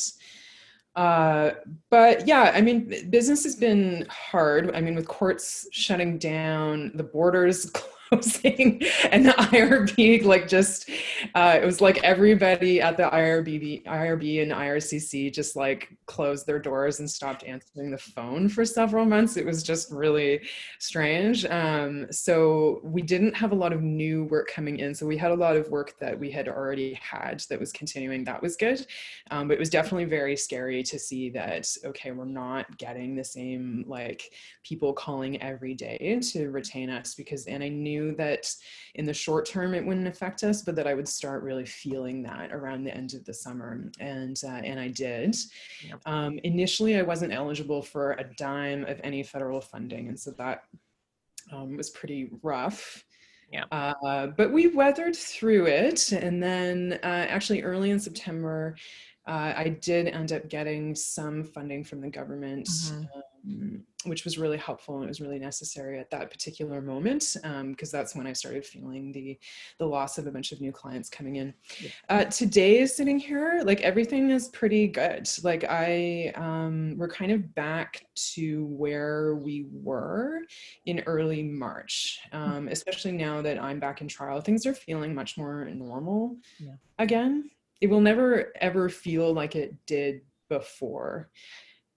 uh, 0.97 1.53
but 1.91 2.27
yeah, 2.27 2.53
I 2.55 2.61
mean, 2.61 3.11
business 3.11 3.43
has 3.45 3.57
been 3.57 4.07
hard. 4.09 4.75
I 4.75 4.81
mean, 4.81 4.95
with 4.95 5.09
courts 5.09 5.67
shutting 5.73 6.19
down, 6.19 6.93
the 6.95 7.05
borders 7.05 7.71
housing 8.15 8.83
and 9.11 9.27
the 9.27 9.33
IRB 9.33 10.25
like 10.25 10.49
just 10.49 10.91
uh, 11.35 11.59
it 11.61 11.65
was 11.65 11.81
like 11.81 12.03
everybody 12.05 12.81
at 12.81 12.97
the 12.97 13.05
IRB 13.05 13.85
IRB 13.85 14.43
and 14.43 14.53
IRCC 14.53 15.33
just 15.33 15.57
like 15.57 15.97
closed 16.07 16.47
their 16.47 16.59
doors 16.59 17.01
and 17.01 17.11
stopped 17.11 17.45
answering 17.45 17.91
the 17.91 17.99
phone 17.99 18.49
for 18.49 18.65
several 18.65 19.05
months. 19.05 19.37
It 19.37 19.47
was 19.47 19.62
just 19.62 19.91
really 19.91 20.41
strange. 20.79 21.45
Um, 21.47 22.07
so 22.11 22.81
we 22.83 23.03
didn't 23.03 23.35
have 23.35 23.53
a 23.53 23.55
lot 23.55 23.73
of 23.73 23.83
new 23.83 24.25
work 24.25 24.51
coming 24.53 24.79
in. 24.79 24.95
So 24.95 25.07
we 25.07 25.17
had 25.17 25.31
a 25.31 25.35
lot 25.35 25.57
of 25.57 25.69
work 25.71 25.95
that 26.01 26.19
we 26.19 26.31
had 26.31 26.49
already 26.49 26.95
had 26.95 27.43
that 27.49 27.59
was 27.59 27.73
continuing. 27.73 28.25
That 28.25 28.43
was 28.43 28.57
good, 28.57 28.87
um, 29.31 29.49
but 29.49 29.55
it 29.55 29.61
was 29.61 29.71
definitely 29.71 30.05
very 30.05 30.37
scary 30.37 30.83
to 30.85 30.99
see 30.99 31.31
that 31.31 31.69
okay, 31.85 32.12
we're 32.12 32.25
not 32.25 32.79
getting 32.79 33.17
the 33.17 33.25
same 33.25 33.85
like 33.87 34.31
people 34.62 34.93
calling 34.93 35.41
every 35.43 35.75
day 35.75 36.21
to 36.33 36.51
retain 36.51 36.91
us 36.91 37.15
because 37.15 37.47
and 37.47 37.62
I 37.62 37.69
knew 37.69 38.04
knew 38.05 38.17
that 38.17 38.53
in 38.95 39.05
the 39.05 39.15
short 39.15 39.47
term 39.47 39.75
it 39.75 39.85
wouldn't 39.85 40.09
affect 40.09 40.43
us, 40.43 40.63
but 40.63 40.77
that 40.77 40.87
I 40.87 40.95
would 40.95 41.09
start 41.09 41.43
really 41.43 41.67
feeling 41.67 42.23
that 42.25 42.53
around 42.53 42.85
the 42.85 42.97
end 42.97 43.15
of 43.15 43.25
the 43.25 43.35
summer, 43.35 43.91
and 44.01 44.41
uh, 44.45 44.61
and 44.65 44.79
I 44.79 44.89
did. 44.89 45.37
Yep. 45.87 46.01
Um, 46.07 46.39
initially, 46.45 46.97
I 46.97 47.03
wasn't 47.03 47.33
eligible 47.33 47.83
for 47.83 48.13
a 48.13 48.25
dime 48.37 48.85
of 48.85 49.01
any 49.03 49.23
federal 49.23 49.61
funding, 49.61 50.09
and 50.09 50.19
so 50.19 50.31
that 50.33 50.65
um, 51.53 51.77
was 51.77 51.91
pretty 51.91 52.31
rough. 52.43 53.05
Yeah. 53.53 53.65
Uh, 53.71 54.29
but 54.29 54.53
we 54.53 54.69
weathered 54.69 55.15
through 55.15 55.67
it. 55.67 56.11
And 56.13 56.43
then 56.43 56.99
uh, 57.05 57.07
actually, 57.07 57.63
early 57.63 57.91
in 57.91 58.01
September, 58.01 58.75
uh, 59.29 59.53
I 59.57 59.69
did 59.81 60.09
end 60.09 60.33
up 60.33 60.49
getting 60.49 60.95
some 60.95 61.45
funding 61.45 61.85
from 61.85 62.01
the 62.01 62.11
government, 62.11 62.67
Mhm. 62.67 63.09
Um, 63.47 63.84
which 64.05 64.24
was 64.24 64.38
really 64.38 64.57
helpful 64.59 64.97
and 64.97 65.05
it 65.05 65.09
was 65.09 65.20
really 65.20 65.38
necessary 65.38 65.99
at 65.99 66.11
that 66.11 66.30
particular 66.30 66.80
moment 66.82 67.36
because 67.70 67.90
that's 67.90 68.14
when 68.14 68.26
I 68.26 68.32
started 68.32 68.64
feeling 68.64 69.12
the 69.12 69.38
the 69.78 69.86
loss 69.86 70.18
of 70.18 70.26
a 70.26 70.30
bunch 70.30 70.53
of 70.53 70.61
new 70.61 70.72
clients 70.72 71.09
coming 71.09 71.36
in. 71.36 71.55
Uh, 72.09 72.24
today, 72.24 72.84
sitting 72.86 73.18
here, 73.18 73.62
like 73.64 73.80
everything 73.80 74.30
is 74.30 74.49
pretty 74.49 74.88
good. 74.88 75.28
Like 75.42 75.64
I, 75.64 76.32
um, 76.36 76.95
we're 76.97 77.09
kind 77.09 77.32
of 77.32 77.55
back 77.55 78.07
to 78.34 78.66
where 78.66 79.36
we 79.36 79.66
were 79.72 80.40
in 80.86 81.03
early 81.07 81.42
March, 81.42 82.20
um, 82.32 82.68
especially 82.68 83.12
now 83.12 83.42
that 83.42 83.62
I'm 83.62 83.80
back 83.80 84.01
in 84.01 84.09
trial. 84.09 84.40
Things 84.40 84.66
are 84.66 84.74
feeling 84.74 85.14
much 85.14 85.36
more 85.38 85.64
normal 85.64 86.36
Yeah. 86.59 86.74
again 86.99 87.51
it 87.80 87.90
will 87.90 88.01
never 88.01 88.53
ever 88.61 88.88
feel 88.88 89.32
like 89.34 89.57
it 89.57 89.74
did 89.86 90.22
before. 90.49 91.30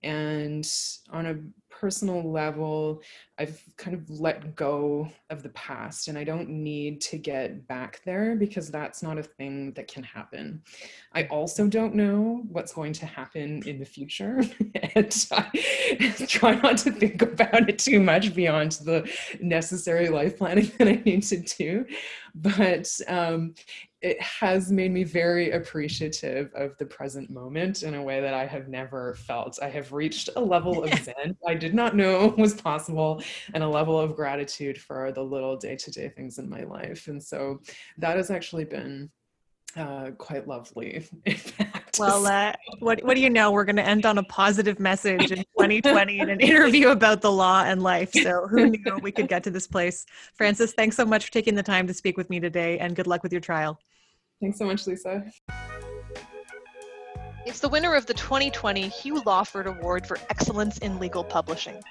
And 0.08 0.66
on 1.12 1.26
a 1.26 1.36
personal 1.80 2.32
level, 2.32 3.02
I've 3.38 3.62
kind 3.78 3.96
of 3.96 4.10
let 4.10 4.56
go 4.56 5.10
of 5.30 5.44
the 5.44 5.50
past 5.50 6.08
and 6.08 6.18
I 6.18 6.24
don't 6.24 6.50
need 6.50 7.02
to 7.02 7.18
get 7.18 7.68
back 7.68 8.02
there 8.04 8.36
because 8.36 8.72
that's 8.72 9.04
not 9.04 9.18
a 9.18 9.24
thing 9.24 9.74
that 9.74 9.88
can 9.88 10.04
happen. 10.04 10.62
I 11.14 11.26
also 11.26 11.68
don't 11.68 11.94
know 11.94 12.44
what's 12.50 12.74
going 12.74 12.94
to 12.94 13.06
happen 13.06 13.62
in 13.68 13.80
the 13.80 13.86
future. 13.86 14.42
and 14.96 15.28
I 15.32 16.26
try 16.28 16.56
not 16.56 16.78
to 16.80 16.92
think 16.92 17.22
about 17.22 17.70
it 17.70 17.80
too 17.80 18.00
much 18.00 18.34
beyond 18.34 18.74
the 18.84 19.10
necessary 19.40 20.10
life 20.10 20.38
planning 20.38 20.72
that 20.80 20.88
I 20.88 21.02
need 21.06 21.24
to 21.24 21.38
do. 21.38 21.86
But 22.34 22.90
um, 23.08 23.56
it 24.02 24.22
has 24.22 24.72
made 24.72 24.92
me 24.92 25.04
very 25.04 25.52
appreciative 25.52 26.54
of 26.54 26.78
the 26.78 26.86
present 26.86 27.32
moment 27.32 27.82
in 27.82 27.96
a 27.96 28.04
way 28.04 28.22
that 28.22 28.34
I 28.34 28.46
have 28.46 28.68
never 28.68 29.16
felt. 29.16 29.58
I 29.62 29.70
have 29.70 29.92
reached 29.92 30.30
a 30.36 30.40
level 30.40 30.84
of 30.84 30.94
zen 31.04 31.36
I 31.48 31.56
did 31.56 31.67
not 31.74 31.96
know 31.96 32.28
was 32.38 32.54
possible 32.54 33.22
and 33.54 33.64
a 33.64 33.68
level 33.68 34.00
of 34.00 34.16
gratitude 34.16 34.80
for 34.80 35.12
the 35.12 35.24
little 35.24 35.58
day 35.58 35.76
to 35.76 35.92
day 35.92 36.10
things 36.10 36.38
in 36.38 36.50
my 36.50 36.64
life. 36.64 37.08
And 37.08 37.22
so 37.22 37.62
that 37.98 38.18
has 38.18 38.32
actually 38.32 38.66
been 38.66 39.10
uh, 39.76 40.12
quite 40.18 40.48
lovely. 40.48 41.08
Well, 42.00 42.26
uh, 42.28 42.54
what 42.80 43.04
what 43.04 43.16
do 43.16 43.22
you 43.22 43.30
know? 43.30 43.52
We're 43.52 43.66
going 43.66 43.78
to 43.78 43.86
end 43.86 44.06
on 44.06 44.18
a 44.18 44.24
positive 44.24 44.80
message 44.80 45.32
in 45.32 45.38
2020 45.38 46.20
in 46.20 46.30
an 46.30 46.40
interview 46.40 46.90
about 46.90 47.22
the 47.22 47.32
law 47.32 47.64
and 47.64 47.82
life. 47.82 48.12
So 48.14 48.48
who 48.48 48.68
knew 48.68 49.00
we 49.02 49.12
could 49.12 49.28
get 49.28 49.44
to 49.46 49.50
this 49.50 49.68
place? 49.68 50.06
Frances, 50.36 50.74
thanks 50.74 50.96
so 50.96 51.06
much 51.06 51.26
for 51.26 51.32
taking 51.32 51.56
the 51.56 51.64
time 51.64 51.88
to 51.88 51.94
speak 51.94 52.18
with 52.18 52.30
me 52.30 52.40
today, 52.40 52.78
and 52.80 52.96
good 52.96 53.08
luck 53.08 53.24
with 53.24 53.32
your 53.32 53.42
trial. 53.42 53.80
thanks 54.42 54.60
so 54.60 54.66
much, 54.66 54.86
Lisa. 54.88 55.26
It's 57.48 57.62
the 57.62 57.70
winner 57.70 57.96
of 57.96 58.06
the 58.06 58.14
2020 58.14 58.90
Hugh 58.90 59.22
Lawford 59.26 59.68
Award 59.68 60.06
for 60.06 60.18
Excellence 60.30 60.80
in 60.80 61.00
Legal 61.00 61.24
Publishing. 61.24 61.82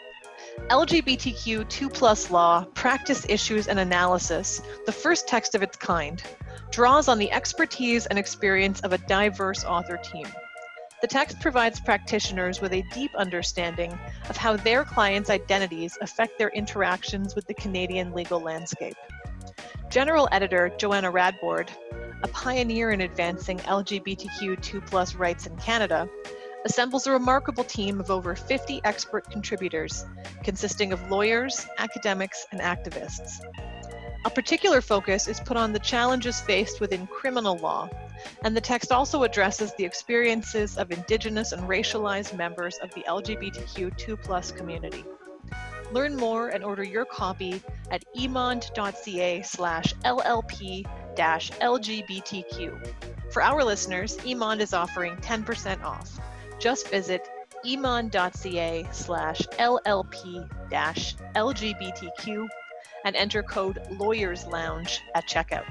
LGBTQ 0.68 1.66
2 1.66 1.88
Plus 1.88 2.30
Law, 2.30 2.66
Practice 2.74 3.24
Issues 3.26 3.66
and 3.66 3.78
Analysis, 3.78 4.60
the 4.84 4.92
first 4.92 5.26
text 5.26 5.54
of 5.54 5.62
its 5.62 5.78
kind, 5.78 6.22
draws 6.70 7.08
on 7.08 7.18
the 7.18 7.32
expertise 7.32 8.04
and 8.04 8.18
experience 8.18 8.80
of 8.82 8.92
a 8.92 8.98
diverse 8.98 9.64
author 9.64 9.96
team. 9.96 10.26
The 11.00 11.08
text 11.08 11.40
provides 11.40 11.80
practitioners 11.80 12.60
with 12.60 12.74
a 12.74 12.84
deep 12.92 13.14
understanding 13.14 13.98
of 14.28 14.36
how 14.36 14.58
their 14.58 14.84
clients' 14.84 15.30
identities 15.30 15.96
affect 16.02 16.36
their 16.36 16.50
interactions 16.50 17.34
with 17.34 17.46
the 17.46 17.54
Canadian 17.54 18.12
legal 18.12 18.40
landscape. 18.40 18.96
General 19.88 20.28
Editor 20.32 20.70
Joanna 20.76 21.10
Radbourd, 21.10 21.70
a 22.26 22.28
pioneer 22.30 22.90
in 22.90 23.02
advancing 23.02 23.56
LGBTQ 23.58 24.60
2 24.60 25.16
rights 25.16 25.46
in 25.46 25.56
Canada, 25.58 26.08
assembles 26.64 27.06
a 27.06 27.12
remarkable 27.12 27.62
team 27.62 28.00
of 28.00 28.10
over 28.10 28.34
50 28.34 28.80
expert 28.82 29.30
contributors, 29.30 30.04
consisting 30.42 30.92
of 30.92 31.08
lawyers, 31.08 31.68
academics, 31.78 32.44
and 32.50 32.60
activists. 32.60 33.38
A 34.24 34.30
particular 34.30 34.80
focus 34.80 35.28
is 35.28 35.38
put 35.38 35.56
on 35.56 35.72
the 35.72 35.78
challenges 35.78 36.40
faced 36.40 36.80
within 36.80 37.06
criminal 37.06 37.58
law, 37.58 37.88
and 38.42 38.56
the 38.56 38.60
text 38.60 38.90
also 38.90 39.22
addresses 39.22 39.72
the 39.74 39.84
experiences 39.84 40.76
of 40.78 40.90
Indigenous 40.90 41.52
and 41.52 41.62
racialized 41.68 42.36
members 42.36 42.76
of 42.78 42.92
the 42.94 43.02
LGBTQ 43.02 43.96
2 43.96 44.16
community. 44.56 45.04
Learn 45.92 46.16
more 46.16 46.48
and 46.48 46.64
order 46.64 46.82
your 46.82 47.04
copy 47.04 47.62
at 47.92 48.04
emond.ca 48.18 49.42
slash 49.42 49.94
LLP 50.04 50.84
LGBTQ. 51.16 53.32
For 53.32 53.42
our 53.42 53.64
listeners, 53.64 54.18
Emond 54.24 54.60
is 54.60 54.72
offering 54.72 55.16
10% 55.16 55.82
off. 55.82 56.18
Just 56.58 56.88
visit 56.88 57.28
emond.ca 57.64 58.86
slash 58.92 59.40
LLP 59.58 60.48
LGBTQ 61.34 62.48
and 63.04 63.16
enter 63.16 63.42
code 63.42 63.82
Lawyers 63.98 64.46
Lounge 64.46 65.00
at 65.14 65.28
checkout. 65.28 65.64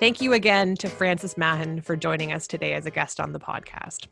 Thank 0.00 0.22
you 0.22 0.32
again 0.32 0.76
to 0.76 0.88
Frances 0.88 1.36
Mahon 1.36 1.82
for 1.82 1.94
joining 1.94 2.32
us 2.32 2.46
today 2.46 2.72
as 2.72 2.86
a 2.86 2.90
guest 2.90 3.20
on 3.20 3.32
the 3.32 3.38
podcast. 3.38 4.06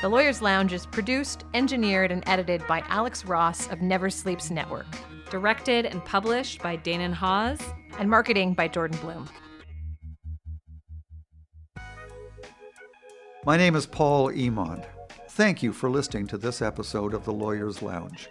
The 0.00 0.08
Lawyer's 0.08 0.40
Lounge 0.40 0.72
is 0.72 0.86
produced, 0.86 1.42
engineered, 1.54 2.12
and 2.12 2.22
edited 2.28 2.64
by 2.68 2.84
Alex 2.86 3.24
Ross 3.24 3.68
of 3.68 3.82
Never 3.82 4.10
Sleeps 4.10 4.48
Network. 4.48 4.86
Directed 5.28 5.86
and 5.86 6.04
published 6.04 6.62
by 6.62 6.76
Danon 6.76 7.12
Hawes. 7.12 7.58
And 7.98 8.08
marketing 8.08 8.54
by 8.54 8.68
Jordan 8.68 8.96
Bloom. 9.00 9.28
My 13.44 13.56
name 13.56 13.74
is 13.74 13.86
Paul 13.86 14.30
Emond. 14.30 14.86
Thank 15.30 15.64
you 15.64 15.72
for 15.72 15.90
listening 15.90 16.28
to 16.28 16.38
this 16.38 16.62
episode 16.62 17.12
of 17.12 17.24
The 17.24 17.32
Lawyer's 17.32 17.82
Lounge. 17.82 18.28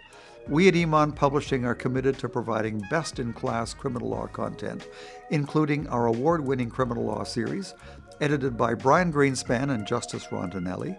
We 0.48 0.68
at 0.68 0.74
Emond 0.74 1.16
Publishing 1.16 1.66
are 1.66 1.74
committed 1.74 2.18
to 2.20 2.30
providing 2.30 2.82
best 2.88 3.18
in 3.18 3.34
class 3.34 3.74
criminal 3.74 4.08
law 4.08 4.26
content, 4.26 4.88
including 5.28 5.86
our 5.88 6.06
award 6.06 6.46
winning 6.46 6.70
criminal 6.70 7.04
law 7.04 7.24
series, 7.24 7.74
edited 8.22 8.56
by 8.56 8.72
Brian 8.72 9.12
Greenspan 9.12 9.68
and 9.74 9.86
Justice 9.86 10.28
Rondinelli, 10.28 10.96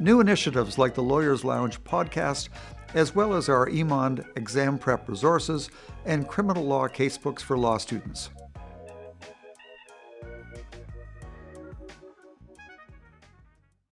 new 0.00 0.20
initiatives 0.20 0.78
like 0.78 0.94
the 0.94 1.02
Lawyer's 1.02 1.44
Lounge 1.44 1.82
podcast, 1.84 2.48
as 2.94 3.14
well 3.14 3.34
as 3.34 3.48
our 3.48 3.68
Emond 3.68 4.24
exam 4.36 4.78
prep 4.78 5.08
resources 5.08 5.70
and 6.06 6.26
criminal 6.26 6.64
law 6.64 6.88
casebooks 6.88 7.40
for 7.40 7.58
law 7.58 7.76
students. 7.76 8.30